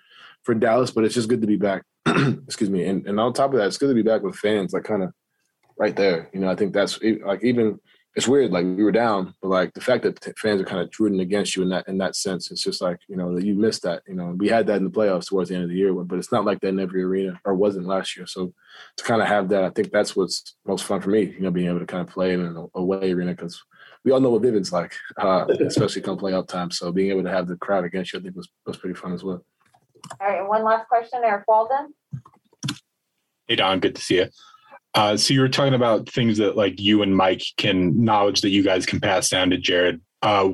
for 0.43 0.54
Dallas, 0.54 0.91
but 0.91 1.04
it's 1.04 1.15
just 1.15 1.28
good 1.28 1.41
to 1.41 1.48
be 1.48 1.58
back. 1.58 1.84
Excuse 2.06 2.69
me. 2.69 2.86
And 2.86 3.06
and 3.08 3.19
on 3.19 3.34
top 3.34 3.52
of 3.52 3.58
that, 3.58 3.67
it's 3.67 3.78
good 3.78 3.89
to 3.89 3.96
be 3.96 4.04
back 4.04 4.22
with 4.22 4.36
fans, 4.36 4.74
like 4.74 4.84
kind 4.84 5.04
of 5.04 5.13
right 5.78 5.96
there. 5.96 6.30
You 6.34 6.40
know, 6.40 6.50
I 6.50 6.56
think 6.56 6.74
that's 6.74 7.00
like 7.02 7.44
even 7.44 7.80
it's 8.16 8.28
weird. 8.28 8.52
Like 8.52 8.66
we 8.66 8.84
were 8.84 8.92
down, 8.92 9.34
but 9.42 9.48
like 9.48 9.74
the 9.74 9.82
fact 9.82 10.04
that 10.04 10.38
fans 10.38 10.62
are 10.62 10.66
kind 10.66 10.82
of 10.82 10.92
rooting 11.00 11.22
against 11.22 11.56
you 11.56 11.64
in 11.64 11.70
that 11.70 11.88
in 11.88 11.98
that 11.98 12.16
sense, 12.16 12.52
it's 12.52 12.62
just 12.62 12.82
like 12.82 13.00
you 13.08 13.18
know 13.18 13.34
that 13.36 13.44
you 13.44 13.56
missed 13.56 13.82
that. 13.84 14.04
You 14.08 14.14
know, 14.14 14.36
we 14.38 14.50
had 14.50 14.68
that 14.68 14.78
in 14.78 14.84
the 14.84 14.92
playoffs 14.92 15.28
towards 15.28 15.50
the 15.50 15.56
end 15.56 15.64
of 15.64 15.70
the 15.70 15.76
year, 15.76 15.94
but 15.94 16.20
it's 16.20 16.32
not 16.32 16.46
like 16.46 16.60
that 16.62 16.70
in 16.70 16.80
every 16.80 17.02
arena 17.02 17.40
or 17.44 17.56
wasn't 17.56 17.88
last 17.88 18.16
year. 18.16 18.28
So 18.28 18.54
to 18.98 19.04
kind 19.04 19.22
of 19.22 19.28
have 19.28 19.50
that, 19.50 19.64
I 19.64 19.72
think 19.72 19.92
that's 19.92 20.16
what's 20.16 20.56
most 20.66 20.86
fun 20.86 21.02
for 21.02 21.10
me. 21.10 21.22
You 21.22 21.42
know, 21.42 21.52
being 21.52 21.68
able 21.68 21.80
to 21.80 21.88
kind 21.88 22.08
of 22.08 22.14
play 22.14 22.34
in 22.34 22.42
an 22.42 22.68
away 22.76 23.12
arena 23.12 23.32
because 23.32 23.62
we 24.06 24.12
all 24.12 24.20
know 24.20 24.30
what 24.30 24.44
Vivint's 24.44 24.72
like, 24.72 24.94
uh, 25.18 25.46
especially 25.66 26.04
come 26.04 26.20
playoff 26.20 26.48
time. 26.48 26.70
So 26.70 26.92
being 26.92 27.10
able 27.10 27.24
to 27.24 27.32
have 27.32 27.48
the 27.48 27.56
crowd 27.58 27.84
against 27.84 28.14
you, 28.14 28.20
I 28.20 28.22
think 28.22 28.36
was 28.36 28.50
was 28.68 28.78
pretty 28.78 28.96
fun 28.96 29.14
as 29.14 29.24
well. 29.24 29.44
All 30.22 30.28
right, 30.28 30.40
and 30.40 30.48
one 30.48 30.64
last 30.64 30.88
question, 30.88 31.22
Eric 31.24 31.46
Walden. 31.48 31.94
Hey 33.48 33.56
Don, 33.56 33.80
good 33.80 33.96
to 33.96 34.02
see 34.02 34.18
you. 34.18 34.28
Uh, 34.95 35.17
so 35.17 35.34
you 35.34 35.41
were 35.41 35.49
talking 35.49 35.73
about 35.73 36.08
things 36.10 36.38
that 36.38 36.56
like 36.56 36.79
you 36.79 37.01
and 37.01 37.15
Mike 37.15 37.43
can 37.58 38.03
knowledge 38.03 38.41
that 38.41 38.49
you 38.49 38.63
guys 38.63 38.86
can 38.86 38.99
pass 38.99 39.29
down 39.29 39.49
to 39.49 39.58
Jared. 39.58 40.01
Uh, 40.21 40.49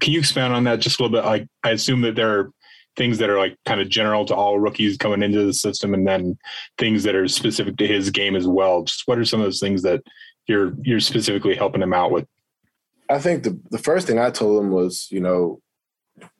can 0.00 0.12
you 0.12 0.18
expand 0.18 0.54
on 0.54 0.64
that 0.64 0.80
just 0.80 0.98
a 0.98 1.02
little 1.02 1.20
bit? 1.20 1.26
Like 1.26 1.48
I 1.64 1.70
assume 1.70 2.00
that 2.02 2.14
there 2.14 2.38
are 2.38 2.50
things 2.96 3.18
that 3.18 3.30
are 3.30 3.38
like 3.38 3.56
kind 3.66 3.80
of 3.80 3.88
general 3.88 4.24
to 4.26 4.34
all 4.34 4.58
rookies 4.58 4.96
coming 4.96 5.22
into 5.22 5.44
the 5.44 5.52
system, 5.52 5.92
and 5.92 6.06
then 6.06 6.38
things 6.78 7.02
that 7.02 7.14
are 7.14 7.26
specific 7.28 7.76
to 7.78 7.86
his 7.86 8.10
game 8.10 8.36
as 8.36 8.46
well. 8.46 8.84
Just 8.84 9.06
what 9.06 9.18
are 9.18 9.24
some 9.24 9.40
of 9.40 9.46
those 9.46 9.60
things 9.60 9.82
that 9.82 10.02
you're 10.46 10.72
you're 10.82 11.00
specifically 11.00 11.56
helping 11.56 11.82
him 11.82 11.92
out 11.92 12.12
with? 12.12 12.26
I 13.08 13.18
think 13.18 13.42
the 13.42 13.60
the 13.70 13.78
first 13.78 14.06
thing 14.06 14.18
I 14.18 14.30
told 14.30 14.62
him 14.62 14.70
was, 14.70 15.08
you 15.10 15.20
know, 15.20 15.60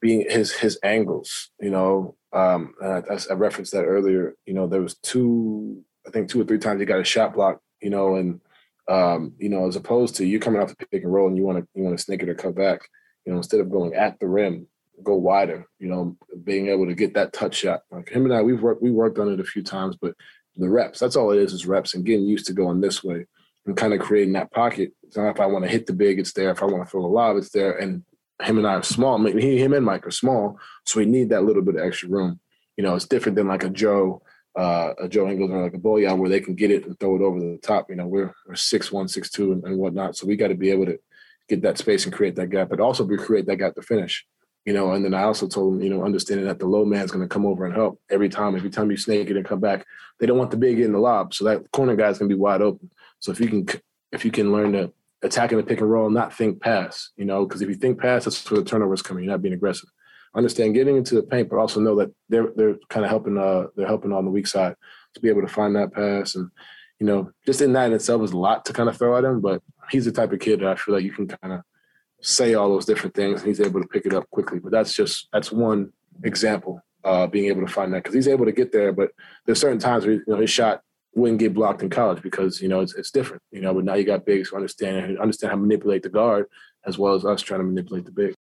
being 0.01 0.25
his 0.29 0.53
his 0.53 0.79
angles. 0.85 1.51
You 1.61 1.71
know, 1.71 2.17
um, 2.33 2.75
and 2.81 3.05
I, 3.11 3.19
I 3.31 3.35
referenced 3.35 3.73
that 3.73 3.85
earlier. 3.85 4.35
You 4.47 4.55
know, 4.55 4.67
there 4.67 4.83
was 4.83 4.95
two 4.97 5.85
I 6.07 6.11
think 6.11 6.29
two 6.29 6.41
or 6.41 6.45
three 6.45 6.59
times 6.59 6.81
he 6.81 6.87
got 6.87 7.01
a 7.01 7.05
shot 7.05 7.35
block, 7.35 7.61
you 7.81 7.91
know, 7.91 8.17
and 8.17 8.41
um, 8.89 9.35
you 9.39 9.49
know, 9.49 9.69
as 9.69 9.77
opposed 9.77 10.17
to 10.17 10.27
you 10.27 10.41
coming 10.41 10.61
off 10.61 10.69
the 10.69 10.87
pick 10.87 11.05
and 11.05 11.13
roll 11.13 11.29
and 11.29 11.37
you 11.37 11.45
want 11.45 11.59
to 11.59 11.69
you 11.75 11.83
want 11.83 11.97
to 11.97 12.03
sneak 12.03 12.23
it 12.23 12.29
or 12.29 12.35
cut 12.35 12.55
back, 12.55 12.81
you 13.25 13.33
know, 13.33 13.39
instead 13.39 13.61
of 13.61 13.71
going 13.71 13.95
at 13.95 14.19
the 14.19 14.27
rim, 14.27 14.67
go 15.03 15.15
wider, 15.15 15.67
you 15.79 15.89
know, 15.89 16.17
being 16.45 16.69
able 16.69 16.87
to 16.87 16.95
get 16.95 17.15
that 17.15 17.33
touch 17.33 17.57
shot. 17.57 17.83
Like 17.91 18.09
him 18.09 18.25
and 18.25 18.35
I, 18.35 18.43
we've 18.43 18.63
worked 18.63 18.83
we 18.83 18.91
worked 18.91 19.19
on 19.19 19.33
it 19.33 19.41
a 19.41 19.45
few 19.45 19.63
times, 19.63 19.97
but 20.01 20.15
the 20.57 20.69
reps, 20.69 20.99
that's 20.99 21.17
all 21.17 21.31
it 21.31 21.39
is, 21.39 21.53
is 21.53 21.67
reps 21.67 21.95
and 21.95 22.05
getting 22.05 22.27
used 22.27 22.47
to 22.47 22.53
going 22.53 22.81
this 22.81 23.05
way 23.05 23.27
and 23.67 23.77
kind 23.77 23.95
of 23.95 24.01
creating 24.01 24.33
that 24.35 24.51
pocket. 24.51 24.93
So 25.11 25.29
if 25.29 25.41
I 25.41 25.47
want 25.47 25.65
to 25.65 25.71
hit 25.71 25.87
the 25.87 25.93
big, 25.93 26.19
it's 26.19 26.33
there. 26.33 26.51
If 26.51 26.63
I 26.63 26.67
want 26.67 26.85
to 26.85 26.91
throw 26.91 27.05
a 27.05 27.07
lob, 27.07 27.37
it's 27.37 27.51
there. 27.51 27.77
And 27.77 28.05
him 28.43 28.59
and 28.59 28.67
I 28.67 28.75
are 28.75 28.83
small. 28.83 29.25
He, 29.25 29.59
him 29.59 29.73
and 29.73 29.85
Mike 29.85 30.07
are 30.07 30.13
small, 30.13 30.59
so 30.87 30.99
we 30.99 31.07
need 31.07 31.31
that 31.31 31.45
little 31.45 31.63
bit 31.63 31.77
of 31.77 31.83
extra 31.83 32.09
room. 32.09 32.41
You 32.77 32.85
know, 32.85 32.95
it's 32.95 33.07
different 33.07 33.37
than 33.37 33.49
like 33.49 33.65
a 33.65 33.71
Joe 33.71 34.23
uh, 34.57 34.95
a 34.99 35.09
Joe 35.09 35.29
Ingles 35.29 35.51
or 35.51 35.63
like 35.63 35.75
a 35.75 35.79
Bojan 35.79 36.19
where 36.19 36.31
they 36.31 36.41
can 36.41 36.55
get 36.55 36.71
it 36.71 36.85
and 36.87 36.99
throw 36.99 37.17
it 37.17 37.23
over 37.23 37.39
the 37.39 37.59
top. 37.63 37.89
You 37.89 37.97
know, 37.97 38.07
we're, 38.07 38.35
we're 38.47 38.57
six 38.57 38.91
one, 38.91 39.09
six 39.09 39.31
two, 39.31 39.53
and, 39.53 39.65
and 39.65 39.79
whatnot. 39.79 40.17
So 40.17 40.27
we 40.27 40.37
got 40.37 40.49
to 40.49 40.55
be 40.55 40.71
able 40.71 40.87
to 40.87 40.99
get 41.49 41.63
that 41.63 41.79
space 41.79 42.05
and 42.05 42.13
create 42.13 42.37
that 42.37 42.51
gap, 42.51 42.69
but 42.69 42.81
also 42.81 43.07
create 43.07 43.47
that 43.47 43.57
gap 43.57 43.75
to 43.75 43.83
finish. 43.83 44.27
You 44.67 44.75
know, 44.75 44.93
and 44.93 45.05
then 45.05 45.15
I 45.15 45.23
also 45.23 45.49
told 45.49 45.75
them, 45.75 45.83
you 45.83 45.89
know, 45.89 46.05
understanding 46.05 46.47
that 46.47 46.59
the 46.59 46.67
low 46.67 46.85
man's 46.85 47.11
going 47.11 47.27
to 47.27 47.33
come 47.33 47.47
over 47.47 47.65
and 47.65 47.75
help 47.75 47.99
every 48.11 48.29
time. 48.29 48.55
Every 48.55 48.71
time 48.71 48.91
you 48.91 48.97
snake 48.97 49.31
it 49.31 49.37
and 49.37 49.47
come 49.47 49.61
back, 49.61 49.87
they 50.19 50.27
don't 50.27 50.37
want 50.37 50.51
the 50.51 50.59
big 50.59 50.79
in 50.81 50.93
the 50.93 50.99
lob, 50.99 51.33
so 51.33 51.45
that 51.47 51.71
corner 51.73 51.97
guy's 51.97 52.19
going 52.19 52.29
to 52.29 52.35
be 52.35 52.41
wide 52.41 52.61
open. 52.61 52.91
So 53.21 53.33
if 53.33 53.41
you 53.41 53.49
can, 53.49 53.67
if 54.13 54.25
you 54.25 54.31
can 54.31 54.53
learn 54.53 54.73
to 54.73 54.93
attack 55.23 55.53
in 55.53 55.59
the 55.59 55.65
pick 55.65 55.81
and 55.81 55.91
roll, 55.91 56.07
and 56.07 56.15
not 56.15 56.37
think 56.37 56.61
pass, 56.61 57.11
you 57.17 57.25
know, 57.25 57.47
because 57.47 57.63
if 57.63 57.69
you 57.69 57.75
think 57.75 58.01
pass, 58.01 58.25
that's 58.25 58.51
where 58.51 58.61
the 58.61 58.67
turnovers 58.67 59.03
coming. 59.03 59.25
You're 59.25 59.33
not 59.33 59.43
being 59.43 59.55
aggressive 59.55 59.89
understand 60.35 60.75
getting 60.75 60.97
into 60.97 61.15
the 61.15 61.23
paint, 61.23 61.49
but 61.49 61.59
also 61.59 61.81
know 61.81 61.97
that 61.97 62.13
they're 62.29 62.53
they're 62.57 62.77
kind 62.89 63.05
of 63.05 63.11
helping 63.11 63.39
uh 63.39 63.67
they're 63.77 63.87
helping 63.87 64.13
on 64.13 64.25
the 64.25 64.31
weak 64.31 64.47
side 64.47 64.75
to 65.15 65.21
be 65.21 65.29
able 65.29 65.43
to 65.43 65.49
find 65.49 65.75
that 65.75 65.93
pass 65.93 66.37
and 66.37 66.51
you 67.01 67.07
know 67.07 67.31
just 67.47 67.61
in 67.61 67.73
that 67.73 67.87
in 67.87 67.93
itself 67.93 68.23
is 68.23 68.33
a 68.33 68.37
lot 68.37 68.65
to 68.65 68.73
kind 68.73 68.89
of 68.89 68.97
throw 68.97 69.17
at 69.17 69.25
him, 69.25 69.41
but 69.41 69.63
he's 69.91 70.05
the 70.05 70.13
type 70.13 70.33
of 70.33 70.39
kid 70.39 70.61
that 70.61 70.69
I 70.69 70.77
feel 70.77 70.95
like 70.95 71.05
you 71.05 71.13
can 71.13 71.27
kind 71.27 71.55
of 71.55 71.61
say 72.21 72.55
all 72.55 72.69
those 72.69 72.85
different 72.85 73.15
things 73.15 73.41
and 73.41 73.49
he's 73.49 73.61
able 73.61 73.81
to 73.81 73.89
pick 73.89 74.07
it 74.07 74.15
up 74.15 74.29
quickly. 74.31 74.59
But 74.59 74.73
that's 74.73 74.95
just 74.95 75.29
that's 75.33 75.51
one 75.51 75.93
example 76.23 76.83
uh 77.05 77.27
being 77.27 77.47
able 77.47 77.67
to 77.67 77.73
find 77.73 77.93
that 77.93 78.03
because 78.03 78.15
he's 78.15 78.29
able 78.29 78.45
to 78.45 78.53
get 78.53 78.73
there, 78.73 78.93
but 78.93 79.11
there's 79.47 79.61
certain 79.61 79.79
times 79.79 80.05
where 80.05 80.15
you 80.15 80.25
know 80.27 80.37
his 80.37 80.51
shot 80.51 80.83
wouldn't 81.15 81.41
get 81.41 81.55
blocked 81.55 81.83
in 81.83 81.91
college 81.91 82.23
because 82.23 82.63
you 82.63 82.69
know 82.69 82.81
it's, 82.81 82.95
it's 82.95 83.11
different 83.11 83.43
you 83.51 83.61
know 83.61 83.75
but 83.75 83.85
now 83.85 83.95
you 83.95 84.05
got 84.05 84.25
bigs 84.25 84.49
who 84.49 84.57
understand 84.57 85.19
understand 85.19 85.51
how 85.51 85.57
to 85.57 85.61
manipulate 85.63 86.03
the 86.03 86.09
guard 86.09 86.47
as 86.87 86.99
well 86.99 87.15
as 87.15 87.25
us 87.25 87.43
trying 87.43 87.61
to 87.61 87.65
manipulate 87.65 88.05
the 88.05 88.13
big 88.13 88.35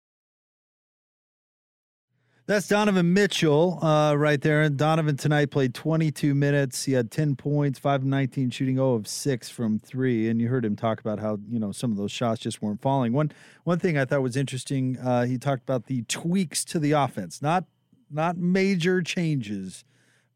that's 2.47 2.69
Donovan 2.69 3.13
Mitchell 3.13 3.85
uh, 3.85 4.15
right 4.15 4.41
there. 4.41 4.63
And 4.63 4.77
Donovan 4.77 5.17
tonight 5.17 5.51
played 5.51 5.75
22 5.75 6.35
minutes. 6.35 6.85
He 6.85 6.93
had 6.93 7.11
10 7.11 7.35
points, 7.35 7.79
5 7.79 8.03
of 8.03 8.07
19, 8.07 8.51
shooting 8.51 8.77
0 8.77 8.95
of 8.95 9.09
6 9.09 9.49
from 9.51 9.81
3. 9.81 10.29
And 10.29 10.41
you 10.41 10.49
heard 10.49 10.65
him 10.65 10.77
talk 10.77 11.01
about 11.01 11.19
how, 11.19 11.39
you 11.49 11.59
know, 11.59 11.73
some 11.73 11.91
of 11.91 11.97
those 11.97 12.13
shots 12.13 12.41
just 12.41 12.63
weren't 12.63 12.81
falling. 12.81 13.13
One 13.13 13.33
one 13.65 13.81
thing 13.81 13.99
I 13.99 14.05
thought 14.05 14.23
was 14.23 14.37
interesting, 14.37 14.97
uh, 14.99 15.25
he 15.25 15.39
talked 15.39 15.63
about 15.63 15.87
the 15.87 16.03
tweaks 16.03 16.65
to 16.67 16.79
the 16.79 16.93
offense. 16.93 17.43
Not 17.43 17.65
not 18.11 18.37
major 18.37 19.03
changes, 19.03 19.85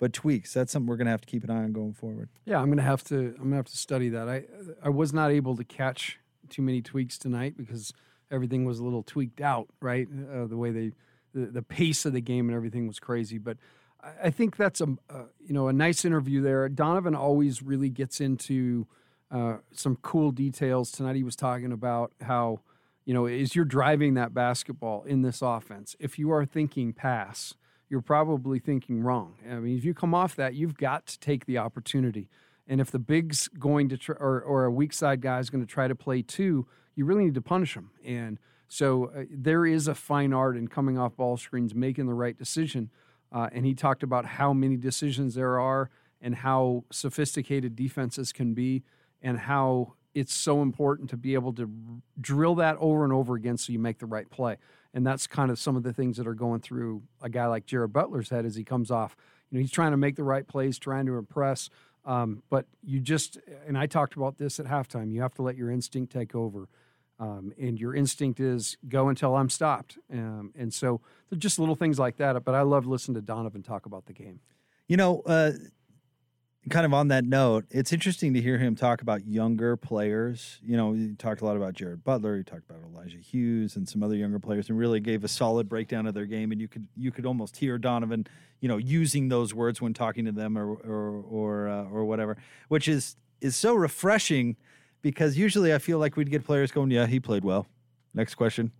but 0.01 0.13
tweaks. 0.13 0.53
That's 0.53 0.73
something 0.73 0.89
we're 0.89 0.97
going 0.97 1.07
to 1.07 1.13
have 1.13 1.21
to 1.21 1.29
keep 1.29 1.45
an 1.45 1.51
eye 1.51 1.63
on 1.63 1.73
going 1.73 1.93
forward. 1.93 2.29
Yeah, 2.45 2.59
I'm 2.59 2.67
going 2.67 2.79
to 2.79 2.83
have 2.83 3.05
to 3.05 3.15
I'm 3.15 3.37
going 3.37 3.51
to 3.51 3.57
have 3.57 3.67
to 3.67 3.77
study 3.77 4.09
that. 4.09 4.29
I 4.29 4.45
I 4.83 4.89
was 4.89 5.13
not 5.13 5.31
able 5.31 5.57
to 5.57 5.63
catch 5.63 6.19
too 6.49 6.63
many 6.63 6.83
tweaks 6.83 7.19
tonight 7.19 7.57
because 7.57 7.93
everything 8.33 8.65
was 8.65 8.81
a 8.81 8.85
little 8.85 9.05
tweaked 9.05 9.41
out, 9.41 9.69
right? 9.81 10.09
Uh, 10.35 10.47
the 10.47 10.57
way 10.57 10.73
they 10.73 10.91
the, 11.35 11.47
the 11.47 11.63
pace 11.63 12.05
of 12.05 12.13
the 12.13 12.21
game 12.21 12.49
and 12.49 12.57
everything 12.57 12.87
was 12.87 12.99
crazy. 12.99 13.39
But 13.39 13.57
I, 14.03 14.11
I 14.25 14.31
think 14.31 14.57
that's 14.57 14.81
a, 14.81 14.97
a, 15.09 15.25
you 15.41 15.55
know 15.55 15.69
a 15.69 15.73
nice 15.73 16.05
interview 16.05 16.43
there. 16.43 16.69
Donovan 16.69 17.15
always 17.15 17.63
really 17.63 17.91
gets 17.91 18.21
into 18.21 18.87
uh, 19.31 19.59
some 19.73 19.97
cool 19.97 20.31
details. 20.31 20.91
Tonight 20.91 21.17
he 21.17 21.23
was 21.23 21.37
talking 21.37 21.73
about 21.73 22.13
how 22.21 22.61
you 23.05 23.15
know 23.15 23.27
as 23.27 23.55
you're 23.55 23.65
driving 23.65 24.15
that 24.15 24.35
basketball 24.35 25.03
in 25.05 25.23
this 25.23 25.43
offense, 25.43 25.97
if 25.99 26.19
you 26.19 26.31
are 26.33 26.45
thinking 26.45 26.93
pass, 26.93 27.55
you're 27.89 28.01
probably 28.01 28.59
thinking 28.59 29.03
wrong. 29.03 29.35
I 29.49 29.57
mean, 29.57 29.77
if 29.77 29.85
you 29.85 29.95
come 29.95 30.15
off 30.15 30.37
that, 30.37 30.55
you've 30.55 30.77
got 30.77 31.07
to 31.07 31.19
take 31.19 31.47
the 31.47 31.59
opportunity. 31.59 32.29
And 32.67 32.81
if 32.81 32.93
the 32.93 33.01
big's 33.01 33.49
going 33.49 33.89
to 33.89 33.99
try, 33.99 34.15
or, 34.21 34.41
or 34.41 34.65
a 34.65 34.71
weak 34.71 34.93
side 34.93 35.21
guy 35.21 35.41
is 35.41 35.51
going 35.51 35.67
to 35.67 35.71
try 35.71 35.89
to 35.89 35.97
play 35.97 36.23
two, 36.23 36.69
you 36.95 37.05
really 37.05 37.25
need 37.25 37.35
to 37.35 37.43
punish 37.43 37.75
him. 37.75 37.91
And 38.05 38.39
so 38.73 39.07
uh, 39.07 39.25
there 39.29 39.67
is 39.67 39.89
a 39.89 39.97
fine 39.97 40.33
art 40.33 40.57
in 40.57 40.69
coming 40.69 40.97
off 40.97 41.17
ball 41.17 41.37
screens, 41.37 41.75
making 41.75 42.07
the 42.07 42.15
right 42.15 42.39
decision. 42.39 42.89
Uh, 43.33 43.49
and 43.53 43.67
he 43.67 43.75
talked 43.75 44.05
about 44.05 44.25
how 44.25 44.53
many 44.53 44.77
decisions 44.77 45.35
there 45.35 45.59
are 45.59 45.91
and 46.23 46.37
how 46.37 46.85
sophisticated 46.91 47.75
defenses 47.75 48.33
can 48.33 48.55
be 48.55 48.85
and 49.21 49.41
how 49.41 49.95
it's 50.15 50.33
so 50.33 50.63
important 50.63 51.11
to 51.11 51.17
be 51.17 51.35
able 51.35 51.53
to 51.55 51.69
drill 52.21 52.55
that 52.55 52.77
over 52.79 53.03
and 53.03 53.13
over 53.13 53.35
again 53.35 53.57
so 53.57 53.73
you 53.73 53.81
make 53.81 53.99
the 53.99 54.07
right 54.07 54.31
play. 54.31 54.57
And 54.95 55.05
that's 55.05 55.27
kind 55.27 55.51
of 55.51 55.59
some 55.59 55.75
of 55.75 55.83
the 55.83 55.93
things 55.93 56.17
that 56.19 56.29
are 56.29 56.35
going 56.35 56.61
through 56.61 57.03
a 57.21 57.29
guy 57.29 57.47
like 57.47 57.67
Jared 57.67 57.93
Butler's 57.93 58.31
head 58.31 58.47
as 58.47 58.55
he 58.55 58.63
comes 58.63 58.93
off. 58.93 59.17
You 59.51 59.59
know, 59.59 59.63
he's 59.63 59.73
trying 59.73 59.91
to 59.91 59.97
make 59.97 60.15
the 60.15 60.23
right 60.23 60.47
plays, 60.47 60.79
trying 60.79 61.07
to 61.07 61.19
impress. 61.19 61.71
Um, 62.05 62.45
but 62.49 62.67
you 62.85 63.01
just, 63.01 63.37
and 63.67 63.77
I 63.77 63.87
talked 63.87 64.15
about 64.15 64.39
this 64.39 64.61
at 64.61 64.67
halftime, 64.67 65.13
you 65.13 65.23
have 65.23 65.35
to 65.35 65.43
let 65.43 65.57
your 65.57 65.73
instinct 65.73 66.13
take 66.13 66.37
over. 66.37 66.69
Um, 67.21 67.53
and 67.61 67.79
your 67.79 67.95
instinct 67.95 68.41
is 68.41 68.79
go 68.89 69.09
until 69.09 69.37
I'm 69.37 69.51
stopped. 69.51 69.99
Um, 70.11 70.53
and 70.57 70.73
so 70.73 71.03
they're 71.29 71.39
just 71.39 71.59
little 71.59 71.77
things 71.77 71.99
like 71.99 72.17
that. 72.17 72.43
But 72.45 72.55
I 72.55 72.63
love 72.63 72.87
listening 72.87 73.17
to 73.17 73.21
Donovan 73.21 73.63
talk 73.63 73.85
about 73.85 74.07
the 74.07 74.15
game. 74.15 74.41
You 74.89 74.97
know, 74.97 75.21
uh, 75.27 75.53
kind 76.71 76.87
of 76.87 76.95
on 76.95 77.09
that 77.09 77.25
note, 77.25 77.67
it's 77.71 77.93
interesting 77.93 78.33
to 78.35 78.41
hear 78.41 78.57
him 78.59 78.75
talk 78.75 79.03
about 79.03 79.27
younger 79.27 79.77
players. 79.77 80.59
You 80.63 80.79
know, 80.79 80.95
he 80.95 81.15
talked 81.15 81.43
a 81.43 81.45
lot 81.45 81.57
about 81.57 81.75
Jared 81.75 82.03
Butler. 82.05 82.39
He 82.39 82.43
talked 82.43 82.69
about 82.69 82.83
Elijah 82.83 83.19
Hughes 83.19 83.77
and 83.77 83.87
some 83.87 84.03
other 84.03 84.17
younger 84.17 84.39
players, 84.39 84.71
and 84.71 84.79
really 84.79 85.01
gave 85.01 85.23
a 85.23 85.29
solid 85.29 85.69
breakdown 85.69 86.07
of 86.07 86.15
their 86.15 86.27
game. 86.27 86.53
And 86.53 86.61
you 86.61 86.69
could 86.69 86.89
you 86.97 87.11
could 87.11 87.27
almost 87.27 87.59
hear 87.59 87.77
Donovan, 87.77 88.27
you 88.61 88.69
know, 88.69 88.79
using 88.79 89.29
those 89.29 89.55
words 89.55 89.81
when 89.81 89.93
talking 89.93 90.25
to 90.25 90.33
them 90.33 90.57
or 90.57 90.73
or 90.73 91.23
or, 91.29 91.69
uh, 91.69 91.85
or 91.85 92.05
whatever, 92.07 92.39
which 92.69 92.89
is 92.89 93.17
is 93.41 93.57
so 93.57 93.75
refreshing 93.75 94.57
because 95.03 95.37
usually 95.37 95.75
I 95.75 95.79
feel 95.79 95.99
like 95.99 96.17
we'd 96.17 96.31
get 96.31 96.45
players 96.45 96.71
going, 96.73 96.91
yeah, 96.91 97.07
he 97.07 97.21
played 97.21 97.45
well. 97.45 97.67
Next 98.15 98.35
question. 98.35 98.73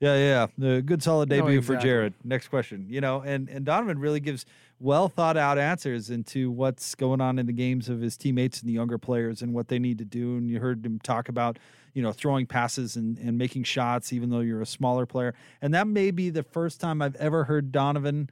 Yeah, 0.00 0.16
yeah, 0.16 0.46
yeah. 0.56 0.80
good 0.80 1.02
solid 1.02 1.28
debut 1.28 1.42
no, 1.42 1.58
exactly. 1.58 1.76
for 1.76 1.82
Jared. 1.82 2.14
Next 2.22 2.48
question. 2.48 2.86
You 2.88 3.00
know, 3.00 3.20
and 3.20 3.48
and 3.48 3.64
Donovan 3.64 3.98
really 3.98 4.20
gives 4.20 4.46
well 4.78 5.08
thought 5.08 5.36
out 5.36 5.58
answers 5.58 6.08
into 6.08 6.52
what's 6.52 6.94
going 6.94 7.20
on 7.20 7.38
in 7.38 7.46
the 7.46 7.52
games 7.52 7.88
of 7.88 8.00
his 8.00 8.16
teammates 8.16 8.60
and 8.60 8.68
the 8.68 8.74
younger 8.74 8.96
players 8.96 9.42
and 9.42 9.52
what 9.52 9.68
they 9.68 9.78
need 9.78 9.98
to 9.98 10.04
do. 10.04 10.36
And 10.36 10.48
you 10.48 10.60
heard 10.60 10.86
him 10.86 11.00
talk 11.00 11.28
about, 11.28 11.58
you 11.94 12.02
know, 12.02 12.12
throwing 12.12 12.46
passes 12.46 12.94
and, 12.94 13.18
and 13.18 13.36
making 13.36 13.64
shots, 13.64 14.12
even 14.12 14.30
though 14.30 14.38
you're 14.38 14.62
a 14.62 14.66
smaller 14.66 15.04
player. 15.04 15.34
And 15.60 15.74
that 15.74 15.88
may 15.88 16.12
be 16.12 16.30
the 16.30 16.44
first 16.44 16.80
time 16.80 17.02
I've 17.02 17.16
ever 17.16 17.44
heard 17.44 17.72
Donovan 17.72 18.30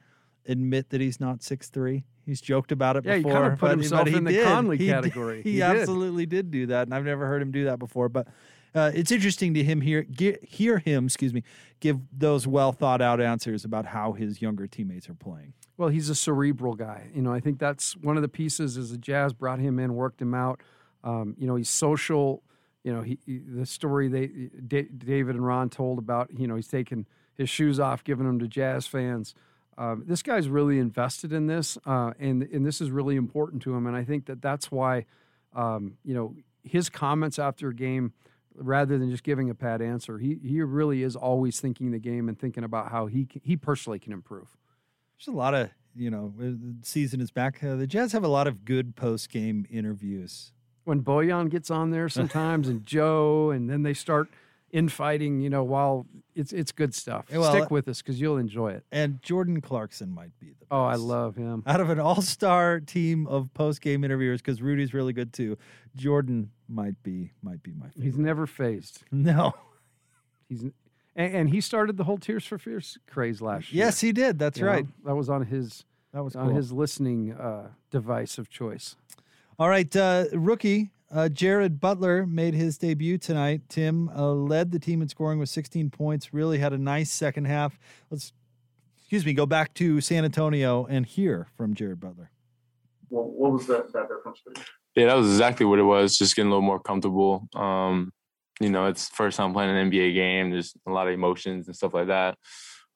admit 0.49 0.91
that 0.91 1.01
he's 1.01 1.21
not 1.21 1.43
six 1.43 1.69
three. 1.69 2.05
He's 2.25 2.41
joked 2.41 2.73
about 2.73 2.97
it 2.97 3.05
yeah, 3.05 3.17
before. 3.17 3.31
he 3.31 3.35
kind 3.35 3.53
of 3.53 3.59
put 3.59 3.67
but, 3.69 3.79
himself 3.79 4.05
but 4.05 4.15
in 4.15 4.25
the 4.25 4.33
did. 4.33 4.45
Conley 4.45 4.79
he 4.79 4.89
category. 4.89 5.37
Did. 5.37 5.45
He, 5.45 5.53
he 5.53 5.63
absolutely 5.63 6.27
did. 6.27 6.51
did 6.51 6.51
do 6.51 6.67
that, 6.67 6.87
and 6.89 6.95
I've 6.95 7.05
never 7.05 7.27
heard 7.27 7.41
him 7.41 7.53
do 7.53 7.65
that 7.65 7.79
before. 7.79 8.09
But 8.09 8.27
uh, 8.75 8.91
it's 8.95 9.11
interesting 9.11 9.55
to 9.55 9.63
him 9.63 9.81
hear 9.81 10.05
ge- 10.05 10.39
hear 10.43 10.79
him, 10.79 11.07
excuse 11.07 11.33
me, 11.33 11.43
give 11.81 12.01
those 12.13 12.47
well 12.47 12.73
thought 12.73 13.01
out 13.01 13.21
answers 13.21 13.65
about 13.65 13.87
how 13.87 14.13
his 14.13 14.43
younger 14.43 14.67
teammates 14.67 15.09
are 15.09 15.15
playing. 15.15 15.55
Well, 15.77 15.89
he's 15.89 16.09
a 16.09 16.15
cerebral 16.15 16.75
guy. 16.75 17.11
You 17.15 17.23
know, 17.23 17.33
I 17.33 17.41
think 17.41 17.59
that's 17.59 17.97
one 17.97 18.17
of 18.17 18.23
the 18.23 18.29
pieces. 18.29 18.77
Is 18.77 18.91
the 18.91 18.99
Jazz 18.99 19.33
brought 19.33 19.61
him 19.61 19.79
in, 19.79 19.95
worked 19.95 20.21
him 20.21 20.35
out. 20.35 20.63
Um, 21.05 21.37
you 21.39 21.47
know, 21.47 21.57
he's 21.57 21.71
social. 21.71 22.43
You 22.83 22.93
know, 22.93 23.03
he, 23.03 23.19
he 23.25 23.39
the 23.39 23.67
story 23.67 24.09
they 24.09 24.27
D- 24.67 24.89
David 24.97 25.37
and 25.37 25.47
Ron 25.47 25.71
told 25.71 25.99
about. 25.99 26.31
You 26.37 26.47
know, 26.49 26.57
he's 26.57 26.69
taking 26.69 27.07
his 27.35 27.49
shoes 27.49 27.79
off, 27.79 28.03
giving 28.05 28.27
them 28.27 28.39
to 28.41 28.49
Jazz 28.49 28.87
fans. 28.87 29.35
Um, 29.79 30.05
this 30.07 30.23
guy's 30.23 30.49
really 30.49 30.79
invested 30.79 31.33
in 31.33 31.47
this, 31.47 31.77
uh, 31.85 32.13
and 32.19 32.43
and 32.43 32.65
this 32.65 32.81
is 32.81 32.91
really 32.91 33.17
important 33.17 33.63
to 33.63 33.75
him. 33.75 33.87
And 33.87 33.97
I 33.97 34.05
think 34.05 34.27
that 34.27 34.41
that's 34.41 34.71
why, 34.71 35.05
um, 35.55 35.99
you 36.05 36.15
know, 36.15 36.35
his 36.63 36.89
comments 36.89 37.39
after 37.39 37.69
a 37.69 37.75
game, 37.75 38.13
rather 38.55 38.97
than 38.97 39.11
just 39.11 39.23
giving 39.23 39.51
a 39.51 39.55
pat 39.55 39.83
answer, 39.83 40.19
he 40.19 40.39
he 40.43 40.63
really 40.63 41.03
is 41.03 41.15
always 41.15 41.61
thinking 41.61 41.91
the 41.91 41.99
game 41.99 42.29
and 42.29 42.39
thinking 42.39 42.65
about 42.65 42.91
how 42.91 43.07
he 43.07 43.27
can, 43.27 43.43
he 43.45 43.57
personally 43.57 43.99
can 43.99 44.13
improve. 44.13 44.57
There's 45.19 45.29
a 45.29 45.37
lot 45.37 45.55
of 45.55 45.71
you 45.97 46.11
know, 46.11 46.33
the 46.37 46.77
season 46.83 47.21
is 47.21 47.31
back. 47.31 47.63
Uh, 47.65 47.77
the 47.77 47.87
Jazz 47.87 48.13
have 48.13 48.25
a 48.25 48.29
lot 48.29 48.47
of 48.47 48.65
good 48.65 48.97
post 48.97 49.31
game 49.31 49.67
interviews. 49.71 50.53
When 50.85 51.03
Bojan 51.03 51.51
gets 51.51 51.71
on 51.71 51.91
there 51.91 52.09
sometimes, 52.09 52.69
and 52.69 52.85
Joe, 52.87 53.51
and 53.51 53.69
then 53.69 53.83
they 53.83 53.95
start 53.95 54.29
infighting. 54.77 55.41
You 55.41 55.51
know, 55.51 55.65
while 55.65 56.07
it's 56.35 56.53
it's 56.53 56.71
good 56.73 56.95
stuff. 56.95 57.27
Well, 57.33 57.51
Stick 57.53 57.71
with 57.71 57.89
us 57.89 58.03
because 58.03 58.21
you'll 58.21 58.37
enjoy 58.39 58.73
it. 58.73 58.85
And 58.93 59.21
Jordan 59.23 59.61
Clarkson 59.61 60.11
might 60.15 60.39
be 60.39 60.49
the 60.59 60.67
Oh, 60.71 60.85
I 60.85 60.95
love 60.97 61.37
him. 61.37 61.63
out 61.67 61.81
of 61.81 61.91
an 61.91 61.99
all 61.99 62.21
star 62.23 62.81
team 62.81 63.27
of 63.27 63.53
post 63.55 63.81
game 63.81 64.05
interviewers 64.05 64.41
because 64.43 64.61
Rudy's 64.61 64.93
really 64.93 65.13
good 65.13 65.33
too. 65.33 65.57
Jordan 65.97 66.51
might 66.69 67.03
be 67.03 67.33
might 67.43 67.63
be 67.63 67.73
my 67.73 67.89
favorite. 67.89 68.05
He's 68.05 68.19
never 68.19 68.47
phased. 68.47 69.03
No. 69.13 69.55
He's 70.49 70.63
and, 71.19 71.35
and 71.35 71.51
he 71.51 71.61
started 71.63 71.97
the 71.97 72.05
whole 72.05 72.19
Tears 72.19 72.45
for 72.47 72.59
Fears 72.59 72.99
craze 73.11 73.41
last 73.41 73.73
year. 73.73 73.85
Yes, 73.87 74.01
he 74.01 74.13
did. 74.13 74.39
That's 74.39 74.59
You 74.59 74.67
know, 74.67 74.71
right. 74.73 74.87
that 75.05 75.15
was 75.17 75.29
on 75.31 75.47
his 75.47 75.85
that 76.13 76.23
was 76.23 76.37
on 76.37 76.49
cool. 76.49 76.57
his 76.57 76.73
listening 76.73 77.33
uh, 77.33 77.69
device 77.91 78.39
of 78.39 78.49
choice. 78.51 78.97
All 79.59 79.69
right, 79.71 79.95
uh, 79.97 80.27
rookie 80.33 80.91
uh, 81.11 81.29
Jared 81.29 81.81
Butler 81.81 82.27
made 82.27 82.55
his 82.55 82.79
debut 82.79 83.19
tonight. 83.19 83.63
Tim 83.69 84.09
uh, 84.09 84.33
led 84.33 84.73
the 84.73 84.79
team 84.79 85.03
in 85.03 85.09
scoring 85.09 85.39
with 85.39 85.49
16 85.49 85.91
points. 85.91 86.35
Really 86.35 86.59
had 86.59 86.73
a 86.73 86.79
nice 86.79 87.11
second 87.11 87.47
half. 87.47 87.79
Let's, 88.11 88.33
excuse 88.99 89.25
me, 89.25 89.33
go 89.33 89.47
back 89.47 89.75
to 89.75 90.01
San 90.01 90.25
Antonio 90.25 90.85
and 90.87 91.07
hear 91.07 91.49
from 91.57 91.75
Jared 91.75 92.01
Butler. 92.01 92.31
Well, 93.09 93.25
what 93.25 93.53
was 93.53 93.67
that, 93.69 93.93
that 93.93 94.09
difference? 94.09 94.41
Yeah, 94.97 95.07
that 95.07 95.17
was 95.17 95.29
exactly 95.29 95.67
what 95.67 95.79
it 95.79 95.85
was. 95.85 96.19
Just 96.19 96.35
getting 96.35 96.49
a 96.49 96.55
little 96.55 96.67
more 96.67 96.81
comfortable. 96.81 97.49
Um, 97.55 98.13
you 98.61 98.71
know, 98.71 98.87
it's 98.87 99.09
first 99.11 99.37
time 99.37 99.53
playing 99.53 99.77
an 99.77 99.91
NBA 99.91 100.15
game. 100.15 100.51
There's 100.51 100.75
a 100.87 100.91
lot 100.91 101.07
of 101.07 101.13
emotions 101.13 101.67
and 101.67 101.77
stuff 101.77 101.95
like 101.95 102.09
that. 102.09 102.37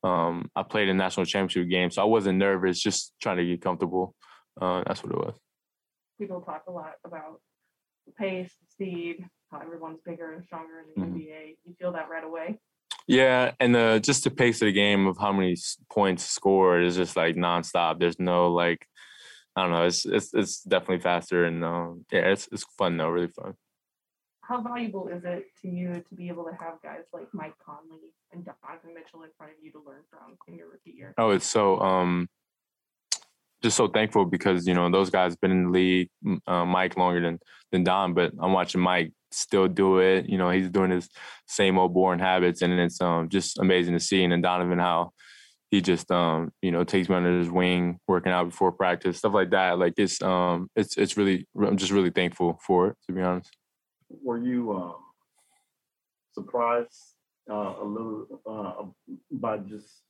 Um, 0.03 0.51
I 0.57 0.63
played 0.63 0.89
a 0.89 0.95
national 0.95 1.27
championship 1.27 1.69
game, 1.69 1.91
so 1.91 2.03
I 2.03 2.07
wasn't 2.07 2.39
nervous. 2.39 2.81
Just 2.81 3.13
trying 3.21 3.37
to 3.37 3.45
get 3.45 3.61
comfortable. 3.61 4.15
Uh, 4.61 4.83
that's 4.87 5.03
what 5.03 5.13
it 5.13 5.19
was. 5.19 5.35
People 6.19 6.41
talk 6.41 6.65
a 6.67 6.71
lot 6.71 6.95
about 7.05 7.41
the 7.49 7.50
pace, 8.19 8.53
the 8.61 8.67
speed, 8.71 9.25
how 9.51 9.61
everyone's 9.61 10.01
bigger 10.05 10.33
and 10.33 10.45
stronger 10.45 10.81
in 10.81 10.87
the 10.95 11.07
Mhm. 11.07 11.15
NBA. 11.15 11.57
You 11.65 11.75
feel 11.75 11.93
that 11.93 12.09
right 12.09 12.25
away. 12.25 12.61
Yeah, 13.07 13.53
and 13.59 13.75
uh, 13.75 13.99
just 13.99 14.25
the 14.25 14.31
pace 14.31 14.63
of 14.63 14.67
the 14.67 14.73
game 14.73 15.07
of 15.07 15.19
how 15.19 15.33
many 15.33 15.57
points 15.91 16.25
scored 16.25 16.85
is 16.85 16.97
just 16.97 17.17
like 17.17 17.35
nonstop. 17.35 17.99
There's 17.99 18.21
no 18.21 18.53
like, 18.53 18.87
I 19.57 19.63
don't 19.63 19.73
know. 19.73 19.85
It's 19.85 20.07
it's 20.07 20.33
it's 20.33 20.63
definitely 20.63 21.01
faster 21.01 21.45
and 21.45 21.65
um, 21.65 22.05
yeah, 22.13 22.31
it's 22.31 22.49
it's 22.53 22.65
fun 22.79 22.97
though, 22.97 23.09
really 23.09 23.29
fun. 23.29 23.55
How 24.43 24.61
valuable 24.63 25.09
is 25.09 25.25
it 25.25 25.47
to 25.63 25.69
you 25.69 26.05
to 26.09 26.15
be 26.15 26.29
able 26.29 26.45
to 26.45 26.53
have 26.53 26.81
guys 26.83 27.05
like 27.13 27.29
Mike 27.33 27.55
Conley 27.65 28.13
and 28.33 28.45
Donovan 28.45 28.95
Mitchell 28.95 29.23
in 29.23 29.31
front 29.37 29.53
of 29.53 29.59
you 29.63 29.71
to 29.73 29.79
learn 29.79 30.03
from 30.11 30.37
in 30.49 30.57
your 30.57 30.69
rookie 30.71 30.91
year? 30.91 31.15
Oh, 31.19 31.31
it's 31.31 31.47
so 31.47 31.81
um 31.81 32.29
just 33.63 33.77
so 33.77 33.89
thankful 33.89 34.25
because 34.25 34.67
you 34.67 34.75
know 34.75 34.91
those 34.91 35.11
guys 35.11 35.33
have 35.33 35.41
been 35.41 35.51
in 35.51 35.65
the 35.65 35.71
league, 35.71 36.09
uh, 36.47 36.65
Mike 36.65 36.97
longer 36.97 37.21
than 37.21 37.39
than 37.73 37.85
Don, 37.85 38.15
but 38.15 38.33
I'm 38.41 38.53
watching 38.53 38.81
Mike 38.81 39.13
still 39.31 39.69
do 39.69 39.99
it. 39.99 40.29
You 40.29 40.39
know, 40.39 40.51
he's 40.51 40.71
doing 40.71 40.91
his 40.91 41.09
same 41.47 41.79
old 41.79 41.95
boring 41.95 42.21
habits, 42.21 42.63
and 42.63 42.73
it's 42.73 43.01
um 43.01 43.29
just 43.29 43.59
amazing 43.59 43.95
to 43.95 44.01
see. 44.01 44.23
And 44.23 44.33
then 44.33 44.43
Donovan 44.43 44.79
how 44.79 45.13
he 45.71 45.81
just 45.81 46.11
um 46.11 46.53
you 46.63 46.71
know 46.71 46.85
takes 46.85 47.09
me 47.09 47.17
under 47.17 47.39
his 47.39 47.51
wing, 47.51 47.99
working 48.09 48.33
out 48.33 48.49
before 48.51 48.73
practice, 48.73 49.19
stuff 49.19 49.35
like 49.35 49.51
that. 49.51 49.79
Like 49.79 49.95
it's 49.97 50.21
um 50.23 50.71
it's 50.77 50.97
it's 50.97 51.17
really 51.17 51.47
I'm 51.61 51.77
just 51.77 51.93
really 51.93 52.11
thankful 52.11 52.59
for 52.67 52.89
it 52.89 52.97
to 53.07 53.13
be 53.13 53.23
honest. 53.23 53.51
Were 54.09 54.39
you 54.39 54.73
um, 54.73 54.97
surprised 56.33 57.15
uh, 57.49 57.75
a 57.81 57.85
little 57.85 58.27
uh, 58.47 59.15
by 59.31 59.59
just 59.59 60.03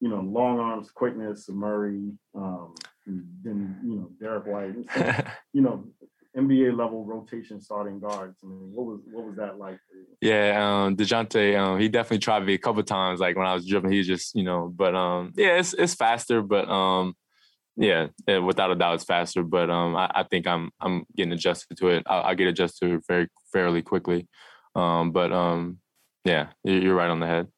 you 0.00 0.08
know 0.08 0.20
long 0.20 0.58
arms, 0.58 0.90
quickness, 0.90 1.48
Murray, 1.48 2.12
um, 2.34 2.74
then 3.06 3.78
you 3.84 3.96
know 3.96 4.10
Derrick 4.20 4.46
White, 4.46 5.26
you 5.52 5.62
know 5.62 5.84
NBA 6.36 6.76
level 6.76 7.04
rotation 7.04 7.60
starting 7.60 7.98
guards. 7.98 8.38
I 8.44 8.46
mean, 8.46 8.70
what 8.72 8.86
was 8.86 9.00
what 9.10 9.24
was 9.24 9.36
that 9.36 9.58
like? 9.58 9.78
For 9.88 9.96
you? 9.96 10.06
Yeah, 10.20 10.84
um, 10.84 10.96
Dejounte, 10.96 11.58
um, 11.58 11.80
he 11.80 11.88
definitely 11.88 12.18
tried 12.18 12.44
me 12.44 12.54
a 12.54 12.58
couple 12.58 12.82
times. 12.82 13.20
Like 13.20 13.36
when 13.36 13.46
I 13.46 13.54
was 13.54 13.66
dribbling, 13.66 13.92
he 13.92 14.02
just, 14.02 14.34
you 14.34 14.44
know, 14.44 14.72
but 14.74 14.94
um, 14.94 15.32
yeah, 15.36 15.58
it's 15.58 15.74
it's 15.74 15.94
faster, 15.94 16.42
but 16.42 16.68
um, 16.68 17.14
yeah, 17.76 18.08
yeah, 18.26 18.38
without 18.38 18.70
a 18.70 18.74
doubt, 18.74 18.94
it's 18.94 19.04
faster. 19.04 19.42
But 19.42 19.70
um, 19.70 19.96
I, 19.96 20.10
I 20.14 20.22
think 20.24 20.46
I'm 20.46 20.70
I'm 20.80 21.04
getting 21.16 21.32
adjusted 21.32 21.76
to 21.78 21.88
it. 21.88 22.04
I, 22.06 22.20
I 22.30 22.34
get 22.34 22.48
adjusted 22.48 22.86
to 22.86 22.94
it 22.96 23.04
very 23.08 23.28
fairly 23.52 23.82
quickly. 23.82 24.28
Um, 24.74 25.12
but 25.12 25.32
um, 25.32 25.78
yeah, 26.24 26.48
you're 26.62 26.82
you're 26.82 26.94
right 26.94 27.10
on 27.10 27.20
the 27.20 27.26
head. 27.26 27.48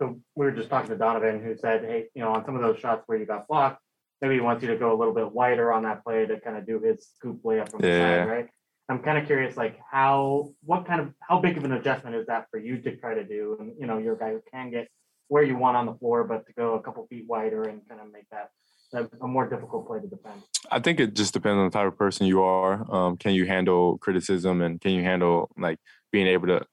So 0.00 0.18
we 0.34 0.46
were 0.46 0.52
just 0.52 0.70
talking 0.70 0.88
to 0.90 0.96
Donovan, 0.96 1.42
who 1.42 1.54
said, 1.56 1.84
"Hey, 1.84 2.08
you 2.14 2.22
know, 2.22 2.32
on 2.32 2.44
some 2.44 2.56
of 2.56 2.62
those 2.62 2.78
shots 2.80 3.02
where 3.06 3.18
you 3.18 3.26
got 3.26 3.46
blocked, 3.46 3.82
maybe 4.22 4.34
he 4.34 4.40
wants 4.40 4.62
you 4.62 4.68
to 4.68 4.76
go 4.76 4.92
a 4.92 4.98
little 4.98 5.14
bit 5.14 5.30
wider 5.30 5.72
on 5.72 5.82
that 5.82 6.02
play 6.02 6.24
to 6.24 6.40
kind 6.40 6.56
of 6.56 6.66
do 6.66 6.80
his 6.80 7.06
scoop 7.16 7.42
layup 7.42 7.70
from 7.70 7.80
the 7.80 7.88
side, 7.88 8.28
right?" 8.28 8.48
I'm 8.88 8.98
kind 8.98 9.18
of 9.18 9.26
curious, 9.26 9.56
like 9.56 9.78
how, 9.88 10.50
what 10.64 10.84
kind 10.84 11.00
of, 11.00 11.14
how 11.20 11.38
big 11.38 11.56
of 11.56 11.62
an 11.62 11.70
adjustment 11.70 12.16
is 12.16 12.26
that 12.26 12.48
for 12.50 12.58
you 12.58 12.78
to 12.78 12.96
try 12.96 13.14
to 13.14 13.22
do? 13.22 13.56
And 13.60 13.72
you 13.78 13.86
know, 13.86 13.98
you're 13.98 14.14
a 14.14 14.18
guy 14.18 14.32
who 14.32 14.42
can 14.52 14.70
get 14.72 14.88
where 15.28 15.44
you 15.44 15.56
want 15.56 15.76
on 15.76 15.86
the 15.86 15.94
floor, 15.94 16.24
but 16.24 16.44
to 16.48 16.52
go 16.54 16.74
a 16.74 16.82
couple 16.82 17.06
feet 17.06 17.24
wider 17.28 17.62
and 17.62 17.88
kind 17.88 18.00
of 18.00 18.12
make 18.12 18.28
that 18.32 18.50
a, 18.92 19.26
more 19.28 19.48
difficult 19.48 19.86
play 19.86 20.00
to 20.00 20.08
defend. 20.08 20.42
I 20.72 20.80
think 20.80 20.98
it 20.98 21.14
just 21.14 21.32
depends 21.32 21.58
on 21.58 21.66
the 21.66 21.70
type 21.70 21.86
of 21.86 21.96
person 21.96 22.26
you 22.26 22.42
are. 22.42 22.84
Um, 22.92 23.16
can 23.16 23.32
you 23.32 23.46
handle 23.46 23.98
criticism 23.98 24.60
and 24.60 24.80
can 24.80 24.90
you 24.90 25.04
handle 25.04 25.50
like 25.56 25.78
being 26.10 26.26
able 26.26 26.48
to 26.48 26.66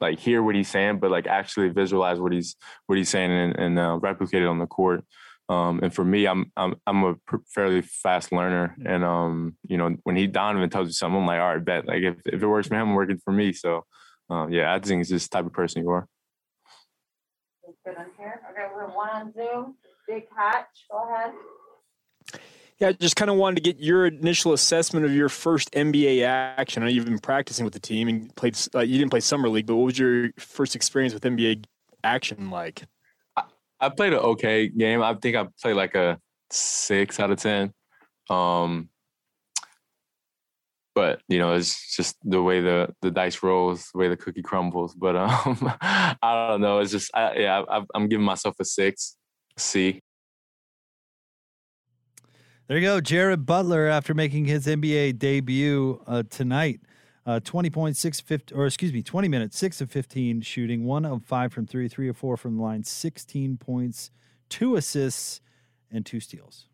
like 0.00 0.18
hear 0.18 0.42
what 0.42 0.54
he's 0.54 0.68
saying, 0.68 0.98
but 0.98 1.10
like 1.10 1.26
actually 1.26 1.68
visualize 1.68 2.18
what 2.18 2.32
he's 2.32 2.56
what 2.86 2.98
he's 2.98 3.08
saying 3.08 3.30
and, 3.30 3.56
and 3.56 3.78
uh, 3.78 3.98
replicate 4.00 4.42
it 4.42 4.48
on 4.48 4.58
the 4.58 4.66
court. 4.66 5.04
Um, 5.48 5.80
and 5.82 5.94
for 5.94 6.04
me, 6.04 6.26
I'm 6.26 6.52
I'm 6.56 6.76
I'm 6.86 7.04
a 7.04 7.14
fairly 7.54 7.80
fast 7.82 8.32
learner, 8.32 8.76
and 8.84 9.02
um, 9.02 9.56
you 9.66 9.78
know, 9.78 9.96
when 10.04 10.16
he 10.16 10.26
Donovan 10.26 10.68
tells 10.68 10.88
you 10.88 10.92
something, 10.92 11.20
I'm 11.20 11.26
like, 11.26 11.40
all 11.40 11.54
right, 11.54 11.64
bet. 11.64 11.86
Like 11.86 12.02
if, 12.02 12.16
if 12.26 12.42
it 12.42 12.46
works 12.46 12.68
for 12.68 12.74
him, 12.74 12.94
working 12.94 13.18
for 13.24 13.32
me. 13.32 13.52
So, 13.54 13.84
um, 14.28 14.52
yeah, 14.52 14.74
I 14.74 14.78
think 14.78 15.00
it's 15.00 15.10
just 15.10 15.32
type 15.32 15.46
of 15.46 15.52
person 15.52 15.82
you 15.82 15.90
are. 15.90 16.06
Good 17.84 17.96
on 17.96 18.06
here. 18.18 18.40
Okay, 18.50 18.66
we're 18.74 18.94
one 18.94 19.08
on 19.08 19.32
Zoom. 19.32 19.76
Big 20.06 20.24
Hatch, 20.36 20.86
go 20.90 21.08
ahead. 21.08 21.32
Yeah, 22.80 22.92
just 22.92 23.16
kind 23.16 23.28
of 23.28 23.36
wanted 23.36 23.56
to 23.56 23.62
get 23.62 23.82
your 23.82 24.06
initial 24.06 24.52
assessment 24.52 25.04
of 25.04 25.12
your 25.12 25.28
first 25.28 25.72
NBA 25.72 26.22
action. 26.22 26.82
I 26.82 26.86
know 26.86 26.92
you've 26.92 27.06
been 27.06 27.18
practicing 27.18 27.64
with 27.64 27.74
the 27.74 27.80
team 27.80 28.06
and 28.06 28.34
played. 28.36 28.56
Uh, 28.72 28.80
you 28.80 28.98
didn't 28.98 29.10
play 29.10 29.20
summer 29.20 29.48
league, 29.48 29.66
but 29.66 29.74
what 29.74 29.86
was 29.86 29.98
your 29.98 30.30
first 30.38 30.76
experience 30.76 31.12
with 31.12 31.24
NBA 31.24 31.64
action 32.04 32.50
like? 32.50 32.84
I 33.80 33.88
played 33.88 34.12
an 34.12 34.20
okay 34.20 34.68
game. 34.68 35.02
I 35.02 35.14
think 35.14 35.36
I 35.36 35.46
played 35.60 35.74
like 35.74 35.94
a 35.94 36.18
six 36.50 37.20
out 37.20 37.30
of 37.30 37.38
ten. 37.38 37.72
Um, 38.30 38.90
but 40.94 41.20
you 41.28 41.38
know, 41.38 41.54
it's 41.54 41.96
just 41.96 42.16
the 42.24 42.42
way 42.42 42.60
the 42.60 42.94
the 43.02 43.10
dice 43.10 43.42
rolls, 43.42 43.88
the 43.92 43.98
way 43.98 44.08
the 44.08 44.16
cookie 44.16 44.42
crumbles. 44.42 44.94
But 44.94 45.16
um, 45.16 45.72
I 45.80 46.48
don't 46.48 46.60
know. 46.60 46.78
It's 46.78 46.90
just 46.90 47.10
I, 47.14 47.36
yeah, 47.36 47.62
I, 47.68 47.82
I'm 47.94 48.08
giving 48.08 48.26
myself 48.26 48.56
a 48.60 48.64
six, 48.64 49.16
C. 49.56 50.00
There 52.68 52.76
you 52.76 52.84
go, 52.84 53.00
Jared 53.00 53.46
Butler 53.46 53.86
after 53.86 54.12
making 54.12 54.44
his 54.44 54.66
NBA 54.66 55.18
debut 55.18 56.02
uh, 56.06 56.24
tonight. 56.28 56.82
Uh, 57.24 57.40
20 57.40 57.70
points, 57.70 57.98
six 57.98 58.20
fifty, 58.20 58.54
or 58.54 58.66
excuse 58.66 58.92
me, 58.92 59.02
20 59.02 59.26
minutes, 59.26 59.56
six 59.56 59.80
of 59.80 59.90
15 59.90 60.42
shooting, 60.42 60.84
one 60.84 61.06
of 61.06 61.24
five 61.24 61.50
from 61.50 61.66
three, 61.66 61.88
three 61.88 62.10
of 62.10 62.16
four 62.18 62.36
from 62.36 62.58
the 62.58 62.62
line, 62.62 62.84
16 62.84 63.56
points, 63.56 64.10
two 64.50 64.76
assists, 64.76 65.40
and 65.90 66.04
two 66.04 66.20
steals. 66.20 66.66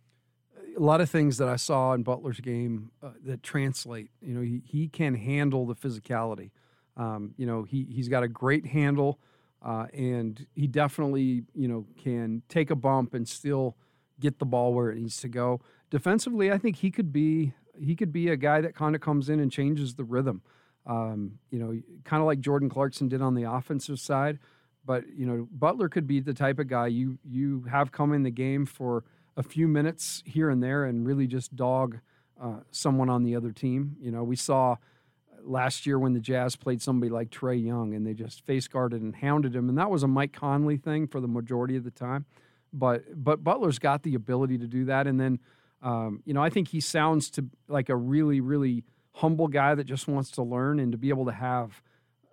a 0.77 0.81
lot 0.81 1.01
of 1.01 1.09
things 1.09 1.39
that 1.39 1.49
I 1.49 1.55
saw 1.55 1.93
in 1.93 2.03
Butler's 2.03 2.41
game 2.41 2.91
uh, 3.01 3.11
that 3.25 3.45
translate. 3.45 4.11
You 4.21 4.35
know, 4.35 4.41
he, 4.41 4.63
he 4.65 4.89
can 4.89 5.15
handle 5.15 5.65
the 5.65 5.77
physicality. 5.77 6.51
Um, 6.97 7.35
you 7.37 7.47
know, 7.47 7.63
he 7.63 7.87
he's 7.89 8.09
got 8.09 8.25
a 8.25 8.29
great 8.29 8.67
handle, 8.67 9.21
uh, 9.63 9.87
and 9.95 10.45
he 10.57 10.67
definitely 10.67 11.45
you 11.55 11.69
know 11.69 11.87
can 12.03 12.43
take 12.49 12.71
a 12.73 12.77
bump 12.77 13.15
and 13.15 13.29
still 13.29 13.77
get 14.21 14.39
the 14.39 14.47
ball 14.47 14.75
where 14.75 14.91
it 14.91 14.99
needs 14.99 15.19
to 15.19 15.29
go. 15.29 15.61
Defensively, 15.95 16.51
I 16.51 16.59
think 16.59 16.75
he 16.75 16.91
could 16.91 17.13
be 17.13 17.53
he 17.79 17.95
could 17.95 18.13
be 18.13 18.29
a 18.29 18.37
guy 18.37 18.61
that 18.61 18.75
kind 18.75 18.97
of 18.97 19.01
comes 19.01 19.29
in 19.29 19.39
and 19.39 19.53
changes 19.53 19.95
the 19.95 20.03
rhythm. 20.03 20.43
Um, 20.87 21.39
you 21.53 21.61
know, 21.61 21.81
kind 22.03 22.21
of 22.21 22.27
like 22.27 22.41
Jordan 22.41 22.69
Clarkson 22.69 23.09
did 23.09 23.23
on 23.23 23.37
the 23.37 23.45
offensive 23.45 24.01
side. 24.01 24.41
But 24.85 25.05
you 25.17 25.25
know, 25.25 25.47
Butler 25.53 25.89
could 25.89 26.09
be 26.09 26.19
the 26.19 26.35
type 26.35 26.59
of 26.59 26.67
guy 26.67 26.89
you 26.89 27.19
you 27.25 27.67
have 27.71 27.93
come 27.93 28.13
in 28.13 28.25
the 28.25 28.33
game 28.33 28.67
for 28.67 29.05
a 29.37 29.45
few 29.45 29.69
minutes 29.69 30.25
here 30.27 30.51
and 30.51 30.61
there 30.61 30.83
and 30.85 31.07
really 31.07 31.29
just 31.29 31.55
dog 31.55 32.01
uh, 32.43 32.63
someone 32.73 33.09
on 33.09 33.23
the 33.23 33.37
other 33.37 33.53
team. 33.53 33.95
You 34.01 34.11
know, 34.11 34.25
we 34.25 34.35
saw 34.35 34.79
last 35.45 35.87
year 35.87 36.01
when 36.01 36.13
the 36.13 36.19
Jazz 36.19 36.57
played 36.57 36.83
somebody 36.83 37.09
like 37.09 37.31
Trae 37.31 37.65
Young 37.65 37.95
and 37.95 38.05
they 38.05 38.15
just 38.15 38.45
face 38.45 38.67
guarded 38.67 39.01
and 39.01 39.15
hounded 39.15 39.55
him, 39.55 39.69
and 39.69 39.79
that 39.79 39.93
was 39.93 40.03
a 40.03 40.09
Mike 40.09 40.33
Conley 40.33 40.77
thing 40.77 41.07
for 41.07 41.21
the 41.21 41.29
majority 41.29 41.77
of 41.77 41.85
the 41.85 41.93
time. 41.93 42.25
But 42.73 43.23
but 43.23 43.45
Butler's 43.45 43.79
got 43.79 44.03
the 44.03 44.17
ability 44.17 44.59
to 44.59 44.67
do 44.67 44.87
that, 44.87 45.07
and 45.07 45.21
then 45.21 45.39
um, 45.85 46.23
you 46.25 46.35
know 46.35 46.43
I 46.43 46.51
think 46.51 46.69
he 46.69 46.81
sounds 46.81 47.31
to 47.31 47.45
like 47.69 47.89
a 47.89 47.97
really 47.97 48.41
really 48.41 48.85
humble 49.13 49.47
guy 49.47 49.75
that 49.75 49.85
just 49.85 50.09
wants 50.09 50.31
to 50.33 50.43
learn 50.43 50.81
and 50.81 50.91
to 50.91 50.99
be 50.99 51.11
able 51.11 51.27
to 51.27 51.33
have 51.33 51.83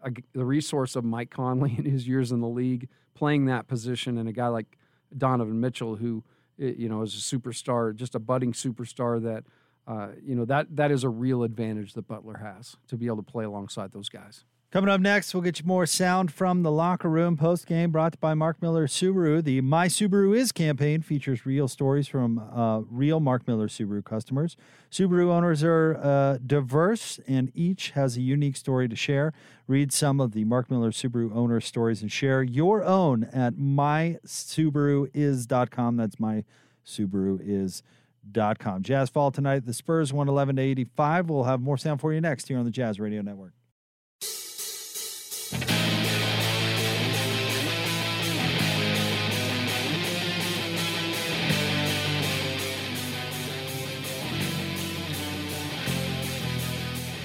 a, 0.03 0.11
the 0.33 0.45
resource 0.45 0.95
of 0.95 1.03
Mike 1.03 1.29
Conley 1.29 1.75
in 1.77 1.85
his 1.85 2.07
years 2.07 2.31
in 2.31 2.41
the 2.41 2.47
league 2.47 2.89
playing 3.13 3.45
that 3.45 3.67
position, 3.67 4.17
and 4.17 4.27
a 4.27 4.31
guy 4.31 4.47
like 4.47 4.77
Donovan 5.15 5.59
Mitchell 5.59 5.95
who 5.95 6.23
you 6.57 6.89
know 6.89 7.01
is 7.01 7.13
a 7.13 7.37
superstar, 7.37 7.95
just 7.95 8.15
a 8.15 8.19
budding 8.19 8.53
superstar 8.53 9.21
that 9.21 9.43
uh, 9.87 10.09
you 10.23 10.35
know 10.35 10.45
that 10.45 10.75
that 10.75 10.91
is 10.91 11.03
a 11.03 11.09
real 11.09 11.43
advantage 11.43 11.93
that 11.93 12.07
Butler 12.07 12.37
has 12.37 12.77
to 12.87 12.97
be 12.97 13.07
able 13.07 13.17
to 13.17 13.23
play 13.23 13.45
alongside 13.45 13.91
those 13.91 14.09
guys. 14.09 14.45
Coming 14.71 14.89
up 14.89 15.01
next, 15.01 15.33
we'll 15.33 15.43
get 15.43 15.59
you 15.59 15.65
more 15.65 15.85
sound 15.85 16.31
from 16.31 16.63
the 16.63 16.71
locker 16.71 17.09
room 17.09 17.35
post 17.35 17.67
game 17.67 17.91
brought 17.91 18.17
by 18.21 18.33
Mark 18.33 18.61
Miller 18.61 18.87
Subaru. 18.87 19.43
The 19.43 19.59
My 19.59 19.89
Subaru 19.89 20.33
Is 20.33 20.53
campaign 20.53 21.01
features 21.01 21.45
real 21.45 21.67
stories 21.67 22.07
from 22.07 22.39
uh, 22.39 22.79
real 22.89 23.19
Mark 23.19 23.45
Miller 23.49 23.67
Subaru 23.67 24.01
customers. 24.01 24.55
Subaru 24.89 25.27
owners 25.27 25.61
are 25.61 25.99
uh, 26.01 26.37
diverse 26.37 27.19
and 27.27 27.51
each 27.53 27.91
has 27.91 28.15
a 28.15 28.21
unique 28.21 28.55
story 28.55 28.87
to 28.87 28.95
share. 28.95 29.33
Read 29.67 29.91
some 29.91 30.21
of 30.21 30.31
the 30.31 30.45
Mark 30.45 30.71
Miller 30.71 30.91
Subaru 30.91 31.35
owner 31.35 31.59
stories 31.59 32.01
and 32.01 32.09
share 32.09 32.41
your 32.41 32.81
own 32.81 33.25
at 33.25 33.55
mysubaruis.com. 33.55 35.97
That's 35.97 36.17
my 36.17 36.45
Subaru 36.85 37.41
is. 37.43 37.83
Dot 38.31 38.59
com. 38.59 38.83
Jazz 38.83 39.09
fall 39.09 39.31
tonight. 39.31 39.65
The 39.65 39.73
Spurs 39.73 40.13
111 40.13 40.57
to 40.57 40.61
85. 40.61 41.27
We'll 41.27 41.45
have 41.45 41.59
more 41.59 41.75
sound 41.75 41.99
for 41.99 42.13
you 42.13 42.21
next 42.21 42.49
here 42.49 42.59
on 42.59 42.65
the 42.65 42.71
Jazz 42.71 42.99
Radio 42.99 43.23
Network. 43.23 43.53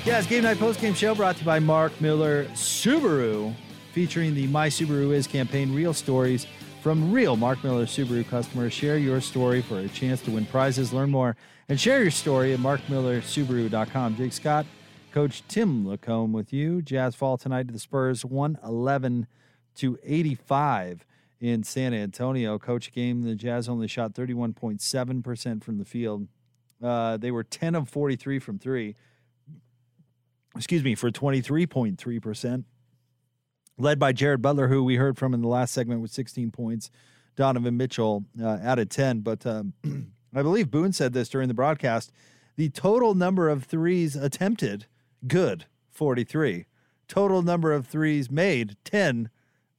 Jazz 0.07 0.25
Game 0.29 0.45
Night 0.45 0.61
Post 0.61 0.81
Game 0.81 0.95
Show 0.95 1.17
brought 1.17 1.35
to 1.35 1.41
you 1.41 1.47
by 1.47 1.59
Mark 1.59 2.01
Miller 2.01 2.45
Subaru, 2.53 3.53
featuring 3.93 4.37
the 4.37 4.47
My 4.47 4.69
Subaru 4.69 5.13
Is 5.13 5.27
campaign, 5.27 5.75
real 5.75 5.93
stories 5.93 6.47
from 6.81 7.11
real 7.11 7.35
Mark 7.35 7.65
Miller 7.65 7.87
Subaru 7.87 8.25
customers. 8.29 8.73
Share 8.73 8.99
your 8.99 9.21
story 9.21 9.63
for 9.63 9.81
a 9.81 9.89
chance 9.89 10.23
to 10.23 10.31
win 10.31 10.47
prizes. 10.47 10.93
Learn 10.93 11.11
more 11.11 11.37
and 11.69 11.81
share 11.81 12.03
your 12.03 12.13
story 12.13 12.53
at 12.53 12.61
markmillersubaru.com. 12.61 14.15
Jake 14.15 14.33
Scott, 14.33 14.65
Coach 15.11 15.43
Tim 15.49 15.85
Lacomb 15.85 16.33
with 16.33 16.53
you. 16.53 16.83
Jazz 16.83 17.17
fall 17.17 17.37
tonight 17.37 17.67
to 17.67 17.73
the 17.73 17.81
Spurs, 17.81 18.25
111 18.25 19.27
to 19.75 19.99
85 20.05 21.05
in 21.41 21.65
San 21.65 21.93
Antonio. 21.93 22.61
Coach 22.61 22.93
game, 22.93 23.23
the 23.23 23.35
Jazz 23.35 23.69
only 23.69 23.89
shot 23.89 24.15
31.7% 24.15 25.65
from 25.65 25.79
the 25.79 25.85
field. 25.85 26.29
Uh, 26.81 27.17
they 27.17 27.33
were 27.33 27.43
10 27.43 27.75
of 27.75 27.89
43 27.89 28.39
from 28.39 28.61
three 28.61 28.95
excuse 30.57 30.83
me, 30.83 30.95
for 30.95 31.11
23.3%. 31.11 32.65
Led 33.79 33.99
by 33.99 34.13
Jared 34.13 34.41
Butler, 34.41 34.69
who 34.69 34.83
we 34.83 34.97
heard 34.97 35.19
from 35.19 35.35
in 35.35 35.43
the 35.43 35.49
last 35.49 35.75
segment 35.75 36.01
with 36.01 36.11
16 36.11 36.51
points. 36.51 36.91
Donovan 37.37 37.77
Mitchell 37.77 38.25
uh, 38.43 38.59
added 38.63 38.91
10. 38.91 39.21
But 39.21 39.47
um, 39.47 39.75
I 40.35 40.43
believe 40.43 40.71
Boone 40.71 40.93
said 40.93 41.13
this 41.13 41.29
during 41.29 41.49
the 41.49 41.55
broadcast. 41.55 42.11
The 42.57 42.71
total 42.71 43.15
number 43.15 43.51
of 43.51 43.65
threes 43.65 44.17
attempted, 44.17 44.87
good, 45.27 45.67
43. 45.91 46.67
Total 47.07 47.43
number 47.43 47.73
of 47.73 47.87
threes 47.87 48.31
made, 48.31 48.77
10, 48.85 49.29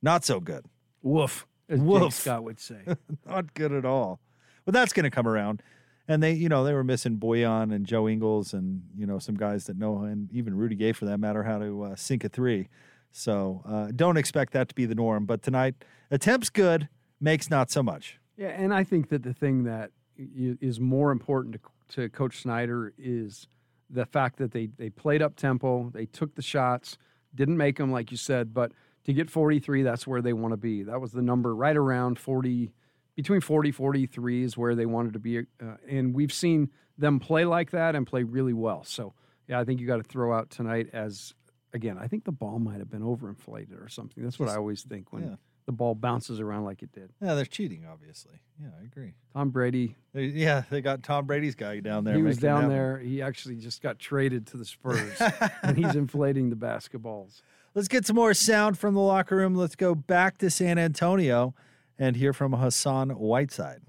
not 0.02 0.24
so 0.24 0.40
good. 0.40 0.66
Woof, 1.02 1.48
as 1.68 1.80
Woof. 1.80 2.04
Jake 2.04 2.12
Scott 2.14 2.44
would 2.44 2.60
say. 2.60 2.82
not 3.26 3.54
good 3.56 3.74
at 3.74 3.84
all. 3.84 4.20
But 4.64 4.74
that's 4.74 4.94
going 4.94 5.06
to 5.06 5.10
come 5.10 5.28
around. 5.28 5.64
And 6.08 6.24
they, 6.24 6.34
you 6.34 6.48
know, 6.48 6.64
they 6.64 6.74
were 6.74 6.84
missing 6.84 7.18
Bojan 7.18 7.74
and 7.74 7.86
Joe 7.86 8.08
Ingles 8.08 8.54
and, 8.54 8.84
you 8.96 9.06
know, 9.06 9.20
some 9.20 9.36
guys 9.36 9.66
that 9.66 9.78
know, 9.78 10.04
and 10.04 10.32
even 10.32 10.56
Rudy 10.56 10.76
Gay 10.76 10.94
for 10.94 11.06
that 11.06 11.20
matter, 11.20 11.44
how 11.44 11.60
to 11.60 11.84
uh, 11.84 11.96
sink 11.96 12.24
a 12.24 12.30
three. 12.30 12.70
So 13.12 13.62
uh, 13.66 13.92
don't 13.96 14.18
expect 14.18 14.54
that 14.54 14.70
to 14.70 14.76
be 14.76 14.86
the 14.86 14.96
norm. 14.96 15.26
But 15.26 15.42
tonight, 15.42 15.76
attempts 16.10 16.50
good, 16.50 16.88
makes 17.20 17.50
not 17.50 17.70
so 17.70 17.84
much. 17.84 18.20
Yeah, 18.38 18.50
and 18.50 18.74
I 18.74 18.84
think 18.84 19.10
that 19.10 19.24
the 19.24 19.34
thing 19.34 19.64
that 19.64 19.92
is 20.18 20.80
more 20.80 21.12
important 21.12 21.56
to, 21.56 22.02
to 22.02 22.10
Coach 22.10 22.42
Snyder 22.42 22.94
is 22.98 23.48
the 23.90 24.06
fact 24.06 24.38
that 24.38 24.52
they 24.52 24.68
they 24.78 24.90
played 24.90 25.22
up 25.22 25.36
tempo, 25.36 25.90
they 25.94 26.06
took 26.06 26.36
the 26.36 26.42
shots, 26.42 26.98
didn't 27.34 27.58
make 27.58 27.78
them 27.78 27.92
like 27.92 28.12
you 28.12 28.18
said, 28.18 28.54
but 28.54 28.72
to 29.06 29.14
get 29.14 29.30
43, 29.30 29.84
that's 29.84 30.06
where 30.06 30.22
they 30.22 30.34
want 30.34 30.52
to 30.52 30.58
be. 30.58 30.84
That 30.84 31.00
was 31.00 31.14
the 31.14 31.22
number 31.22 31.56
right 31.56 31.78
around 31.78 32.20
40, 32.20 32.74
between 33.18 33.42
40 33.42 33.72
43 33.72 34.44
is 34.44 34.56
where 34.56 34.76
they 34.76 34.86
wanted 34.86 35.14
to 35.14 35.20
be, 35.20 35.40
uh, 35.40 35.44
and 35.90 36.14
we've 36.14 36.32
seen 36.32 36.70
them 36.98 37.20
play 37.20 37.44
like 37.46 37.72
that 37.72 37.96
and 37.96 38.08
play 38.08 38.24
really 38.24 38.54
well. 38.54 38.84
So 38.86 39.14
yeah, 39.48 39.60
I 39.60 39.66
think 39.66 39.82
you 39.82 39.88
got 39.88 39.98
to 39.98 40.04
throw 40.04 40.34
out 40.34 40.52
tonight 40.52 40.90
as 40.94 41.34
again. 41.74 41.98
I 42.00 42.08
think 42.08 42.26
the 42.26 42.32
ball 42.32 42.60
might 42.60 42.78
have 42.78 42.90
been 42.90 43.02
overinflated 43.02 43.84
or 43.84 43.90
something. 43.90 44.24
That's 44.24 44.40
what 44.40 44.50
I 44.50 44.56
always 44.56 44.84
think 44.84 45.12
when 45.12 45.24
yeah. 45.24 45.36
the 45.66 45.72
ball 45.72 45.96
bounces 45.96 46.40
around 46.40 46.66
like 46.66 46.84
it 46.84 46.92
did. 46.92 47.12
Yeah, 47.20 47.34
they're 47.34 47.46
cheating, 47.46 47.88
obviously. 47.92 48.40
Yeah, 48.62 48.70
I 48.80 48.86
agree. 48.86 49.16
Tom 49.34 49.50
Brady. 49.50 49.96
They, 50.14 50.26
yeah, 50.26 50.64
they 50.70 50.82
got 50.82 51.02
Tom 51.02 51.26
Brady's 51.26 51.56
guy 51.56 51.80
down 51.80 52.04
there. 52.04 52.16
He 52.16 52.22
was 52.22 52.38
down 52.38 52.70
there. 52.70 53.00
He 53.00 53.24
actually 53.24 53.56
just 53.56 53.82
got 53.82 53.98
traded 53.98 54.46
to 54.48 54.58
the 54.58 54.66
Spurs, 54.66 55.20
and 55.64 55.76
he's 55.76 55.96
inflating 55.96 56.52
the 56.52 56.56
basketballs. 56.56 57.42
Let's 57.74 57.88
get 57.88 58.06
some 58.06 58.16
more 58.16 58.36
sound 58.36 58.78
from 58.78 58.94
the 58.94 59.02
locker 59.02 59.36
room. 59.36 59.56
Let's 59.56 59.76
go 59.76 59.96
back 59.96 60.38
to 60.40 60.52
San 60.52 60.78
Antonio 60.78 61.56
and 62.00 62.16
hear 62.16 62.34
from 62.34 62.54
Hassan 62.54 63.10
Whiteside. 63.12 63.82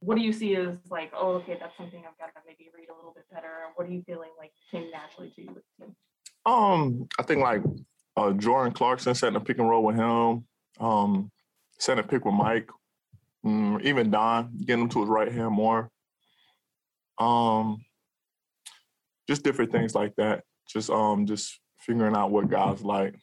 What 0.00 0.16
do 0.16 0.22
you 0.22 0.32
see 0.32 0.56
as 0.56 0.76
like, 0.88 1.12
oh, 1.14 1.32
okay, 1.34 1.56
that's 1.60 1.76
something 1.76 2.02
I've 2.06 2.18
got 2.18 2.34
to 2.34 2.40
maybe 2.46 2.70
read 2.74 2.88
a 2.88 2.94
little 2.94 3.12
bit 3.12 3.26
better? 3.32 3.48
What 3.74 3.86
are 3.86 3.90
you 3.90 4.02
feeling 4.06 4.30
like 4.38 4.52
came 4.70 4.90
naturally 4.90 5.30
to 5.36 5.42
you 5.42 5.48
with 5.48 5.62
the 5.78 5.84
team? 5.84 5.96
Um, 6.46 7.08
I 7.18 7.22
think 7.22 7.42
like 7.42 7.62
uh, 8.16 8.32
Jordan 8.32 8.72
Clarkson 8.72 9.14
setting 9.14 9.36
a 9.36 9.40
pick 9.40 9.58
and 9.58 9.68
roll 9.68 9.84
with 9.84 9.96
him, 9.96 10.46
um, 10.80 11.30
setting 11.78 12.02
a 12.02 12.06
pick 12.06 12.24
with 12.24 12.34
Mike, 12.34 12.70
mm, 13.44 13.82
even 13.82 14.10
Don 14.10 14.56
getting 14.64 14.84
him 14.84 14.88
to 14.90 15.00
his 15.00 15.08
right 15.08 15.30
hand 15.30 15.52
more. 15.52 15.90
Um, 17.18 17.84
just 19.28 19.44
different 19.44 19.70
things 19.70 19.94
like 19.94 20.14
that. 20.16 20.44
Just 20.66 20.88
um, 20.88 21.26
just 21.26 21.60
figuring 21.78 22.16
out 22.16 22.30
what 22.30 22.48
guys 22.48 22.82
like. 22.82 23.16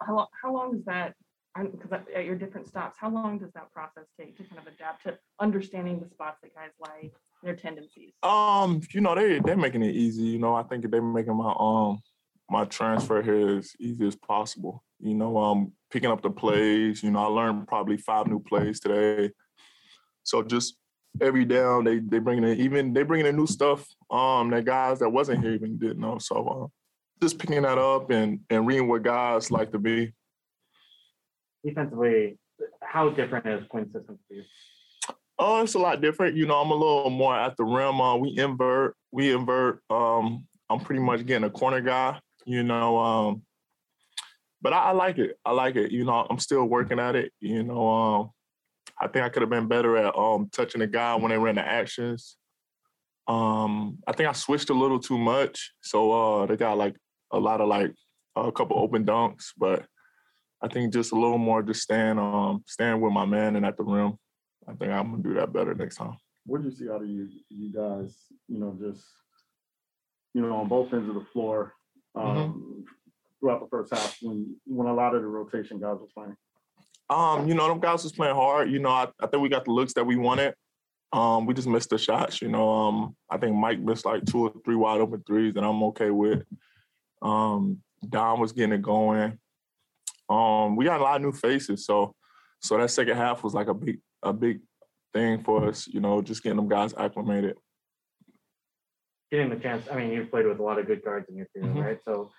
How 0.00 0.16
long? 0.16 0.26
How 0.42 0.54
long 0.54 0.76
is 0.76 0.84
that? 0.84 1.14
Because 1.56 1.92
at 2.14 2.24
your 2.24 2.36
different 2.36 2.68
stops, 2.68 2.96
how 2.98 3.10
long 3.10 3.38
does 3.38 3.50
that 3.54 3.72
process 3.72 4.04
take 4.18 4.36
to 4.36 4.44
kind 4.44 4.60
of 4.60 4.72
adapt 4.72 5.02
to 5.04 5.18
understanding 5.40 5.98
the 5.98 6.08
spots 6.08 6.38
that 6.42 6.54
guys 6.54 6.70
like, 6.80 7.12
their 7.42 7.56
tendencies? 7.56 8.12
Um, 8.22 8.80
you 8.92 9.00
know, 9.00 9.14
they 9.14 9.40
they're 9.40 9.56
making 9.56 9.82
it 9.82 9.94
easy. 9.94 10.22
You 10.22 10.38
know, 10.38 10.54
I 10.54 10.62
think 10.62 10.88
they're 10.88 11.02
making 11.02 11.36
my 11.36 11.54
um 11.58 12.00
my 12.48 12.64
transfer 12.64 13.22
here 13.22 13.58
as 13.58 13.72
easy 13.80 14.06
as 14.06 14.16
possible. 14.16 14.82
You 14.98 15.14
know, 15.14 15.36
um 15.38 15.72
picking 15.90 16.10
up 16.10 16.22
the 16.22 16.30
plays, 16.30 17.02
you 17.02 17.10
know, 17.10 17.20
I 17.20 17.26
learned 17.26 17.68
probably 17.68 17.96
five 17.96 18.26
new 18.26 18.40
plays 18.40 18.80
today. 18.80 19.32
So 20.22 20.42
just 20.42 20.76
every 21.20 21.44
down 21.44 21.84
they 21.84 21.98
they 21.98 22.18
bringing 22.18 22.44
in 22.44 22.60
even 22.60 22.92
they 22.92 23.02
bringing 23.02 23.26
in 23.26 23.36
new 23.36 23.46
stuff 23.46 23.84
um 24.12 24.48
that 24.50 24.64
guys 24.64 25.00
that 25.00 25.10
wasn't 25.10 25.42
here 25.42 25.52
even 25.52 25.78
didn't 25.78 25.98
know. 26.00 26.18
So 26.18 26.46
uh, 26.46 26.66
just 27.22 27.38
picking 27.38 27.62
that 27.62 27.78
up 27.78 28.10
and 28.10 28.40
and 28.50 28.66
reading 28.66 28.88
what 28.88 29.02
guys 29.02 29.50
like 29.50 29.72
to 29.72 29.78
be. 29.78 30.12
Defensively, 31.64 32.38
how 32.82 33.10
different 33.10 33.46
is 33.46 33.66
Quinn's 33.68 33.92
system 33.92 34.18
for 34.26 34.34
you? 34.34 34.44
Oh, 35.38 35.62
it's 35.62 35.74
a 35.74 35.78
lot 35.78 36.00
different. 36.00 36.36
You 36.36 36.46
know, 36.46 36.56
I'm 36.56 36.70
a 36.70 36.74
little 36.74 37.10
more 37.10 37.34
at 37.34 37.56
the 37.56 37.64
rim. 37.64 38.00
Uh, 38.00 38.16
we 38.16 38.38
invert, 38.38 38.94
we 39.10 39.32
invert. 39.32 39.80
Um, 39.88 40.46
I'm 40.68 40.80
pretty 40.80 41.00
much 41.00 41.24
getting 41.24 41.44
a 41.44 41.50
corner 41.50 41.80
guy. 41.80 42.20
You 42.44 42.62
know, 42.62 42.98
um, 42.98 43.42
but 44.62 44.72
I, 44.72 44.78
I 44.78 44.90
like 44.92 45.18
it. 45.18 45.38
I 45.44 45.52
like 45.52 45.76
it. 45.76 45.92
You 45.92 46.04
know, 46.04 46.26
I'm 46.28 46.38
still 46.38 46.64
working 46.66 46.98
at 46.98 47.16
it. 47.16 47.32
You 47.40 47.62
know, 47.62 47.88
um, 47.88 48.30
I 48.98 49.08
think 49.08 49.24
I 49.24 49.28
could 49.28 49.42
have 49.42 49.50
been 49.50 49.68
better 49.68 49.96
at 49.96 50.16
um, 50.16 50.48
touching 50.52 50.80
the 50.80 50.86
guy 50.86 51.14
when 51.16 51.30
they 51.30 51.38
ran 51.38 51.54
the 51.54 51.66
actions. 51.66 52.36
Um, 53.26 53.98
I 54.06 54.12
think 54.12 54.28
I 54.28 54.32
switched 54.32 54.70
a 54.70 54.74
little 54.74 54.98
too 54.98 55.18
much, 55.18 55.72
so 55.80 56.12
uh, 56.12 56.46
they 56.46 56.56
got 56.56 56.76
like 56.76 56.96
a 57.30 57.38
lot 57.38 57.60
of 57.60 57.68
like 57.68 57.94
a 58.36 58.52
couple 58.52 58.78
open 58.78 59.04
dunks, 59.04 59.52
but 59.56 59.86
I 60.62 60.68
think 60.68 60.92
just 60.92 61.12
a 61.12 61.14
little 61.16 61.38
more 61.38 61.62
just 61.62 61.82
staying 61.82 62.18
um 62.18 62.62
staying 62.66 63.00
with 63.00 63.12
my 63.12 63.24
man 63.24 63.56
and 63.56 63.64
at 63.66 63.76
the 63.76 63.84
rim. 63.84 64.18
I 64.68 64.74
think 64.74 64.92
I'm 64.92 65.10
gonna 65.10 65.22
do 65.22 65.34
that 65.34 65.52
better 65.52 65.74
next 65.74 65.96
time. 65.96 66.16
What 66.46 66.62
do 66.62 66.68
you 66.68 66.74
see 66.74 66.90
out 66.90 67.02
of 67.02 67.08
you, 67.08 67.28
you 67.48 67.72
guys? 67.72 68.16
You 68.48 68.58
know, 68.58 68.76
just 68.80 69.04
you 70.34 70.42
know, 70.42 70.56
on 70.56 70.68
both 70.68 70.92
ends 70.92 71.08
of 71.08 71.14
the 71.14 71.26
floor. 71.32 71.72
um, 72.14 72.84
throughout 73.40 73.60
the 73.60 73.68
first 73.68 73.92
half 73.92 74.16
when 74.22 74.54
when 74.66 74.86
a 74.86 74.94
lot 74.94 75.14
of 75.14 75.22
the 75.22 75.28
rotation 75.28 75.80
guys 75.80 75.96
were 75.98 76.06
playing? 76.14 76.36
Um, 77.08 77.48
you 77.48 77.54
know, 77.54 77.68
them 77.68 77.80
guys 77.80 78.04
was 78.04 78.12
playing 78.12 78.36
hard. 78.36 78.70
You 78.70 78.78
know, 78.78 78.90
I, 78.90 79.08
I 79.20 79.26
think 79.26 79.42
we 79.42 79.48
got 79.48 79.64
the 79.64 79.72
looks 79.72 79.94
that 79.94 80.06
we 80.06 80.16
wanted. 80.16 80.54
Um, 81.12 81.44
we 81.46 81.54
just 81.54 81.66
missed 81.66 81.90
the 81.90 81.98
shots. 81.98 82.40
You 82.40 82.48
know, 82.48 82.70
um, 82.70 83.16
I 83.28 83.36
think 83.36 83.56
Mike 83.56 83.80
missed 83.80 84.04
like 84.04 84.24
two 84.26 84.44
or 84.44 84.52
three 84.64 84.76
wide 84.76 85.00
open 85.00 85.24
threes 85.26 85.54
that 85.54 85.64
I'm 85.64 85.82
okay 85.84 86.10
with. 86.10 86.44
Um, 87.20 87.78
Don 88.08 88.38
was 88.38 88.52
getting 88.52 88.74
it 88.74 88.82
going. 88.82 89.38
Um, 90.30 90.76
we 90.76 90.84
got 90.84 91.00
a 91.00 91.02
lot 91.02 91.16
of 91.16 91.22
new 91.22 91.32
faces, 91.32 91.84
so 91.84 92.14
so 92.60 92.78
that 92.78 92.90
second 92.90 93.16
half 93.16 93.42
was 93.42 93.52
like 93.52 93.66
a 93.66 93.74
big 93.74 93.98
a 94.22 94.32
big 94.32 94.60
thing 95.12 95.42
for 95.42 95.68
us. 95.68 95.88
You 95.88 96.00
know, 96.00 96.22
just 96.22 96.42
getting 96.42 96.56
them 96.56 96.68
guys 96.68 96.94
acclimated. 96.96 97.56
Getting 99.32 99.50
the 99.50 99.56
chance. 99.56 99.86
I 99.90 99.96
mean, 99.96 100.10
you've 100.12 100.30
played 100.30 100.46
with 100.46 100.60
a 100.60 100.62
lot 100.62 100.78
of 100.78 100.86
good 100.86 101.02
guards 101.04 101.28
in 101.28 101.36
your 101.36 101.46
career, 101.54 101.72
Mhm. 101.72 101.84
right? 101.84 101.98
So, 102.04 102.30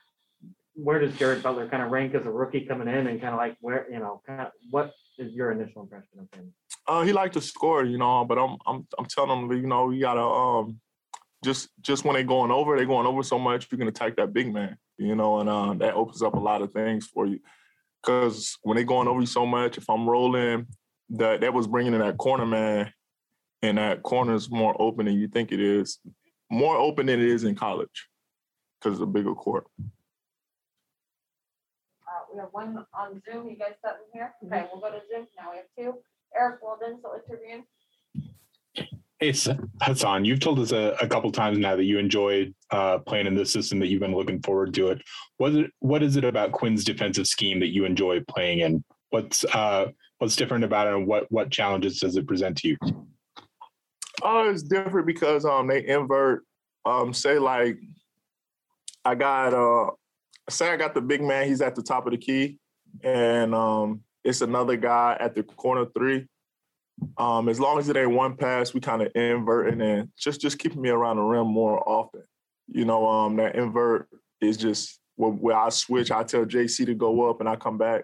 where 0.74 1.00
does 1.00 1.14
Jared 1.18 1.44
Butler 1.44 1.68
kind 1.68 1.84
of 1.84 1.92
rank 1.92 2.16
as 2.16 2.26
a 2.26 2.32
rookie 2.32 2.66
coming 2.66 2.88
in, 2.88 3.08
and 3.08 3.20
kind 3.20 3.34
of 3.34 3.38
like 3.38 3.58
where 3.60 3.92
you 3.92 4.00
know, 4.00 4.22
kind 4.26 4.42
of 4.42 4.52
what 4.70 4.94
is 5.18 5.34
your 5.34 5.52
initial 5.52 5.82
impression 5.84 6.20
of 6.20 6.28
him? 6.34 6.54
Uh, 6.88 7.04
he 7.04 7.12
liked 7.12 7.34
to 7.34 7.42
score, 7.42 7.84
you 7.84 7.98
know, 7.98 8.24
but 8.24 8.38
I'm 8.38 8.58
I'm 8.66 8.88
I'm 8.98 9.06
telling 9.06 9.38
him, 9.38 9.52
you 9.52 9.68
know, 9.68 9.90
you 9.90 10.00
gotta 10.00 10.22
um 10.22 10.80
just 11.44 11.70
just 11.82 12.06
when 12.06 12.14
they're 12.14 12.24
going 12.24 12.52
over, 12.52 12.78
they're 12.78 12.86
going 12.86 13.08
over 13.08 13.22
so 13.24 13.38
much, 13.38 13.68
you 13.70 13.78
can 13.78 13.88
attack 13.90 14.16
that 14.16 14.32
big 14.32 14.54
man, 14.54 14.78
you 14.98 15.16
know, 15.16 15.40
and 15.40 15.50
uh, 15.50 15.74
that 15.74 15.96
opens 15.96 16.22
up 16.22 16.36
a 16.36 16.40
lot 16.40 16.62
of 16.62 16.72
things 16.72 17.08
for 17.08 17.26
you. 17.26 17.40
Because 18.02 18.58
when 18.64 18.78
they 18.78 18.84
going 18.84 19.08
over 19.08 19.20
you 19.20 19.26
so 19.28 19.46
much, 19.46 19.78
if 19.78 19.90
I'm 19.90 20.10
rolling, 20.10 20.68
that 21.12 21.42
that 21.42 21.54
was 21.54 21.68
bringing 21.68 21.94
in 21.94 22.00
that 22.00 22.18
corner 22.18 22.46
man, 22.46 22.92
and 23.62 23.78
that 23.78 24.02
corner 24.02 24.34
is 24.34 24.50
more 24.50 24.76
open 24.82 25.06
than 25.06 25.20
you 25.20 25.28
think 25.28 25.52
it 25.52 25.60
is, 25.60 26.00
more 26.50 26.76
open 26.78 27.06
than 27.06 27.20
it 27.20 27.28
is 27.28 27.44
in 27.44 27.56
college, 27.56 28.08
because 28.80 28.98
it's 28.98 29.04
a 29.04 29.08
bigger 29.08 29.36
court. 29.36 29.68
Uh, 32.08 32.24
we 32.34 32.40
have 32.40 32.50
one 32.52 32.86
on 32.94 33.22
Zoom. 33.30 33.50
You 33.50 33.58
guys 33.58 33.74
set 33.84 33.94
them 33.94 34.08
here? 34.14 34.34
Okay, 34.46 34.68
we'll 34.72 34.82
go 34.82 34.90
to 34.90 35.02
Zoom. 35.14 35.28
Now 35.38 35.52
we 35.52 35.58
have 35.58 35.66
two. 35.78 36.00
Eric 36.36 36.64
Walden, 36.64 37.00
Salt 37.02 37.22
Lake 37.30 37.40
Hey, 39.22 39.36
Hassan, 39.84 40.26
you've 40.26 40.40
told 40.40 40.58
us 40.58 40.72
a, 40.72 40.96
a 41.00 41.08
couple 41.08 41.32
times 41.32 41.60
now 41.60 41.76
that 41.76 41.84
you 41.84 42.00
enjoyed 42.00 42.56
uh, 42.72 42.98
playing 42.98 43.28
in 43.28 43.36
this 43.36 43.54
system, 43.54 43.78
that 43.78 43.86
you've 43.86 44.00
been 44.00 44.16
looking 44.16 44.42
forward 44.42 44.74
to 44.74 44.88
it. 44.88 45.04
What 45.38 45.52
is 45.52 45.58
it, 45.58 45.72
what 45.78 46.02
is 46.02 46.16
it 46.16 46.24
about 46.24 46.54
Quinn's 46.54 46.84
defensive 46.84 47.28
scheme 47.28 47.60
that 47.60 47.68
you 47.68 47.86
enjoy 47.86 48.22
playing 48.22 48.62
in? 48.62 48.84
What's 49.12 49.46
uh, 49.46 49.90
what's 50.18 50.36
different 50.36 50.64
about 50.64 50.88
it, 50.88 50.96
and 50.96 51.06
what 51.06 51.32
what 51.32 51.52
challenges 51.52 52.00
does 52.00 52.18
it 52.18 52.26
present 52.26 52.58
to 52.58 52.70
you? 52.70 52.78
Oh, 54.24 54.50
it's 54.50 54.64
different 54.64 55.06
because 55.06 55.46
um 55.46 55.68
they 55.68 55.86
invert. 55.86 56.44
Um, 56.84 57.14
say 57.14 57.38
like 57.38 57.78
I 59.06 59.14
got 59.14 59.54
uh 59.54 59.92
say 60.50 60.72
I 60.72 60.78
got 60.78 60.96
the 60.96 61.02
big 61.02 61.22
man, 61.22 61.48
he's 61.48 61.62
at 61.62 61.76
the 61.76 61.84
top 61.84 62.08
of 62.08 62.12
the 62.12 62.18
key, 62.18 62.58
and 63.04 63.54
um 63.54 64.02
it's 64.24 64.42
another 64.42 64.78
guy 64.78 65.16
at 65.20 65.36
the 65.36 65.44
corner 65.44 65.86
three. 65.96 66.26
Um, 67.18 67.50
as 67.50 67.60
long 67.60 67.80
as 67.80 67.90
it 67.90 67.98
ain't 67.98 68.12
one 68.12 68.36
pass, 68.36 68.74
we 68.74 68.80
kind 68.80 69.02
of 69.02 69.12
invert 69.16 69.74
and 69.74 70.10
just 70.18 70.42
just 70.42 70.60
keeping 70.60 70.82
me 70.82 70.90
around 70.90 71.18
the 71.18 71.24
rim 71.24 71.48
more 71.48 71.88
often. 71.88 72.24
You 72.68 72.86
know, 72.86 73.08
um 73.08 73.36
that 73.38 73.56
invert 73.56 74.08
is 74.40 74.58
just 74.58 75.00
where, 75.16 75.32
where 75.32 75.58
I 75.58 75.70
switch, 75.70 76.12
I 76.12 76.24
tell 76.24 76.46
JC 76.46 76.86
to 76.86 76.94
go 76.96 77.30
up 77.30 77.40
and 77.40 77.50
I 77.50 77.56
come 77.56 77.78
back. 77.78 78.04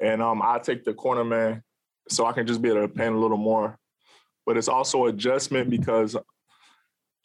And 0.00 0.22
um 0.22 0.42
I 0.42 0.58
take 0.58 0.84
the 0.84 0.94
corner 0.94 1.24
man 1.24 1.62
so 2.08 2.26
I 2.26 2.32
can 2.32 2.46
just 2.46 2.60
be 2.60 2.70
able 2.70 2.82
to 2.82 2.88
paint 2.88 3.14
a 3.14 3.18
little 3.18 3.36
more 3.36 3.78
but 4.46 4.56
it's 4.56 4.68
also 4.68 5.06
adjustment 5.06 5.70
because 5.70 6.16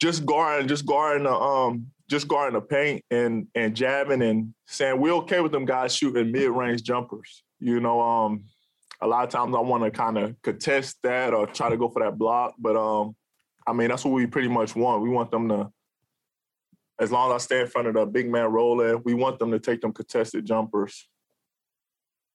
just 0.00 0.24
guarding, 0.24 0.68
just 0.68 0.86
guarding 0.86 1.24
the 1.24 1.32
um, 1.32 1.88
just 2.08 2.28
guarding 2.28 2.58
the 2.58 2.64
paint 2.64 3.04
and 3.10 3.48
and 3.54 3.74
jabbing 3.74 4.22
and 4.22 4.54
saying 4.66 5.00
we're 5.00 5.12
okay 5.12 5.40
with 5.40 5.52
them 5.52 5.64
guys 5.64 5.94
shooting 5.94 6.30
mid 6.30 6.50
range 6.50 6.82
jumpers. 6.82 7.42
You 7.60 7.80
know, 7.80 8.00
um, 8.00 8.44
a 9.00 9.06
lot 9.06 9.24
of 9.24 9.30
times 9.30 9.54
I 9.54 9.60
want 9.60 9.84
to 9.84 9.90
kind 9.90 10.18
of 10.18 10.40
contest 10.42 10.98
that 11.02 11.32
or 11.32 11.46
try 11.46 11.68
to 11.68 11.76
go 11.76 11.88
for 11.88 12.02
that 12.02 12.18
block, 12.18 12.54
but 12.58 12.76
um, 12.76 13.14
I 13.66 13.72
mean 13.72 13.88
that's 13.88 14.04
what 14.04 14.14
we 14.14 14.26
pretty 14.26 14.48
much 14.48 14.74
want. 14.74 15.02
We 15.02 15.08
want 15.08 15.30
them 15.30 15.48
to, 15.48 15.70
as 17.00 17.12
long 17.12 17.30
as 17.30 17.42
I 17.42 17.44
stay 17.44 17.60
in 17.60 17.66
front 17.68 17.88
of 17.88 17.94
the 17.94 18.06
big 18.06 18.30
man 18.30 18.50
rolling, 18.50 19.02
we 19.04 19.14
want 19.14 19.38
them 19.38 19.52
to 19.52 19.60
take 19.60 19.80
them 19.80 19.92
contested 19.92 20.44
jumpers. 20.44 21.08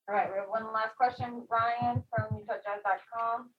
All 0.09 0.16
right, 0.16 0.30
we 0.32 0.38
have 0.38 0.49
one 0.49 0.72
last 0.74 0.95
question. 0.95 1.43
Ryan 1.49 2.03
from 2.09 2.39
UtahJazz.com. 2.39 3.49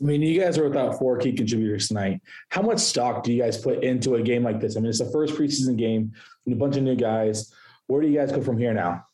I 0.00 0.04
mean, 0.04 0.22
you 0.22 0.40
guys 0.40 0.56
are 0.58 0.68
without 0.68 0.98
four 0.98 1.18
key 1.18 1.32
contributors 1.32 1.88
tonight. 1.88 2.20
How 2.50 2.62
much 2.62 2.78
stock 2.78 3.24
do 3.24 3.32
you 3.32 3.42
guys 3.42 3.58
put 3.58 3.82
into 3.82 4.14
a 4.14 4.22
game 4.22 4.44
like 4.44 4.60
this? 4.60 4.76
I 4.76 4.80
mean, 4.80 4.90
it's 4.90 5.00
the 5.00 5.10
first 5.10 5.34
preseason 5.34 5.76
game 5.76 6.12
with 6.44 6.54
a 6.54 6.56
bunch 6.56 6.76
of 6.76 6.84
new 6.84 6.94
guys. 6.94 7.52
Where 7.88 8.00
do 8.00 8.06
you 8.06 8.16
guys 8.16 8.30
go 8.30 8.40
from 8.40 8.58
here 8.58 8.72
now? 8.72 9.07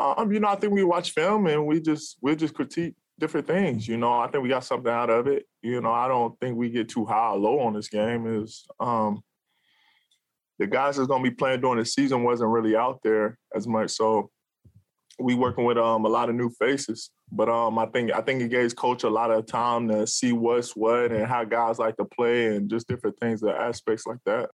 Um, 0.00 0.32
you 0.32 0.40
know, 0.40 0.48
I 0.48 0.56
think 0.56 0.72
we 0.72 0.84
watch 0.84 1.12
film 1.12 1.46
and 1.46 1.66
we 1.66 1.80
just 1.80 2.16
we 2.20 2.34
just 2.34 2.54
critique 2.54 2.94
different 3.18 3.46
things. 3.46 3.86
You 3.86 3.96
know, 3.96 4.12
I 4.12 4.28
think 4.28 4.42
we 4.42 4.48
got 4.48 4.64
something 4.64 4.90
out 4.90 5.10
of 5.10 5.26
it. 5.26 5.46
You 5.62 5.80
know, 5.80 5.92
I 5.92 6.08
don't 6.08 6.38
think 6.40 6.56
we 6.56 6.70
get 6.70 6.88
too 6.88 7.04
high 7.04 7.30
or 7.30 7.38
low 7.38 7.60
on 7.60 7.74
this 7.74 7.88
game. 7.88 8.26
Is 8.42 8.66
um, 8.80 9.22
the 10.58 10.66
guys 10.66 10.96
that's 10.96 11.08
gonna 11.08 11.22
be 11.22 11.30
playing 11.30 11.60
during 11.60 11.78
the 11.78 11.84
season 11.84 12.24
wasn't 12.24 12.50
really 12.50 12.76
out 12.76 13.00
there 13.02 13.38
as 13.54 13.66
much. 13.66 13.90
So 13.90 14.30
we 15.18 15.34
working 15.34 15.64
with 15.64 15.76
um 15.76 16.04
a 16.04 16.08
lot 16.08 16.28
of 16.28 16.34
new 16.34 16.50
faces. 16.50 17.10
But 17.30 17.48
um, 17.48 17.78
I 17.78 17.86
think 17.86 18.12
I 18.12 18.22
think 18.22 18.42
it 18.42 18.48
gives 18.48 18.74
coach 18.74 19.04
a 19.04 19.10
lot 19.10 19.30
of 19.30 19.46
time 19.46 19.88
to 19.88 20.06
see 20.06 20.32
what's 20.32 20.74
what 20.74 21.12
and 21.12 21.26
how 21.26 21.44
guys 21.44 21.78
like 21.78 21.96
to 21.98 22.04
play 22.04 22.56
and 22.56 22.68
just 22.68 22.88
different 22.88 23.18
things, 23.20 23.40
the 23.40 23.50
aspects 23.50 24.06
like 24.06 24.18
that. 24.26 24.50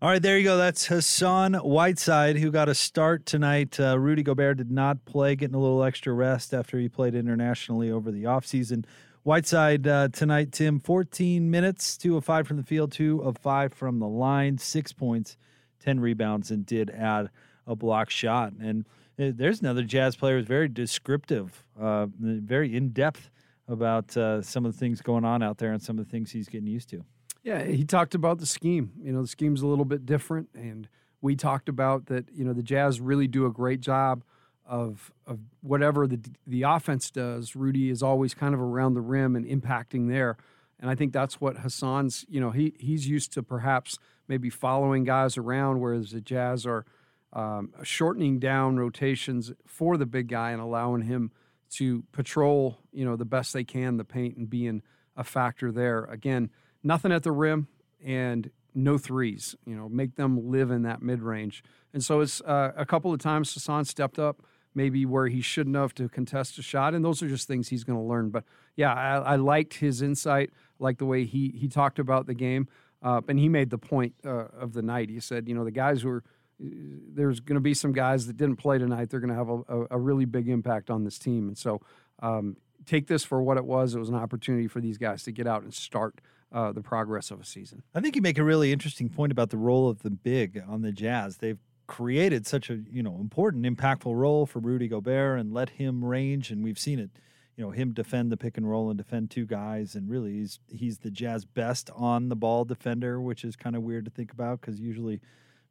All 0.00 0.08
right, 0.08 0.22
there 0.22 0.38
you 0.38 0.44
go. 0.44 0.56
That's 0.56 0.86
Hassan 0.86 1.54
Whiteside, 1.54 2.36
who 2.36 2.52
got 2.52 2.68
a 2.68 2.74
start 2.76 3.26
tonight. 3.26 3.80
Uh, 3.80 3.98
Rudy 3.98 4.22
Gobert 4.22 4.58
did 4.58 4.70
not 4.70 5.04
play, 5.06 5.34
getting 5.34 5.56
a 5.56 5.58
little 5.58 5.82
extra 5.82 6.12
rest 6.12 6.54
after 6.54 6.78
he 6.78 6.88
played 6.88 7.16
internationally 7.16 7.90
over 7.90 8.12
the 8.12 8.22
offseason. 8.22 8.84
Whiteside 9.24 9.88
uh, 9.88 10.06
tonight, 10.12 10.52
Tim, 10.52 10.78
14 10.78 11.50
minutes, 11.50 11.96
two 11.96 12.16
of 12.16 12.24
five 12.24 12.46
from 12.46 12.58
the 12.58 12.62
field, 12.62 12.92
two 12.92 13.20
of 13.22 13.38
five 13.38 13.72
from 13.72 13.98
the 13.98 14.06
line, 14.06 14.56
six 14.58 14.92
points, 14.92 15.36
10 15.80 15.98
rebounds, 15.98 16.52
and 16.52 16.64
did 16.64 16.90
add 16.90 17.30
a 17.66 17.74
block 17.74 18.08
shot. 18.08 18.52
And 18.52 18.84
uh, 19.18 19.32
there's 19.34 19.62
another 19.62 19.82
Jazz 19.82 20.14
player 20.14 20.36
who's 20.36 20.46
very 20.46 20.68
descriptive, 20.68 21.64
uh, 21.76 22.06
very 22.20 22.76
in 22.76 22.90
depth 22.90 23.30
about 23.66 24.16
uh, 24.16 24.42
some 24.42 24.64
of 24.64 24.74
the 24.74 24.78
things 24.78 25.00
going 25.02 25.24
on 25.24 25.42
out 25.42 25.58
there 25.58 25.72
and 25.72 25.82
some 25.82 25.98
of 25.98 26.04
the 26.04 26.10
things 26.12 26.30
he's 26.30 26.48
getting 26.48 26.68
used 26.68 26.88
to. 26.90 27.04
Yeah, 27.48 27.64
he 27.64 27.82
talked 27.82 28.14
about 28.14 28.40
the 28.40 28.46
scheme. 28.46 28.92
You 29.02 29.10
know, 29.10 29.22
the 29.22 29.26
scheme's 29.26 29.62
a 29.62 29.66
little 29.66 29.86
bit 29.86 30.04
different, 30.04 30.50
and 30.52 30.86
we 31.22 31.34
talked 31.34 31.70
about 31.70 32.04
that. 32.08 32.26
You 32.30 32.44
know, 32.44 32.52
the 32.52 32.62
Jazz 32.62 33.00
really 33.00 33.26
do 33.26 33.46
a 33.46 33.50
great 33.50 33.80
job 33.80 34.22
of 34.66 35.10
of 35.26 35.38
whatever 35.62 36.06
the 36.06 36.20
the 36.46 36.64
offense 36.64 37.10
does. 37.10 37.56
Rudy 37.56 37.88
is 37.88 38.02
always 38.02 38.34
kind 38.34 38.52
of 38.52 38.60
around 38.60 38.92
the 38.92 39.00
rim 39.00 39.34
and 39.34 39.46
impacting 39.46 40.10
there, 40.10 40.36
and 40.78 40.90
I 40.90 40.94
think 40.94 41.14
that's 41.14 41.40
what 41.40 41.56
Hassan's. 41.60 42.26
You 42.28 42.38
know, 42.38 42.50
he 42.50 42.74
he's 42.78 43.08
used 43.08 43.32
to 43.32 43.42
perhaps 43.42 43.98
maybe 44.28 44.50
following 44.50 45.04
guys 45.04 45.38
around, 45.38 45.80
whereas 45.80 46.10
the 46.10 46.20
Jazz 46.20 46.66
are 46.66 46.84
um, 47.32 47.72
shortening 47.82 48.38
down 48.38 48.76
rotations 48.76 49.52
for 49.64 49.96
the 49.96 50.04
big 50.04 50.28
guy 50.28 50.50
and 50.50 50.60
allowing 50.60 51.00
him 51.00 51.32
to 51.76 52.04
patrol. 52.12 52.76
You 52.92 53.06
know, 53.06 53.16
the 53.16 53.24
best 53.24 53.54
they 53.54 53.64
can 53.64 53.96
the 53.96 54.04
paint 54.04 54.36
and 54.36 54.50
being 54.50 54.82
a 55.16 55.24
factor 55.24 55.72
there. 55.72 56.04
Again 56.04 56.50
nothing 56.88 57.12
at 57.12 57.22
the 57.22 57.30
rim 57.30 57.68
and 58.04 58.50
no 58.74 58.98
threes. 58.98 59.54
You 59.66 59.76
know, 59.76 59.88
make 59.88 60.16
them 60.16 60.50
live 60.50 60.70
in 60.72 60.82
that 60.82 61.02
mid 61.02 61.22
range. 61.22 61.62
And 61.92 62.02
so 62.02 62.20
it's 62.20 62.40
uh, 62.40 62.72
a 62.76 62.86
couple 62.86 63.12
of 63.12 63.20
times 63.20 63.52
Hassan 63.52 63.84
stepped 63.84 64.18
up, 64.18 64.42
maybe 64.74 65.06
where 65.06 65.28
he 65.28 65.40
shouldn't 65.40 65.76
have 65.76 65.94
to 65.94 66.08
contest 66.08 66.58
a 66.58 66.62
shot, 66.62 66.94
and 66.94 67.04
those 67.04 67.22
are 67.22 67.28
just 67.28 67.46
things 67.46 67.68
he's 67.68 67.84
going 67.84 67.98
to 67.98 68.04
learn. 68.04 68.30
But 68.30 68.44
yeah, 68.74 68.92
I, 68.92 69.34
I, 69.34 69.36
liked 69.36 69.74
his 69.74 70.02
insight, 70.02 70.50
like 70.78 70.98
the 70.98 71.06
way 71.06 71.24
he 71.24 71.54
he 71.56 71.68
talked 71.68 71.98
about 71.98 72.26
the 72.26 72.34
game, 72.34 72.68
uh, 73.02 73.20
and 73.28 73.38
he 73.38 73.48
made 73.48 73.70
the 73.70 73.78
point 73.78 74.14
uh, 74.24 74.48
of 74.58 74.72
the 74.72 74.82
night. 74.82 75.10
He 75.10 75.20
said, 75.20 75.48
you 75.48 75.54
know, 75.54 75.64
the 75.64 75.70
guys 75.70 76.02
who 76.02 76.10
are 76.10 76.24
there's 76.60 77.38
going 77.38 77.54
to 77.54 77.60
be 77.60 77.72
some 77.72 77.92
guys 77.92 78.26
that 78.26 78.36
didn't 78.36 78.56
play 78.56 78.78
tonight. 78.78 79.10
They're 79.10 79.20
going 79.20 79.30
to 79.30 79.36
have 79.36 79.48
a, 79.48 79.86
a, 79.92 79.98
really 79.98 80.24
big 80.24 80.48
impact 80.48 80.90
on 80.90 81.04
this 81.04 81.16
team, 81.16 81.46
and 81.46 81.56
so 81.56 81.80
um, 82.20 82.56
take 82.84 83.06
this 83.06 83.24
for 83.24 83.40
what 83.40 83.56
it 83.58 83.64
was. 83.64 83.94
It 83.94 84.00
was 84.00 84.08
an 84.08 84.16
opportunity 84.16 84.66
for 84.66 84.80
these 84.80 84.98
guys 84.98 85.22
to 85.22 85.32
get 85.32 85.46
out 85.46 85.62
and 85.62 85.72
start 85.72 86.20
uh, 86.52 86.72
the 86.72 86.82
progress 86.82 87.30
of 87.30 87.40
a 87.40 87.44
season. 87.44 87.82
I 87.94 88.00
think 88.00 88.16
you 88.16 88.22
make 88.22 88.38
a 88.38 88.44
really 88.44 88.72
interesting 88.72 89.08
point 89.08 89.32
about 89.32 89.50
the 89.50 89.56
role 89.56 89.88
of 89.88 90.02
the 90.02 90.10
big 90.10 90.62
on 90.66 90.82
the 90.82 90.92
Jazz. 90.92 91.38
They've 91.38 91.58
created 91.86 92.46
such 92.46 92.70
a 92.70 92.76
you 92.90 93.02
know 93.02 93.18
important, 93.20 93.64
impactful 93.64 94.14
role 94.14 94.46
for 94.46 94.60
Rudy 94.60 94.88
Gobert 94.88 95.40
and 95.40 95.52
let 95.52 95.70
him 95.70 96.04
range, 96.04 96.50
and 96.50 96.62
we've 96.62 96.78
seen 96.78 96.98
it. 96.98 97.10
You 97.56 97.64
know 97.64 97.70
him 97.72 97.92
defend 97.92 98.30
the 98.30 98.36
pick 98.36 98.56
and 98.56 98.70
roll 98.70 98.88
and 98.88 98.96
defend 98.96 99.30
two 99.30 99.44
guys, 99.44 99.94
and 99.94 100.08
really 100.08 100.32
he's 100.32 100.60
he's 100.68 100.98
the 100.98 101.10
Jazz 101.10 101.44
best 101.44 101.90
on 101.94 102.28
the 102.28 102.36
ball 102.36 102.64
defender, 102.64 103.20
which 103.20 103.44
is 103.44 103.56
kind 103.56 103.74
of 103.74 103.82
weird 103.82 104.04
to 104.04 104.10
think 104.10 104.32
about 104.32 104.60
because 104.60 104.78
usually 104.80 105.20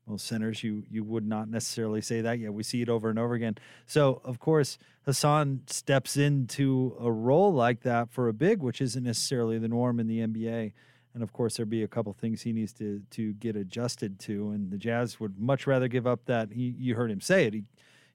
most 0.08 0.26
centers 0.26 0.64
you 0.64 0.84
you 0.90 1.04
would 1.04 1.26
not 1.26 1.50
necessarily 1.50 2.02
say 2.02 2.22
that 2.22 2.40
yet 2.40 2.54
we 2.54 2.64
see 2.64 2.82
it 2.82 2.90
over 2.90 3.10
and 3.10 3.20
over 3.20 3.34
again 3.34 3.56
so 3.86 4.22
of 4.24 4.40
course 4.40 4.78
hassan 5.06 5.62
steps 5.68 6.16
into 6.18 6.96
a 7.00 7.12
role 7.12 7.54
like 7.54 7.82
that 7.82 8.10
for 8.10 8.28
a 8.28 8.34
big 8.34 8.62
which 8.62 8.82
isn't 8.82 9.04
necessarily 9.04 9.58
the 9.58 9.68
norm 9.68 10.00
in 10.00 10.08
the 10.08 10.20
nba 10.20 10.72
and 11.18 11.24
of 11.24 11.34
course 11.34 11.58
there'd 11.58 11.68
be 11.68 11.82
a 11.82 11.88
couple 11.88 12.14
things 12.14 12.44
he 12.44 12.54
needs 12.54 12.72
to 12.74 13.02
to 13.10 13.34
get 13.34 13.56
adjusted 13.56 14.20
to. 14.20 14.52
And 14.52 14.70
the 14.70 14.78
Jazz 14.78 15.20
would 15.20 15.40
much 15.40 15.66
rather 15.66 15.88
give 15.88 16.06
up 16.06 16.26
that. 16.26 16.52
He, 16.52 16.76
you 16.78 16.94
heard 16.94 17.10
him 17.10 17.22
say 17.22 17.48
it. 17.48 17.56
He, 17.56 17.64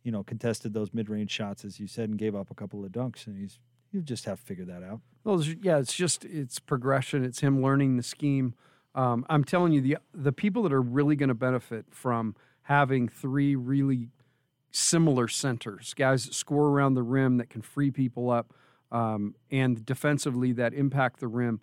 you 0.04 0.12
know, 0.12 0.22
contested 0.22 0.72
those 0.72 0.94
mid 0.94 1.10
range 1.10 1.32
shots 1.32 1.64
as 1.64 1.80
you 1.80 1.88
said, 1.88 2.10
and 2.10 2.16
gave 2.16 2.36
up 2.36 2.52
a 2.52 2.54
couple 2.54 2.84
of 2.84 2.92
dunks. 2.92 3.26
And 3.26 3.36
he's 3.36 3.58
you 3.90 4.02
just 4.02 4.24
have 4.26 4.38
to 4.38 4.46
figure 4.46 4.64
that 4.66 4.84
out. 4.84 5.00
Well, 5.24 5.42
yeah, 5.42 5.78
it's 5.78 5.94
just 5.94 6.24
it's 6.24 6.60
progression. 6.60 7.24
It's 7.24 7.40
him 7.40 7.60
learning 7.60 7.96
the 7.96 8.04
scheme. 8.04 8.54
Um, 8.94 9.24
I'm 9.28 9.44
telling 9.44 9.72
you, 9.72 9.80
the 9.80 9.98
the 10.14 10.32
people 10.32 10.62
that 10.64 10.72
are 10.72 10.82
really 10.82 11.16
going 11.16 11.28
to 11.28 11.34
benefit 11.34 11.86
from 11.90 12.34
having 12.62 13.08
three 13.08 13.56
really 13.56 14.08
similar 14.70 15.28
centers, 15.28 15.94
guys 15.94 16.26
that 16.26 16.34
score 16.34 16.68
around 16.68 16.94
the 16.94 17.02
rim 17.02 17.38
that 17.38 17.50
can 17.50 17.62
free 17.62 17.90
people 17.90 18.30
up, 18.30 18.52
um, 18.90 19.34
and 19.50 19.84
defensively 19.84 20.52
that 20.52 20.74
impact 20.74 21.20
the 21.20 21.28
rim. 21.28 21.60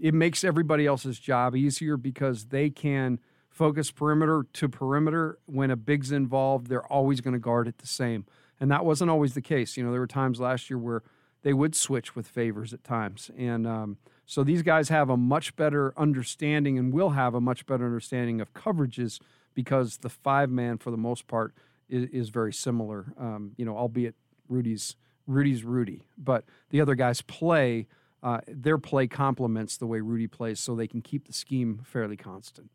It 0.00 0.14
makes 0.14 0.44
everybody 0.44 0.86
else's 0.86 1.18
job 1.18 1.56
easier 1.56 1.96
because 1.96 2.46
they 2.46 2.70
can 2.70 3.18
focus 3.48 3.90
perimeter 3.90 4.46
to 4.52 4.68
perimeter. 4.68 5.38
When 5.46 5.70
a 5.70 5.76
big's 5.76 6.12
involved, 6.12 6.68
they're 6.68 6.86
always 6.86 7.20
going 7.20 7.34
to 7.34 7.40
guard 7.40 7.66
it 7.66 7.78
the 7.78 7.86
same, 7.86 8.26
and 8.60 8.70
that 8.70 8.84
wasn't 8.84 9.10
always 9.10 9.34
the 9.34 9.42
case. 9.42 9.76
You 9.76 9.84
know, 9.84 9.90
there 9.90 10.00
were 10.00 10.06
times 10.06 10.40
last 10.40 10.70
year 10.70 10.78
where 10.78 11.02
they 11.42 11.52
would 11.52 11.74
switch 11.74 12.14
with 12.14 12.26
favors 12.28 12.72
at 12.72 12.84
times. 12.84 13.30
And 13.36 13.66
um, 13.66 13.98
so 14.30 14.44
these 14.44 14.62
guys 14.62 14.90
have 14.90 15.10
a 15.10 15.16
much 15.16 15.56
better 15.56 15.92
understanding 15.96 16.78
and 16.78 16.92
will 16.92 17.10
have 17.10 17.34
a 17.34 17.40
much 17.40 17.66
better 17.66 17.84
understanding 17.84 18.40
of 18.40 18.54
coverages 18.54 19.18
because 19.54 19.96
the 19.96 20.08
five 20.08 20.48
man, 20.48 20.78
for 20.78 20.92
the 20.92 20.96
most 20.96 21.26
part, 21.26 21.52
is, 21.88 22.08
is 22.10 22.28
very 22.28 22.52
similar. 22.52 23.12
Um, 23.18 23.54
you 23.56 23.64
know, 23.64 23.76
albeit 23.76 24.14
Rudy's 24.48 24.94
Rudy's 25.26 25.64
Rudy, 25.64 26.06
but 26.16 26.44
the 26.68 26.80
other 26.80 26.94
guys 26.94 27.22
play. 27.22 27.88
Uh, 28.22 28.38
their 28.46 28.78
play 28.78 29.08
complements 29.08 29.76
the 29.76 29.86
way 29.88 30.00
Rudy 30.00 30.28
plays, 30.28 30.60
so 30.60 30.76
they 30.76 30.86
can 30.86 31.02
keep 31.02 31.26
the 31.26 31.32
scheme 31.32 31.80
fairly 31.84 32.16
constant. 32.16 32.70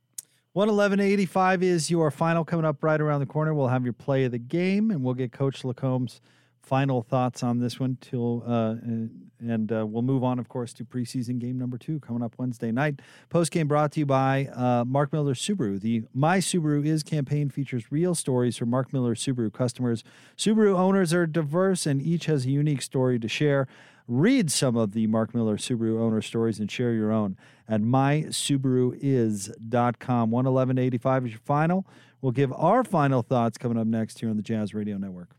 111.85 0.57 1.61
is 1.61 1.89
your 1.89 2.11
final 2.11 2.43
coming 2.43 2.65
up 2.65 2.83
right 2.83 2.99
around 2.99 3.21
the 3.21 3.27
corner. 3.27 3.53
We'll 3.53 3.67
have 3.67 3.85
your 3.85 3.93
play 3.93 4.25
of 4.25 4.31
the 4.31 4.39
game, 4.39 4.91
and 4.91 5.03
we'll 5.03 5.13
get 5.13 5.31
Coach 5.31 5.63
Lacomb's 5.63 6.19
final 6.65 7.01
thoughts 7.01 7.43
on 7.43 7.59
this 7.59 7.79
one. 7.79 7.97
Till 8.01 8.43
uh, 8.45 8.75
and, 8.81 9.25
and 9.39 9.71
uh, 9.71 9.85
we'll 9.85 10.01
move 10.01 10.23
on, 10.23 10.39
of 10.39 10.49
course, 10.49 10.73
to 10.73 10.85
preseason 10.85 11.39
game 11.39 11.57
number 11.57 11.77
two 11.77 11.99
coming 11.99 12.23
up 12.23 12.35
Wednesday 12.37 12.71
night. 12.71 13.01
Post 13.29 13.51
game 13.51 13.67
brought 13.67 13.91
to 13.93 13.99
you 13.99 14.05
by 14.05 14.47
uh, 14.53 14.83
Mark 14.85 15.13
Miller 15.13 15.33
Subaru. 15.33 15.79
The 15.79 16.03
My 16.13 16.39
Subaru 16.39 16.85
Is 16.85 17.03
campaign 17.03 17.49
features 17.49 17.91
real 17.91 18.15
stories 18.15 18.57
from 18.57 18.69
Mark 18.69 18.93
Miller 18.93 19.15
Subaru 19.15 19.53
customers. 19.53 20.03
Subaru 20.37 20.77
owners 20.77 21.13
are 21.13 21.27
diverse, 21.27 21.85
and 21.85 22.01
each 22.01 22.25
has 22.25 22.45
a 22.45 22.49
unique 22.49 22.81
story 22.81 23.19
to 23.19 23.27
share. 23.27 23.67
Read 24.07 24.51
some 24.51 24.77
of 24.77 24.91
the 24.91 25.07
Mark 25.07 25.33
Miller 25.33 25.57
Subaru 25.57 25.99
owner 25.99 26.21
stories 26.21 26.59
and 26.59 26.69
share 26.69 26.93
your 26.93 27.11
own 27.11 27.35
at 27.67 27.81
mysubaruis.com. 27.81 30.31
111.85 30.31 31.25
is 31.25 31.31
your 31.31 31.39
final. 31.39 31.87
We'll 32.21 32.31
give 32.31 32.53
our 32.53 32.83
final 32.83 33.23
thoughts 33.23 33.57
coming 33.57 33.79
up 33.79 33.87
next 33.87 34.19
here 34.19 34.29
on 34.29 34.37
the 34.37 34.43
Jazz 34.43 34.75
Radio 34.75 34.97
Network. 34.97 35.35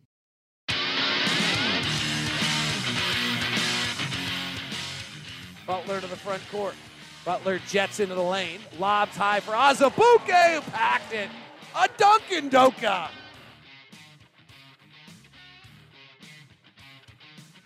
Butler 5.67 6.01
to 6.01 6.07
the 6.07 6.17
front 6.17 6.43
court. 6.51 6.75
Butler 7.25 7.59
jets 7.69 7.99
into 7.99 8.15
the 8.15 8.23
lane. 8.23 8.61
Lobs 8.79 9.17
high 9.17 9.41
for 9.41 9.53
Azubuike, 9.53 10.55
who 10.55 10.61
packed 10.71 11.13
it. 11.13 11.29
A 11.75 11.89
Duncan 11.99 12.49
Doka. 12.49 13.11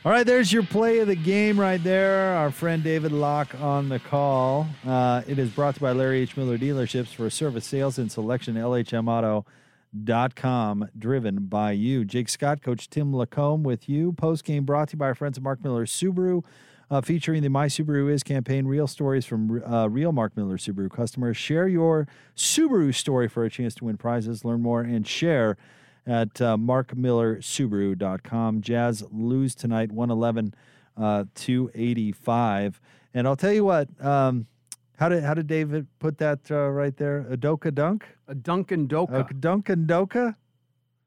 All 0.03 0.11
right, 0.11 0.25
there's 0.25 0.51
your 0.51 0.63
play 0.63 1.01
of 1.01 1.09
the 1.09 1.15
game 1.15 1.61
right 1.61 1.85
there. 1.85 2.33
Our 2.37 2.51
friend 2.51 2.83
David 2.83 3.13
Locke 3.13 3.55
on 3.61 3.91
the 3.91 3.99
call. 3.99 4.67
Uh, 4.87 5.21
it 5.27 5.39
is 5.39 5.51
brought 5.51 5.75
to 5.75 5.81
you 5.83 5.87
by 5.89 5.93
Larry 5.93 6.21
H. 6.21 6.39
Miller 6.39 6.57
Dealerships 6.57 7.09
for 7.09 7.29
service, 7.29 7.67
sales, 7.67 7.99
and 7.99 8.11
selection. 8.11 8.55
LHMauto.com, 8.55 10.89
driven 10.99 11.45
by 11.45 11.73
you. 11.73 12.07
Jake 12.07 12.31
Scott, 12.31 12.63
Coach 12.63 12.89
Tim 12.89 13.13
Lacomb 13.13 13.63
with 13.63 13.91
you. 13.91 14.15
Post 14.15 14.45
game 14.45 14.65
brought 14.65 14.89
to 14.89 14.95
you 14.95 14.99
by 15.01 15.09
our 15.09 15.15
friends 15.15 15.37
at 15.37 15.45
Mark 15.45 15.63
Miller 15.63 15.85
Subaru. 15.85 16.45
Uh, 16.91 17.01
featuring 17.01 17.41
the 17.41 17.49
My 17.49 17.67
Subaru 17.67 18.11
Is 18.11 18.25
campaign, 18.25 18.67
real 18.67 18.89
stories 18.89 19.25
from 19.25 19.63
uh, 19.65 19.89
real 19.89 20.11
Mark 20.11 20.37
Miller 20.37 20.59
Subaru 20.59 20.91
customers. 20.91 21.37
Share 21.37 21.69
your 21.69 22.09
Subaru 22.37 22.93
story 22.93 23.29
for 23.29 23.45
a 23.45 23.51
chance 23.51 23.77
to 23.77 23.85
win 23.85 23.97
prizes. 23.97 24.45
Learn 24.45 24.61
more 24.61 24.81
and 24.81 25.07
share 25.07 25.57
at 26.05 26.41
uh, 26.41 26.57
markmillersubaru.com. 26.57 28.61
Jazz 28.61 29.05
lose 29.13 29.55
tonight 29.55 29.93
111 29.93 30.53
uh, 30.97 31.27
285. 31.37 32.81
And 33.15 33.29
I'll 33.29 33.37
tell 33.37 33.53
you 33.53 33.65
what, 33.65 33.89
um, 34.05 34.49
how 34.97 35.09
did 35.09 35.23
how 35.23 35.35
did 35.35 35.47
David 35.47 35.87
put 36.01 36.19
that 36.19 36.41
uh, 36.51 36.71
right 36.71 36.97
there? 36.97 37.25
A 37.31 37.37
Doka 37.37 37.71
dunk? 37.71 38.05
A 38.27 38.35
Duncan 38.35 38.89
Doka. 38.89 39.29
A 39.31 39.33
Duncan 39.33 39.87
Doka? 39.87 40.37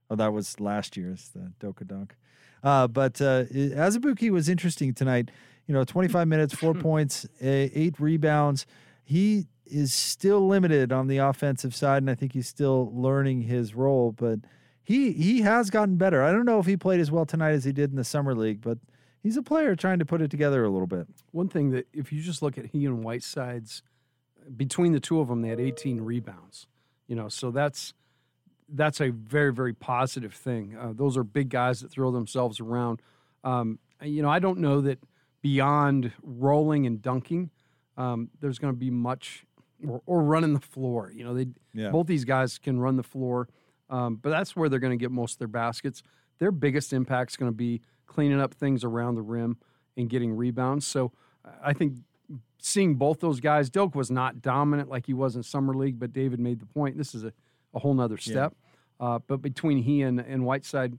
Oh, 0.10 0.16
that 0.16 0.32
was 0.32 0.62
last 0.62 0.96
year's 0.96 1.32
Doka 1.60 1.84
dunk. 1.84 2.16
Uh, 2.64 2.88
but 2.88 3.22
uh, 3.22 3.44
Azubuike 3.46 4.32
was 4.32 4.48
interesting 4.48 4.94
tonight. 4.94 5.30
You 5.68 5.74
know, 5.74 5.84
25 5.84 6.28
minutes, 6.28 6.54
four 6.54 6.74
points, 6.90 7.26
eight 7.42 8.00
rebounds. 8.00 8.66
He 9.04 9.48
is 9.66 9.94
still 9.94 10.48
limited 10.48 10.92
on 10.92 11.08
the 11.08 11.18
offensive 11.18 11.76
side, 11.76 12.04
and 12.04 12.10
I 12.10 12.16
think 12.16 12.34
he's 12.34 12.48
still 12.48 12.92
learning 12.94 13.44
his 13.44 13.74
role. 13.74 14.12
But 14.12 14.40
he 14.84 15.14
he 15.14 15.42
has 15.42 15.70
gotten 15.70 15.96
better. 15.96 16.24
I 16.24 16.32
don't 16.32 16.46
know 16.46 16.60
if 16.60 16.66
he 16.66 16.78
played 16.78 17.00
as 17.00 17.12
well 17.12 17.26
tonight 17.26 17.52
as 17.52 17.64
he 17.64 17.72
did 17.72 17.90
in 17.90 17.96
the 17.96 18.04
summer 18.04 18.36
league, 18.36 18.62
but 18.62 18.78
he's 19.22 19.38
a 19.38 19.44
player 19.44 19.76
trying 19.76 20.00
to 20.00 20.06
put 20.06 20.22
it 20.22 20.30
together 20.30 20.64
a 20.64 20.70
little 20.70 20.88
bit. 20.88 21.08
One 21.32 21.48
thing 21.48 21.72
that 21.72 21.88
if 21.94 22.12
you 22.12 22.22
just 22.22 22.42
look 22.42 22.58
at 22.58 22.68
he 22.68 22.86
and 22.86 23.04
Whiteside's 23.04 23.82
between 24.56 24.92
the 24.92 25.00
two 25.00 25.20
of 25.20 25.30
them, 25.30 25.42
they 25.42 25.48
had 25.48 25.60
18 25.60 26.02
rebounds. 26.02 26.68
You 27.08 27.16
know, 27.16 27.30
so 27.30 27.52
that's 27.52 27.94
that's 28.70 29.02
a 29.02 29.10
very 29.10 29.54
very 29.54 29.74
positive 29.74 30.34
thing. 30.34 30.76
Uh, 30.80 30.94
those 30.94 31.18
are 31.18 31.24
big 31.24 31.50
guys 31.50 31.82
that 31.82 31.92
throw 31.92 32.12
themselves 32.12 32.60
around. 32.60 33.02
Um, 33.44 33.80
you 34.02 34.22
know, 34.22 34.30
I 34.30 34.40
don't 34.40 34.60
know 34.60 34.82
that 34.82 35.00
beyond 35.44 36.12
rolling 36.24 36.88
and 36.88 37.00
dunking, 37.02 37.52
um, 37.98 38.30
there's 38.40 38.58
going 38.58 38.74
to 38.74 38.78
be 38.80 38.90
much 38.90 39.46
or, 39.88 40.02
or 40.08 40.24
running 40.24 40.54
the 40.54 40.60
floor. 40.60 41.12
You 41.14 41.24
know, 41.26 41.36
they 41.36 41.48
Yeah. 41.74 41.92
both 41.92 42.08
these 42.08 42.26
guys 42.26 42.58
can 42.58 42.80
run 42.80 42.96
the 42.96 43.04
floor, 43.04 43.48
um, 43.90 44.16
but 44.16 44.30
that's 44.32 44.56
where 44.56 44.70
they're 44.70 44.80
going 44.80 44.98
to 44.98 45.02
get 45.04 45.12
most 45.12 45.34
of 45.34 45.40
their 45.40 45.48
baskets. 45.50 46.02
Their 46.40 46.52
biggest 46.52 46.94
impact 46.94 47.32
is 47.32 47.38
going 47.38 47.52
to 47.52 47.56
be 47.56 47.82
cleaning 48.08 48.40
up 48.40 48.54
things 48.56 48.84
around 48.84 49.16
the 49.16 49.22
rim 49.22 49.58
and 49.98 50.10
getting 50.10 50.34
rebounds. 50.36 50.88
So 50.88 51.12
I 51.62 51.74
think 51.74 51.98
seeing 52.58 52.96
both 52.96 53.20
those 53.20 53.40
guys, 53.42 53.70
Doak 53.70 53.94
was 53.94 54.10
not 54.10 54.42
dominant 54.42 54.90
like 54.90 55.06
he 55.06 55.14
was 55.14 55.36
in 55.36 55.44
summer 55.44 55.74
league, 55.76 56.00
but 56.00 56.14
David 56.14 56.40
made 56.40 56.60
the 56.60 56.66
point. 56.66 56.98
This 56.98 57.14
is 57.14 57.26
a, 57.26 57.34
a 57.74 57.80
whole 57.80 57.94
nother 57.94 58.16
Yeah. 58.16 58.32
step. 58.32 58.56
Uh, 59.00 59.20
but 59.28 59.42
between 59.42 59.80
he 59.80 60.02
and, 60.04 60.20
and 60.22 60.46
Whiteside, 60.46 60.98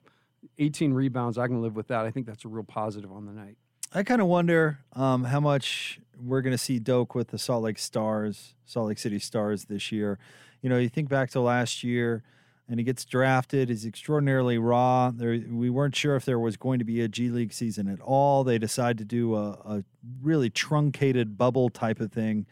18 0.58 0.92
rebounds, 0.92 1.38
I 1.38 1.46
can 1.46 1.62
live 1.62 1.74
with 1.74 1.86
that. 1.88 2.04
I 2.04 2.10
think 2.10 2.26
that's 2.26 2.44
a 2.44 2.48
real 2.48 2.64
positive 2.64 3.10
on 3.10 3.24
the 3.24 3.32
night. 3.32 3.56
I 3.96 4.02
kind 4.02 4.20
of 4.20 4.26
wonder 4.26 4.80
um, 4.94 5.22
how 5.22 5.38
much 5.38 6.00
we're 6.20 6.42
going 6.42 6.50
to 6.50 6.58
see 6.58 6.80
Doak 6.80 7.14
with 7.14 7.28
the 7.28 7.38
Salt 7.38 7.62
Lake 7.62 7.78
Stars, 7.78 8.54
Salt 8.66 8.88
Lake 8.88 8.98
City 8.98 9.20
Stars 9.20 9.66
this 9.66 9.92
year. 9.92 10.18
You 10.62 10.68
know, 10.68 10.78
you 10.78 10.88
think 10.88 11.08
back 11.08 11.30
to 11.30 11.40
last 11.40 11.84
year, 11.84 12.24
and 12.68 12.80
he 12.80 12.84
gets 12.84 13.04
drafted. 13.04 13.68
He's 13.68 13.86
extraordinarily 13.86 14.58
raw. 14.58 15.12
There, 15.14 15.40
we 15.48 15.70
weren't 15.70 15.94
sure 15.94 16.16
if 16.16 16.24
there 16.24 16.40
was 16.40 16.56
going 16.56 16.80
to 16.80 16.84
be 16.84 17.02
a 17.02 17.08
G 17.08 17.28
League 17.28 17.52
season 17.52 17.86
at 17.86 18.00
all. 18.00 18.42
They 18.42 18.58
decided 18.58 18.98
to 18.98 19.04
do 19.04 19.36
a, 19.36 19.50
a 19.50 19.84
really 20.20 20.50
truncated 20.50 21.38
bubble 21.38 21.68
type 21.68 22.00
of 22.00 22.10
thing 22.10 22.46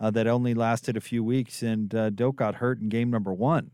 uh, 0.00 0.10
that 0.10 0.26
only 0.26 0.52
lasted 0.52 0.96
a 0.96 1.00
few 1.00 1.22
weeks, 1.22 1.62
and 1.62 1.94
uh, 1.94 2.10
Doak 2.10 2.34
got 2.34 2.56
hurt 2.56 2.80
in 2.80 2.88
game 2.88 3.08
number 3.08 3.32
one, 3.32 3.70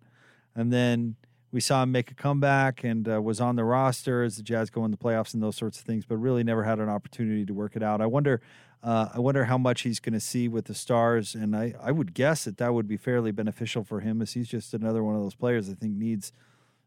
and 0.54 0.70
then 0.70 1.16
we 1.54 1.60
saw 1.60 1.84
him 1.84 1.92
make 1.92 2.10
a 2.10 2.14
comeback 2.14 2.82
and 2.82 3.08
uh, 3.08 3.22
was 3.22 3.40
on 3.40 3.54
the 3.54 3.62
roster 3.62 4.24
as 4.24 4.36
the 4.36 4.42
Jazz 4.42 4.70
go 4.70 4.84
in 4.84 4.90
the 4.90 4.96
playoffs 4.96 5.34
and 5.34 5.42
those 5.42 5.54
sorts 5.54 5.78
of 5.78 5.84
things, 5.84 6.04
but 6.04 6.16
really 6.16 6.42
never 6.42 6.64
had 6.64 6.80
an 6.80 6.88
opportunity 6.88 7.46
to 7.46 7.54
work 7.54 7.76
it 7.76 7.82
out. 7.82 8.00
I 8.00 8.06
wonder, 8.06 8.40
uh, 8.82 9.10
I 9.14 9.20
wonder 9.20 9.44
how 9.44 9.56
much 9.56 9.82
he's 9.82 10.00
going 10.00 10.14
to 10.14 10.20
see 10.20 10.48
with 10.48 10.64
the 10.64 10.74
Stars, 10.74 11.32
and 11.32 11.54
I, 11.54 11.72
I 11.80 11.92
would 11.92 12.12
guess 12.12 12.42
that 12.42 12.56
that 12.56 12.74
would 12.74 12.88
be 12.88 12.96
fairly 12.96 13.30
beneficial 13.30 13.84
for 13.84 14.00
him, 14.00 14.20
as 14.20 14.32
he's 14.32 14.48
just 14.48 14.74
another 14.74 15.04
one 15.04 15.14
of 15.14 15.22
those 15.22 15.36
players 15.36 15.70
I 15.70 15.74
think 15.74 15.94
needs 15.94 16.32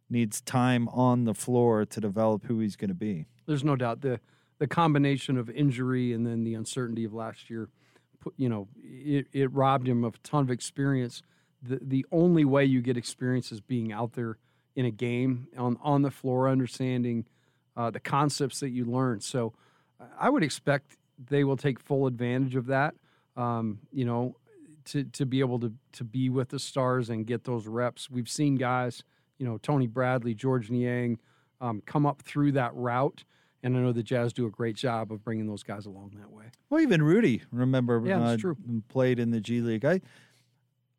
needs 0.09 0.41
time 0.41 0.89
on 0.89 1.24
the 1.24 1.34
floor 1.34 1.86
to 1.86 2.01
develop 2.01 2.43
who 2.43 2.59
he's 2.59 2.76
going 2.76 2.89
to 2.89 2.93
be. 2.93 3.26
There's 3.45 3.63
no 3.63 3.78
doubt 3.78 4.01
the 4.01 4.20
the 4.59 4.68
combination 4.68 5.38
of 5.38 5.49
injury 5.49 6.11
and 6.11 6.28
then 6.28 6.43
the 6.43 6.55
uncertainty 6.55 7.05
of 7.05 7.13
last 7.13 7.49
year, 7.49 7.70
you 8.36 8.49
know, 8.49 8.68
it, 8.84 9.28
it 9.32 9.53
robbed 9.53 9.88
him 9.88 10.03
of 10.03 10.15
a 10.15 10.18
ton 10.28 10.43
of 10.43 10.51
experience. 10.51 11.22
The 11.63 11.80
the 11.82 12.05
only 12.11 12.43
way 12.43 12.65
you 12.65 12.82
get 12.82 12.97
experience 12.97 13.53
is 13.53 13.61
being 13.61 13.93
out 13.93 14.11
there 14.11 14.38
in 14.78 14.86
a 14.86 14.91
game 14.91 15.47
on 15.57 15.78
on 15.82 16.03
the 16.03 16.11
floor, 16.11 16.47
understanding 16.47 17.25
uh, 17.75 17.89
the 17.91 17.99
concepts 17.99 18.61
that 18.61 18.69
you 18.69 18.86
learn. 18.86 19.19
So 19.19 19.53
I 20.17 20.30
would 20.30 20.43
expect 20.43 20.95
they 21.30 21.43
will 21.43 21.57
take 21.57 21.80
full 21.80 22.07
advantage 22.07 22.55
of 22.55 22.67
that. 22.67 22.95
Um, 23.36 23.80
you 23.91 24.05
know, 24.05 24.36
to 24.86 25.03
to 25.03 25.25
be 25.25 25.39
able 25.41 25.59
to 25.59 25.73
to 25.93 26.03
be 26.05 26.30
with 26.30 26.49
the 26.49 26.59
stars 26.59 27.09
and 27.09 27.25
get 27.28 27.43
those 27.43 27.67
reps. 27.67 28.09
We've 28.09 28.30
seen 28.30 28.55
guys, 28.55 29.03
you 29.39 29.45
know, 29.45 29.57
Tony 29.57 29.88
Bradley, 29.88 30.34
Georges 30.34 30.69
Niang, 30.71 31.19
um, 31.59 31.82
come 31.86 32.05
up 32.05 32.21
through 32.21 32.53
that 32.53 32.73
route 32.75 33.23
And 33.63 33.75
I 33.75 33.80
know 33.82 33.91
the 33.91 34.03
Jazz 34.03 34.32
do 34.34 34.45
a 34.45 34.51
great 34.51 34.75
job 34.75 35.11
of 35.11 35.23
bringing 35.23 35.47
those 35.47 35.63
guys 35.63 35.88
along 35.88 36.11
that 36.19 36.32
way. 36.32 36.45
Well, 36.69 36.82
even 36.82 37.01
Rudy, 37.01 37.41
remember, 37.51 38.01
Yeah, 38.05 38.19
that's 38.19 38.34
uh, 38.34 38.38
true. 38.38 38.57
played 38.88 39.19
in 39.19 39.32
the 39.32 39.41
G 39.41 39.61
League. 39.61 39.84
I, 39.84 40.01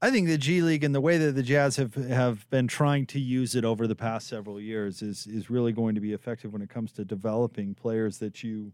I 0.01 0.11
think 0.11 0.29
the 0.29 0.39
G 0.39 0.63
League 0.63 0.85
and 0.85 0.95
the 0.95 1.01
way 1.01 1.19
that 1.19 1.33
the 1.33 1.43
Jazz 1.43 1.77
have 1.77 1.95
have 1.95 2.49
been 2.51 2.69
trying 2.69 3.07
to 3.07 3.19
use 3.19 3.57
it 3.57 3.65
over 3.65 3.89
the 3.89 3.97
past 3.97 4.29
several 4.29 4.61
years 4.61 5.03
is 5.03 5.27
is 5.27 5.51
really 5.51 5.73
going 5.73 5.97
to 5.97 6.01
be 6.01 6.13
effective 6.13 6.53
when 6.53 6.63
it 6.63 6.71
comes 6.71 6.93
to 6.93 7.05
developing 7.05 7.75
players 7.75 8.19
that 8.19 8.45
you 8.45 8.73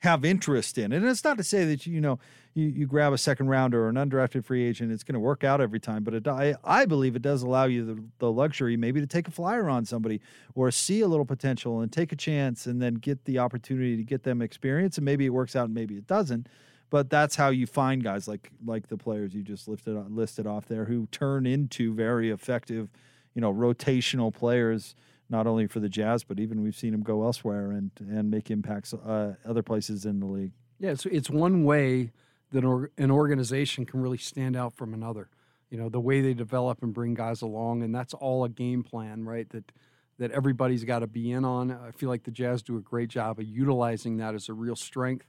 have 0.00 0.24
interest 0.24 0.78
in. 0.78 0.92
And 0.92 1.04
it's 1.04 1.24
not 1.24 1.36
to 1.38 1.44
say 1.44 1.64
that 1.66 1.86
you 1.86 2.00
know 2.00 2.18
you, 2.54 2.68
you 2.68 2.86
grab 2.86 3.12
a 3.12 3.18
second 3.18 3.48
rounder 3.48 3.84
or 3.84 3.90
an 3.90 3.96
undrafted 3.96 4.46
free 4.46 4.64
agent, 4.64 4.92
it's 4.92 5.02
going 5.02 5.14
to 5.14 5.20
work 5.20 5.44
out 5.44 5.60
every 5.60 5.80
time. 5.80 6.04
But 6.04 6.14
it, 6.14 6.26
I 6.26 6.54
I 6.64 6.86
believe 6.86 7.14
it 7.14 7.22
does 7.22 7.42
allow 7.42 7.64
you 7.64 7.84
the, 7.84 8.02
the 8.18 8.32
luxury 8.32 8.78
maybe 8.78 9.00
to 9.00 9.06
take 9.06 9.28
a 9.28 9.32
flyer 9.32 9.68
on 9.68 9.84
somebody 9.84 10.22
or 10.54 10.70
see 10.70 11.02
a 11.02 11.08
little 11.08 11.26
potential 11.26 11.80
and 11.80 11.92
take 11.92 12.12
a 12.12 12.16
chance 12.16 12.64
and 12.64 12.80
then 12.80 12.94
get 12.94 13.26
the 13.26 13.38
opportunity 13.40 13.98
to 13.98 14.04
get 14.04 14.22
them 14.22 14.40
experience. 14.40 14.96
And 14.96 15.04
maybe 15.04 15.26
it 15.26 15.30
works 15.30 15.54
out 15.54 15.66
and 15.66 15.74
maybe 15.74 15.96
it 15.96 16.06
doesn't. 16.06 16.48
But 16.90 17.10
that's 17.10 17.36
how 17.36 17.50
you 17.50 17.66
find 17.66 18.02
guys 18.02 18.26
like 18.26 18.50
like 18.64 18.88
the 18.88 18.96
players 18.96 19.34
you 19.34 19.42
just 19.42 19.68
lifted 19.68 19.94
listed 20.10 20.46
off 20.46 20.66
there 20.66 20.86
who 20.86 21.06
turn 21.10 21.46
into 21.46 21.92
very 21.92 22.30
effective, 22.30 22.88
you 23.34 23.40
know, 23.40 23.52
rotational 23.52 24.32
players 24.32 24.94
not 25.30 25.46
only 25.46 25.66
for 25.66 25.80
the 25.80 25.88
Jazz, 25.88 26.24
but 26.24 26.40
even 26.40 26.62
we've 26.62 26.74
seen 26.74 26.92
them 26.92 27.02
go 27.02 27.24
elsewhere 27.24 27.70
and 27.70 27.90
and 28.00 28.30
make 28.30 28.50
impacts 28.50 28.94
uh, 28.94 29.34
other 29.44 29.62
places 29.62 30.04
in 30.04 30.20
the 30.20 30.26
league. 30.26 30.52
Yeah, 30.78 30.90
it's 30.90 31.06
it's 31.06 31.30
one 31.30 31.64
way 31.64 32.12
that 32.52 32.64
an 32.96 33.10
organization 33.10 33.84
can 33.84 34.00
really 34.00 34.18
stand 34.18 34.56
out 34.56 34.74
from 34.74 34.94
another. 34.94 35.28
You 35.70 35.76
know, 35.76 35.90
the 35.90 36.00
way 36.00 36.22
they 36.22 36.32
develop 36.32 36.82
and 36.82 36.94
bring 36.94 37.12
guys 37.12 37.42
along, 37.42 37.82
and 37.82 37.94
that's 37.94 38.14
all 38.14 38.44
a 38.44 38.48
game 38.48 38.82
plan, 38.82 39.24
right? 39.24 39.48
That 39.50 39.70
that 40.18 40.30
everybody's 40.32 40.84
got 40.84 41.00
to 41.00 41.06
be 41.06 41.30
in 41.30 41.44
on. 41.44 41.70
I 41.70 41.90
feel 41.92 42.08
like 42.08 42.24
the 42.24 42.30
Jazz 42.30 42.62
do 42.62 42.76
a 42.76 42.80
great 42.80 43.08
job 43.08 43.38
of 43.38 43.44
utilizing 43.44 44.16
that 44.16 44.34
as 44.34 44.48
a 44.48 44.54
real 44.54 44.76
strength, 44.76 45.26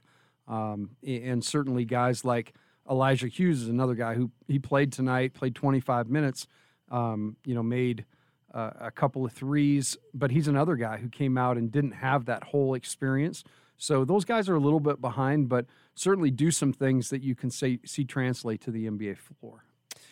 um, 0.50 0.90
and 1.06 1.44
certainly 1.44 1.84
guys 1.84 2.24
like 2.24 2.54
Elijah 2.90 3.28
Hughes 3.28 3.62
is 3.62 3.68
another 3.68 3.94
guy 3.94 4.14
who 4.14 4.30
he 4.48 4.58
played 4.58 4.92
tonight, 4.92 5.32
played 5.32 5.54
25 5.54 6.10
minutes. 6.10 6.46
Um, 6.90 7.36
you 7.44 7.54
know, 7.54 7.62
made 7.62 8.04
uh, 8.52 8.70
a 8.80 8.90
couple 8.90 9.24
of 9.24 9.32
threes, 9.32 9.96
but 10.12 10.32
he's 10.32 10.48
another 10.48 10.74
guy 10.74 10.96
who 10.96 11.08
came 11.08 11.38
out 11.38 11.56
and 11.56 11.70
didn't 11.70 11.92
have 11.92 12.24
that 12.24 12.42
whole 12.42 12.74
experience. 12.74 13.44
So 13.76 14.04
those 14.04 14.24
guys 14.24 14.48
are 14.48 14.56
a 14.56 14.60
little 14.60 14.80
bit 14.80 15.00
behind, 15.00 15.48
but 15.48 15.66
certainly 15.94 16.32
do 16.32 16.50
some 16.50 16.72
things 16.72 17.10
that 17.10 17.22
you 17.22 17.36
can 17.36 17.48
say, 17.48 17.78
see 17.86 18.04
translate 18.04 18.60
to 18.62 18.72
the 18.72 18.88
NBA 18.88 19.18
floor. 19.18 19.64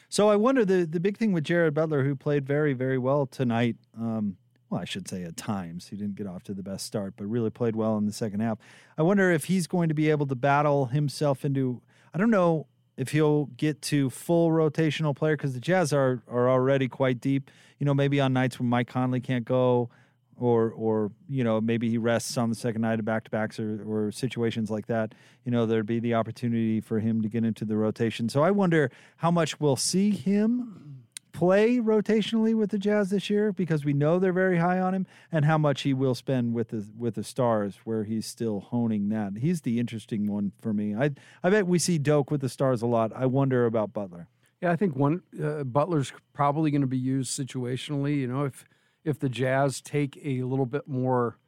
So 0.08 0.28
I 0.28 0.36
wonder 0.36 0.64
the 0.64 0.86
the 0.86 1.00
big 1.00 1.18
thing 1.18 1.32
with 1.32 1.44
Jared 1.44 1.74
Butler, 1.74 2.04
who 2.04 2.16
played 2.16 2.46
very 2.46 2.72
very 2.72 2.96
well 2.96 3.26
tonight. 3.26 3.76
Um, 3.96 4.36
well, 4.70 4.80
I 4.80 4.84
should 4.84 5.08
say 5.08 5.24
at 5.24 5.36
times 5.36 5.88
he 5.88 5.96
didn't 5.96 6.16
get 6.16 6.26
off 6.26 6.42
to 6.44 6.54
the 6.54 6.62
best 6.62 6.84
start, 6.84 7.14
but 7.16 7.26
really 7.26 7.50
played 7.50 7.74
well 7.74 7.96
in 7.96 8.06
the 8.06 8.12
second 8.12 8.40
half. 8.40 8.58
I 8.96 9.02
wonder 9.02 9.30
if 9.30 9.44
he's 9.44 9.66
going 9.66 9.88
to 9.88 9.94
be 9.94 10.10
able 10.10 10.26
to 10.26 10.34
battle 10.34 10.86
himself 10.86 11.44
into. 11.44 11.80
I 12.12 12.18
don't 12.18 12.30
know 12.30 12.66
if 12.96 13.10
he'll 13.10 13.46
get 13.56 13.80
to 13.80 14.10
full 14.10 14.50
rotational 14.50 15.16
player 15.16 15.36
because 15.36 15.54
the 15.54 15.60
Jazz 15.60 15.92
are 15.92 16.22
are 16.28 16.50
already 16.50 16.88
quite 16.88 17.20
deep. 17.20 17.50
You 17.78 17.86
know, 17.86 17.94
maybe 17.94 18.20
on 18.20 18.32
nights 18.32 18.58
when 18.58 18.68
Mike 18.68 18.88
Conley 18.88 19.20
can't 19.20 19.44
go, 19.44 19.88
or 20.36 20.70
or 20.72 21.12
you 21.28 21.44
know 21.44 21.60
maybe 21.60 21.88
he 21.88 21.96
rests 21.96 22.36
on 22.36 22.50
the 22.50 22.54
second 22.54 22.82
night 22.82 22.98
of 22.98 23.04
back 23.04 23.24
to 23.24 23.30
backs 23.30 23.58
or, 23.58 23.82
or 23.86 24.12
situations 24.12 24.70
like 24.70 24.86
that. 24.86 25.14
You 25.44 25.52
know, 25.52 25.64
there'd 25.64 25.86
be 25.86 26.00
the 26.00 26.14
opportunity 26.14 26.80
for 26.80 27.00
him 27.00 27.22
to 27.22 27.28
get 27.28 27.44
into 27.44 27.64
the 27.64 27.76
rotation. 27.76 28.28
So 28.28 28.42
I 28.42 28.50
wonder 28.50 28.90
how 29.16 29.30
much 29.30 29.58
we'll 29.60 29.76
see 29.76 30.10
him 30.10 30.97
play 31.38 31.78
rotationally 31.78 32.52
with 32.52 32.70
the 32.70 32.78
Jazz 32.78 33.10
this 33.10 33.30
year 33.30 33.52
because 33.52 33.84
we 33.84 33.92
know 33.92 34.18
they're 34.18 34.32
very 34.32 34.58
high 34.58 34.80
on 34.80 34.92
him, 34.92 35.06
and 35.30 35.44
how 35.44 35.56
much 35.56 35.82
he 35.82 35.94
will 35.94 36.16
spend 36.16 36.52
with 36.52 36.70
the 36.70 36.84
with 36.98 37.14
the 37.14 37.22
Stars, 37.22 37.78
where 37.84 38.02
he's 38.02 38.26
still 38.26 38.58
honing 38.58 39.08
that. 39.10 39.34
He's 39.38 39.60
the 39.60 39.78
interesting 39.78 40.26
one 40.26 40.50
for 40.60 40.72
me. 40.72 40.96
I 40.96 41.12
I 41.44 41.50
bet 41.50 41.68
we 41.68 41.78
see 41.78 41.96
Doak 41.96 42.32
with 42.32 42.40
the 42.40 42.48
Stars 42.48 42.82
a 42.82 42.86
lot. 42.86 43.12
I 43.14 43.26
wonder 43.26 43.66
about 43.66 43.92
Butler. 43.92 44.26
Yeah, 44.60 44.72
I 44.72 44.76
think 44.76 44.96
one 44.96 45.22
uh, 45.40 45.62
Butler's 45.62 46.12
probably 46.32 46.72
going 46.72 46.80
to 46.80 46.88
be 46.88 46.98
used 46.98 47.38
situationally. 47.38 48.16
You 48.16 48.26
know, 48.26 48.44
if 48.44 48.64
if 49.04 49.20
the 49.20 49.28
Jazz 49.28 49.80
take 49.80 50.18
a 50.24 50.42
little 50.42 50.66
bit 50.66 50.88
more 50.88 51.38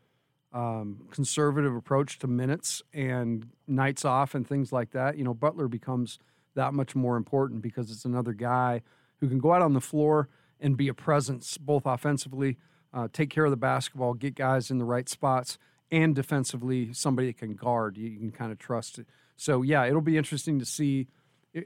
um, 0.52 1.08
conservative 1.10 1.74
approach 1.74 2.20
to 2.20 2.28
minutes 2.28 2.80
and 2.94 3.48
nights 3.66 4.04
off 4.04 4.36
and 4.36 4.46
things 4.46 4.72
like 4.72 4.92
that, 4.92 5.18
you 5.18 5.24
know, 5.24 5.34
Butler 5.34 5.66
becomes 5.66 6.20
that 6.54 6.74
much 6.74 6.94
more 6.94 7.16
important 7.16 7.60
because 7.60 7.90
it's 7.90 8.04
another 8.04 8.32
guy 8.32 8.82
who 9.20 9.28
can 9.28 9.38
go 9.38 9.52
out 9.52 9.62
on 9.62 9.74
the 9.74 9.80
floor 9.80 10.28
and 10.60 10.76
be 10.76 10.88
a 10.88 10.94
presence 10.94 11.58
both 11.58 11.86
offensively, 11.86 12.58
uh, 12.92 13.08
take 13.12 13.30
care 13.30 13.44
of 13.44 13.50
the 13.50 13.56
basketball, 13.56 14.14
get 14.14 14.34
guys 14.34 14.70
in 14.70 14.78
the 14.78 14.84
right 14.84 15.08
spots, 15.08 15.58
and 15.90 16.14
defensively 16.14 16.92
somebody 16.92 17.28
that 17.28 17.38
can 17.38 17.54
guard. 17.54 17.96
You 17.96 18.18
can 18.18 18.30
kind 18.30 18.52
of 18.52 18.58
trust 18.58 18.98
it. 18.98 19.06
So 19.36 19.62
yeah, 19.62 19.86
it'll 19.86 20.00
be 20.00 20.16
interesting 20.16 20.58
to 20.58 20.66
see. 20.66 21.08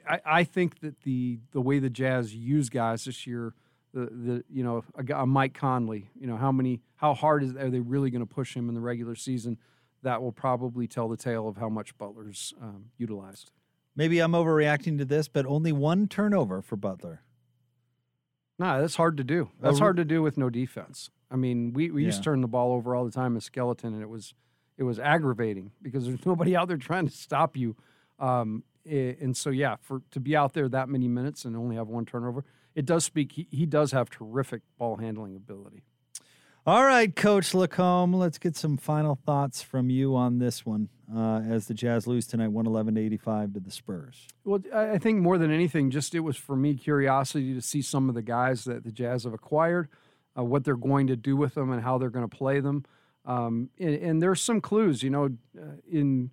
I, 0.08 0.20
I 0.24 0.44
think 0.44 0.80
that 0.80 1.02
the 1.02 1.40
the 1.52 1.60
way 1.60 1.78
the 1.78 1.90
Jazz 1.90 2.34
use 2.34 2.70
guys 2.70 3.04
this 3.04 3.26
year, 3.26 3.54
the 3.92 4.06
the 4.06 4.44
you 4.48 4.62
know 4.62 4.84
a, 4.96 5.22
a 5.22 5.26
Mike 5.26 5.54
Conley, 5.54 6.08
you 6.18 6.26
know 6.26 6.36
how 6.36 6.52
many 6.52 6.80
how 6.96 7.14
hard 7.14 7.42
is 7.42 7.54
are 7.56 7.70
they 7.70 7.80
really 7.80 8.10
going 8.10 8.26
to 8.26 8.32
push 8.32 8.54
him 8.54 8.68
in 8.68 8.74
the 8.74 8.80
regular 8.80 9.14
season? 9.14 9.58
That 10.02 10.22
will 10.22 10.32
probably 10.32 10.86
tell 10.86 11.08
the 11.08 11.16
tale 11.16 11.48
of 11.48 11.56
how 11.56 11.68
much 11.68 11.96
Butler's 11.96 12.52
um, 12.60 12.90
utilized. 12.98 13.50
Maybe 13.96 14.20
I'm 14.20 14.32
overreacting 14.32 14.98
to 14.98 15.04
this, 15.04 15.28
but 15.28 15.46
only 15.46 15.72
one 15.72 16.08
turnover 16.08 16.60
for 16.60 16.76
Butler. 16.76 17.23
No, 18.58 18.80
that's 18.80 18.96
hard 18.96 19.16
to 19.16 19.24
do. 19.24 19.50
That's 19.60 19.78
hard 19.80 19.96
to 19.96 20.04
do 20.04 20.22
with 20.22 20.38
no 20.38 20.48
defense. 20.48 21.10
I 21.30 21.36
mean, 21.36 21.72
we, 21.72 21.90
we 21.90 22.04
used 22.04 22.18
to 22.18 22.30
turn 22.30 22.40
the 22.40 22.48
ball 22.48 22.72
over 22.72 22.94
all 22.94 23.04
the 23.04 23.10
time 23.10 23.36
as 23.36 23.44
skeleton, 23.44 23.92
and 23.94 24.02
it 24.02 24.08
was 24.08 24.34
it 24.76 24.84
was 24.84 24.98
aggravating 24.98 25.72
because 25.82 26.06
there's 26.06 26.24
nobody 26.26 26.54
out 26.56 26.68
there 26.68 26.76
trying 26.76 27.06
to 27.08 27.14
stop 27.14 27.56
you. 27.56 27.76
Um, 28.18 28.62
and 28.86 29.36
so, 29.36 29.50
yeah, 29.50 29.76
for 29.80 30.02
to 30.10 30.20
be 30.20 30.36
out 30.36 30.52
there 30.52 30.68
that 30.68 30.88
many 30.88 31.08
minutes 31.08 31.44
and 31.44 31.56
only 31.56 31.76
have 31.76 31.88
one 31.88 32.04
turnover, 32.04 32.44
it 32.74 32.84
does 32.84 33.04
speak. 33.04 33.32
He, 33.32 33.48
he 33.50 33.66
does 33.66 33.92
have 33.92 34.10
terrific 34.10 34.62
ball 34.78 34.96
handling 34.96 35.34
ability. 35.34 35.82
All 36.66 36.82
right, 36.82 37.14
Coach 37.14 37.52
Lacomb, 37.52 38.14
let's 38.14 38.38
get 38.38 38.56
some 38.56 38.78
final 38.78 39.16
thoughts 39.26 39.60
from 39.60 39.90
you 39.90 40.16
on 40.16 40.38
this 40.38 40.64
one 40.64 40.88
uh, 41.14 41.40
as 41.46 41.66
the 41.66 41.74
Jazz 41.74 42.06
lose 42.06 42.26
tonight, 42.26 42.48
111 42.48 42.94
to 42.94 43.00
85 43.02 43.52
to 43.52 43.60
the 43.60 43.70
Spurs. 43.70 44.26
Well, 44.46 44.60
I 44.74 44.96
think 44.96 45.20
more 45.20 45.36
than 45.36 45.50
anything, 45.50 45.90
just 45.90 46.14
it 46.14 46.20
was 46.20 46.38
for 46.38 46.56
me 46.56 46.74
curiosity 46.74 47.52
to 47.52 47.60
see 47.60 47.82
some 47.82 48.08
of 48.08 48.14
the 48.14 48.22
guys 48.22 48.64
that 48.64 48.82
the 48.82 48.90
Jazz 48.90 49.24
have 49.24 49.34
acquired, 49.34 49.90
uh, 50.38 50.42
what 50.42 50.64
they're 50.64 50.74
going 50.74 51.06
to 51.08 51.16
do 51.16 51.36
with 51.36 51.52
them, 51.52 51.70
and 51.70 51.82
how 51.82 51.98
they're 51.98 52.08
going 52.08 52.26
to 52.26 52.34
play 52.34 52.60
them. 52.60 52.86
Um, 53.26 53.68
and, 53.78 53.96
and 53.96 54.22
there's 54.22 54.40
some 54.40 54.62
clues, 54.62 55.02
you 55.02 55.10
know, 55.10 55.28
uh, 55.60 55.76
in 55.86 56.30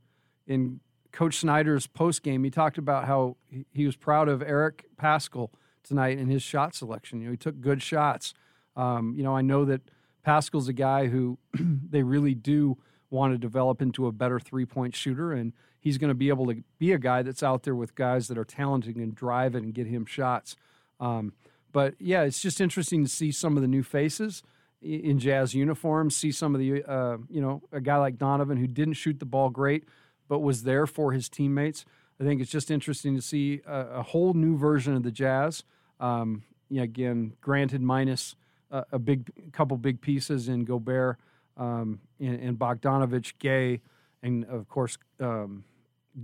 in 0.47 0.79
Coach 1.11 1.39
Snyder's 1.39 1.87
post 1.87 2.23
game, 2.23 2.45
he 2.45 2.49
talked 2.49 2.77
about 2.77 3.05
how 3.05 3.35
he, 3.49 3.65
he 3.73 3.85
was 3.85 3.97
proud 3.97 4.29
of 4.29 4.41
Eric 4.41 4.85
Paschall 4.97 5.49
tonight 5.83 6.17
in 6.17 6.29
his 6.29 6.41
shot 6.41 6.73
selection. 6.73 7.19
You 7.19 7.25
know, 7.25 7.31
he 7.31 7.37
took 7.37 7.59
good 7.59 7.83
shots. 7.83 8.33
Um, 8.77 9.13
you 9.17 9.23
know, 9.23 9.35
I 9.35 9.41
know 9.41 9.65
that 9.65 9.81
Paschall's 10.25 10.67
a 10.67 10.73
guy 10.73 11.07
who 11.07 11.37
they 11.53 12.03
really 12.03 12.33
do 12.33 12.77
want 13.09 13.33
to 13.33 13.37
develop 13.37 13.81
into 13.81 14.07
a 14.07 14.11
better 14.11 14.39
three 14.39 14.65
point 14.65 14.95
shooter, 14.95 15.33
and 15.33 15.53
he's 15.79 15.97
going 15.97 16.09
to 16.09 16.15
be 16.15 16.29
able 16.29 16.47
to 16.47 16.63
be 16.79 16.91
a 16.93 16.97
guy 16.97 17.21
that's 17.21 17.43
out 17.43 17.63
there 17.63 17.75
with 17.75 17.95
guys 17.95 18.27
that 18.27 18.37
are 18.37 18.45
talented 18.45 18.95
and 18.95 19.15
drive 19.15 19.55
it 19.55 19.63
and 19.63 19.73
get 19.73 19.87
him 19.87 20.05
shots. 20.05 20.55
Um, 20.99 21.33
but 21.71 21.95
yeah, 21.99 22.23
it's 22.23 22.41
just 22.41 22.61
interesting 22.61 23.03
to 23.03 23.09
see 23.09 23.31
some 23.31 23.55
of 23.55 23.61
the 23.61 23.67
new 23.67 23.83
faces 23.83 24.43
in 24.81 25.19
Jazz 25.19 25.53
uniforms. 25.53 26.15
See 26.15 26.31
some 26.31 26.55
of 26.55 26.59
the, 26.59 26.83
uh, 26.83 27.17
you 27.29 27.41
know, 27.41 27.61
a 27.71 27.81
guy 27.81 27.97
like 27.97 28.17
Donovan 28.17 28.57
who 28.57 28.67
didn't 28.67 28.93
shoot 28.95 29.19
the 29.19 29.25
ball 29.25 29.49
great, 29.49 29.85
but 30.27 30.39
was 30.39 30.63
there 30.63 30.87
for 30.87 31.11
his 31.11 31.29
teammates. 31.29 31.85
I 32.19 32.23
think 32.23 32.41
it's 32.41 32.51
just 32.51 32.69
interesting 32.69 33.15
to 33.15 33.21
see 33.21 33.61
a, 33.65 33.79
a 33.79 34.03
whole 34.03 34.33
new 34.33 34.57
version 34.57 34.95
of 34.95 35.03
the 35.03 35.11
Jazz. 35.11 35.63
Um, 35.99 36.43
yeah, 36.69 36.83
again, 36.83 37.33
granted, 37.41 37.81
minus 37.81 38.35
a, 38.71 38.85
a 38.93 38.99
big 38.99 39.29
couple 39.51 39.77
big 39.77 40.01
pieces 40.01 40.47
in 40.47 40.65
Gobert 40.65 41.17
um, 41.57 41.99
and, 42.19 42.39
and 42.39 42.57
Bogdanovich, 42.57 43.33
Gay, 43.39 43.81
and 44.23 44.45
of 44.45 44.67
course 44.67 44.97
um, 45.19 45.63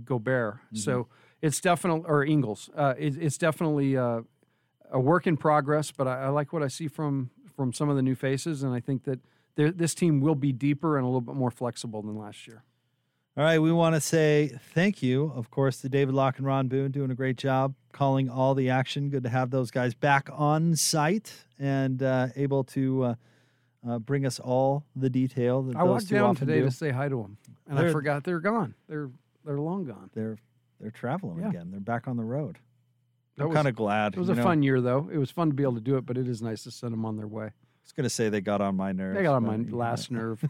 Gobert. 0.04 0.58
So 0.74 1.08
it's 1.42 1.60
definitely 1.60 2.04
or 2.06 2.24
Ingles. 2.24 2.70
Uh, 2.74 2.94
it, 2.98 3.16
it's 3.16 3.38
definitely 3.38 3.96
uh, 3.96 4.22
a 4.90 5.00
work 5.00 5.26
in 5.26 5.36
progress, 5.36 5.90
but 5.90 6.08
I, 6.08 6.24
I 6.24 6.28
like 6.28 6.52
what 6.52 6.62
I 6.62 6.68
see 6.68 6.88
from 6.88 7.30
from 7.54 7.72
some 7.72 7.88
of 7.88 7.96
the 7.96 8.02
new 8.02 8.14
faces, 8.14 8.62
and 8.62 8.72
I 8.72 8.80
think 8.80 9.04
that 9.04 9.20
this 9.56 9.92
team 9.94 10.20
will 10.20 10.36
be 10.36 10.52
deeper 10.52 10.96
and 10.96 11.04
a 11.04 11.08
little 11.08 11.20
bit 11.20 11.34
more 11.34 11.50
flexible 11.50 12.00
than 12.02 12.16
last 12.16 12.46
year. 12.46 12.62
All 13.36 13.44
right, 13.44 13.58
we 13.58 13.72
want 13.72 13.94
to 13.94 14.00
say 14.00 14.52
thank 14.72 15.02
you, 15.02 15.32
of 15.34 15.50
course, 15.50 15.80
to 15.80 15.88
David 15.88 16.14
Locke 16.14 16.38
and 16.38 16.46
Ron 16.46 16.68
Boone 16.68 16.90
doing 16.90 17.10
a 17.10 17.14
great 17.14 17.36
job 17.36 17.74
calling 17.98 18.30
all 18.30 18.54
the 18.54 18.70
action. 18.70 19.10
Good 19.10 19.24
to 19.24 19.28
have 19.28 19.50
those 19.50 19.72
guys 19.72 19.92
back 19.92 20.28
on 20.32 20.76
site 20.76 21.32
and 21.58 22.00
uh, 22.00 22.28
able 22.36 22.62
to 22.64 23.02
uh, 23.02 23.14
uh, 23.88 23.98
bring 23.98 24.24
us 24.24 24.38
all 24.38 24.84
the 24.94 25.10
detail 25.10 25.62
that 25.62 25.76
I 25.76 25.82
walked 25.82 26.08
down 26.08 26.36
today 26.36 26.60
do. 26.60 26.66
to 26.66 26.70
say 26.70 26.90
hi 26.90 27.08
to 27.08 27.16
them, 27.22 27.38
and 27.68 27.76
I 27.78 27.82
They're- 27.82 27.92
forgot 27.92 28.22
they're 28.22 28.38
gone. 28.40 28.74
They're 28.88 29.10
they're 29.44 29.58
long 29.58 29.84
gone. 29.84 30.10
They're 30.14 30.38
they're 30.80 30.92
traveling 30.92 31.40
Yeah. 31.40 31.48
again. 31.48 31.70
They're 31.72 31.80
back 31.80 32.06
on 32.06 32.16
the 32.16 32.24
road. 32.24 32.58
I'm 33.40 33.52
kind 33.52 33.68
of 33.68 33.74
glad. 33.76 34.14
It 34.14 34.18
was 34.20 34.28
a 34.28 34.34
know. 34.34 34.42
fun 34.42 34.62
year, 34.64 34.80
though. 34.80 35.08
It 35.12 35.18
was 35.18 35.30
fun 35.30 35.48
to 35.48 35.54
be 35.54 35.62
able 35.62 35.74
to 35.74 35.80
do 35.80 35.96
it, 35.96 36.04
but 36.06 36.16
it 36.18 36.26
is 36.28 36.40
nice 36.42 36.62
to 36.64 36.70
send 36.72 36.92
them 36.92 37.04
on 37.04 37.16
their 37.16 37.26
way. 37.28 37.50
Was 37.88 37.92
going 37.94 38.04
to 38.04 38.10
say 38.10 38.28
they 38.28 38.42
got 38.42 38.60
on 38.60 38.76
my 38.76 38.92
nerves. 38.92 39.16
They 39.16 39.22
got 39.22 39.36
on 39.36 39.46
my 39.46 39.56
last 39.74 40.10
nerve. 40.10 40.44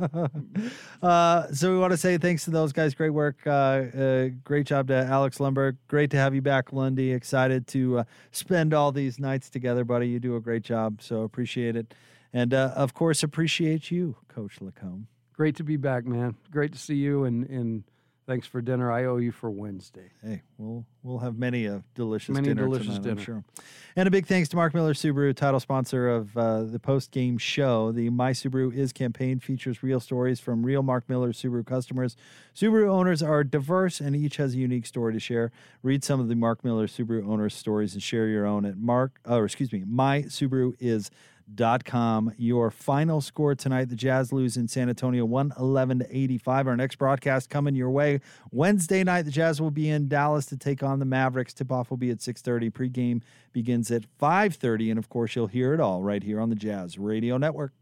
uh, 1.02 1.52
so 1.52 1.70
we 1.70 1.78
want 1.78 1.90
to 1.90 1.98
say 1.98 2.16
thanks 2.16 2.46
to 2.46 2.50
those 2.50 2.72
guys. 2.72 2.94
Great 2.94 3.10
work. 3.10 3.36
Uh, 3.46 3.50
uh, 3.50 4.28
great 4.42 4.64
job 4.64 4.88
to 4.88 4.94
Alex 4.94 5.36
Lundberg. 5.36 5.76
Great 5.88 6.10
to 6.12 6.16
have 6.16 6.34
you 6.34 6.40
back, 6.40 6.72
Lundy. 6.72 7.12
Excited 7.12 7.66
to 7.66 7.98
uh, 7.98 8.04
spend 8.30 8.72
all 8.72 8.92
these 8.92 9.18
nights 9.18 9.50
together, 9.50 9.84
buddy. 9.84 10.08
You 10.08 10.20
do 10.20 10.36
a 10.36 10.40
great 10.40 10.62
job. 10.62 11.02
So 11.02 11.20
appreciate 11.20 11.76
it. 11.76 11.92
And 12.32 12.54
uh, 12.54 12.72
of 12.74 12.94
course, 12.94 13.22
appreciate 13.22 13.90
you, 13.90 14.16
Coach 14.28 14.62
Lacomb. 14.62 15.06
Great 15.34 15.56
to 15.56 15.64
be 15.64 15.76
back, 15.76 16.06
man. 16.06 16.34
Great 16.50 16.72
to 16.72 16.78
see 16.78 16.94
you, 16.94 17.24
and 17.24 17.46
and 17.50 17.84
thanks 18.30 18.46
for 18.46 18.62
dinner. 18.62 18.92
I 18.92 19.06
owe 19.06 19.16
you 19.16 19.32
for 19.32 19.50
Wednesday. 19.50 20.12
Hey, 20.22 20.42
we'll 20.56 20.86
we'll 21.02 21.18
have 21.18 21.36
many 21.36 21.66
a 21.66 21.82
delicious 21.96 22.32
Many 22.32 22.46
dinner 22.46 22.62
delicious 22.62 22.94
tonight, 22.94 23.02
dinner. 23.02 23.20
sure. 23.20 23.44
And 23.96 24.06
a 24.06 24.10
big 24.10 24.26
thanks 24.26 24.48
to 24.50 24.56
Mark 24.56 24.72
Miller 24.72 24.94
Subaru, 24.94 25.34
title 25.34 25.58
sponsor 25.58 26.08
of 26.08 26.36
uh, 26.36 26.62
the 26.62 26.78
post 26.78 27.10
game 27.10 27.38
show. 27.38 27.90
The 27.90 28.08
My 28.10 28.30
Subaru 28.30 28.72
Is 28.72 28.92
campaign 28.92 29.40
features 29.40 29.82
real 29.82 29.98
stories 29.98 30.38
from 30.38 30.64
real 30.64 30.84
Mark 30.84 31.08
Miller 31.08 31.32
Subaru 31.32 31.66
customers. 31.66 32.16
Subaru 32.54 32.88
owners 32.88 33.20
are 33.20 33.42
diverse 33.42 33.98
and 33.98 34.14
each 34.14 34.36
has 34.36 34.54
a 34.54 34.58
unique 34.58 34.86
story 34.86 35.12
to 35.12 35.18
share. 35.18 35.50
Read 35.82 36.04
some 36.04 36.20
of 36.20 36.28
the 36.28 36.36
Mark 36.36 36.64
Miller 36.64 36.86
Subaru 36.86 37.26
owners' 37.28 37.54
stories 37.54 37.94
and 37.94 38.02
share 38.02 38.28
your 38.28 38.46
own 38.46 38.64
at 38.64 38.76
Mark, 38.78 39.18
or 39.24 39.44
excuse 39.44 39.72
me, 39.72 39.82
My 39.84 40.22
Subaru 40.22 40.76
Is 40.78 41.10
com. 41.84 42.32
Your 42.36 42.70
final 42.70 43.20
score 43.20 43.54
tonight: 43.54 43.88
the 43.88 43.96
Jazz 43.96 44.32
lose 44.32 44.56
in 44.56 44.68
San 44.68 44.88
Antonio, 44.88 45.24
one 45.24 45.52
eleven 45.58 45.98
to 46.00 46.16
eighty 46.16 46.38
five. 46.38 46.66
Our 46.66 46.76
next 46.76 46.96
broadcast 46.96 47.50
coming 47.50 47.74
your 47.74 47.90
way 47.90 48.20
Wednesday 48.50 49.04
night. 49.04 49.22
The 49.22 49.30
Jazz 49.30 49.60
will 49.60 49.70
be 49.70 49.88
in 49.88 50.08
Dallas 50.08 50.46
to 50.46 50.56
take 50.56 50.82
on 50.82 50.98
the 50.98 51.04
Mavericks. 51.04 51.54
Tip 51.54 51.72
off 51.72 51.90
will 51.90 51.96
be 51.96 52.10
at 52.10 52.20
six 52.20 52.42
thirty. 52.42 52.70
Pregame 52.70 53.22
begins 53.52 53.90
at 53.90 54.04
five 54.18 54.54
thirty, 54.54 54.90
and 54.90 54.98
of 54.98 55.08
course, 55.08 55.34
you'll 55.36 55.46
hear 55.46 55.74
it 55.74 55.80
all 55.80 56.02
right 56.02 56.22
here 56.22 56.40
on 56.40 56.50
the 56.50 56.56
Jazz 56.56 56.98
Radio 56.98 57.36
Network. 57.36 57.72